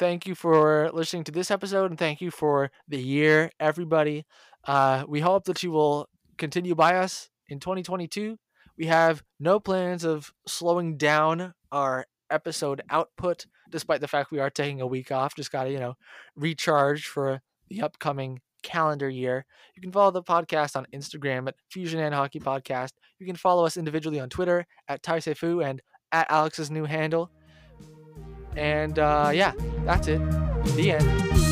thank 0.00 0.26
you 0.26 0.34
for 0.34 0.90
listening 0.92 1.22
to 1.24 1.32
this 1.32 1.48
episode 1.48 1.92
and 1.92 1.98
thank 1.98 2.20
you 2.20 2.32
for 2.32 2.72
the 2.88 2.98
year, 2.98 3.52
everybody. 3.60 4.26
Uh, 4.66 5.04
we 5.06 5.20
hope 5.20 5.44
that 5.44 5.62
you 5.62 5.70
will 5.70 6.08
continue 6.38 6.74
by 6.74 6.96
us 6.96 7.30
in 7.48 7.60
2022. 7.60 8.36
We 8.78 8.86
have 8.86 9.22
no 9.40 9.60
plans 9.60 10.04
of 10.04 10.32
slowing 10.46 10.96
down 10.96 11.54
our 11.72 12.06
episode 12.30 12.82
output, 12.90 13.46
despite 13.70 14.00
the 14.00 14.08
fact 14.08 14.30
we 14.30 14.40
are 14.40 14.50
taking 14.50 14.80
a 14.80 14.86
week 14.86 15.10
off. 15.10 15.36
Just 15.36 15.52
got 15.52 15.64
to, 15.64 15.70
you 15.70 15.78
know, 15.78 15.94
recharge 16.34 17.06
for 17.06 17.40
the 17.68 17.82
upcoming 17.82 18.40
calendar 18.62 19.08
year. 19.08 19.46
You 19.74 19.82
can 19.82 19.92
follow 19.92 20.10
the 20.10 20.22
podcast 20.22 20.76
on 20.76 20.86
Instagram 20.92 21.48
at 21.48 21.54
Fusion 21.70 22.00
and 22.00 22.14
Hockey 22.14 22.40
Podcast. 22.40 22.90
You 23.18 23.26
can 23.26 23.36
follow 23.36 23.64
us 23.64 23.76
individually 23.76 24.20
on 24.20 24.28
Twitter 24.28 24.66
at 24.88 25.02
Taisefu 25.02 25.64
and 25.64 25.80
at 26.12 26.30
Alex's 26.30 26.70
new 26.70 26.84
handle 26.84 27.30
and 28.56 28.98
uh, 28.98 29.30
yeah, 29.32 29.52
that's 29.84 30.08
it. 30.08 30.18
The 30.76 30.92
end. 30.92 31.45